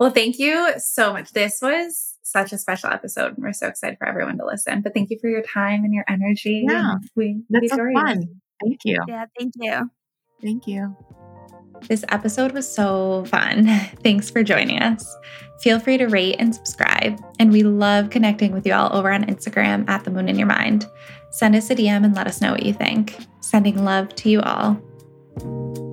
Well, 0.00 0.10
thank 0.10 0.38
you 0.38 0.72
so 0.78 1.12
much. 1.12 1.32
This 1.32 1.58
was 1.60 2.14
such 2.22 2.52
a 2.52 2.58
special 2.58 2.90
episode. 2.90 3.34
And 3.34 3.44
we're 3.44 3.52
so 3.52 3.68
excited 3.68 3.98
for 3.98 4.08
everyone 4.08 4.38
to 4.38 4.46
listen. 4.46 4.80
But 4.80 4.94
thank 4.94 5.10
you 5.10 5.18
for 5.20 5.28
your 5.28 5.42
time 5.42 5.84
and 5.84 5.92
your 5.92 6.04
energy. 6.08 6.64
Yeah. 6.66 6.94
We, 7.14 7.42
that's 7.50 7.70
so 7.70 7.76
fun. 7.94 8.40
Thank 8.62 8.80
you. 8.84 9.02
Yeah. 9.06 9.26
Thank 9.38 9.52
you. 9.56 9.90
Thank 10.44 10.66
you. 10.66 10.94
This 11.88 12.04
episode 12.10 12.52
was 12.52 12.72
so 12.72 13.24
fun. 13.26 13.66
Thanks 14.02 14.30
for 14.30 14.42
joining 14.42 14.80
us. 14.80 15.16
Feel 15.60 15.80
free 15.80 15.96
to 15.96 16.06
rate 16.06 16.36
and 16.38 16.54
subscribe. 16.54 17.18
And 17.38 17.50
we 17.50 17.62
love 17.62 18.10
connecting 18.10 18.52
with 18.52 18.66
you 18.66 18.74
all 18.74 18.94
over 18.94 19.10
on 19.10 19.24
Instagram 19.24 19.88
at 19.88 20.04
The 20.04 20.10
Moon 20.10 20.28
and 20.28 20.38
Your 20.38 20.46
Mind. 20.46 20.86
Send 21.30 21.56
us 21.56 21.70
a 21.70 21.74
DM 21.74 22.04
and 22.04 22.14
let 22.14 22.26
us 22.26 22.40
know 22.40 22.52
what 22.52 22.64
you 22.64 22.74
think. 22.74 23.16
Sending 23.40 23.84
love 23.84 24.14
to 24.16 24.30
you 24.30 24.40
all. 24.42 25.83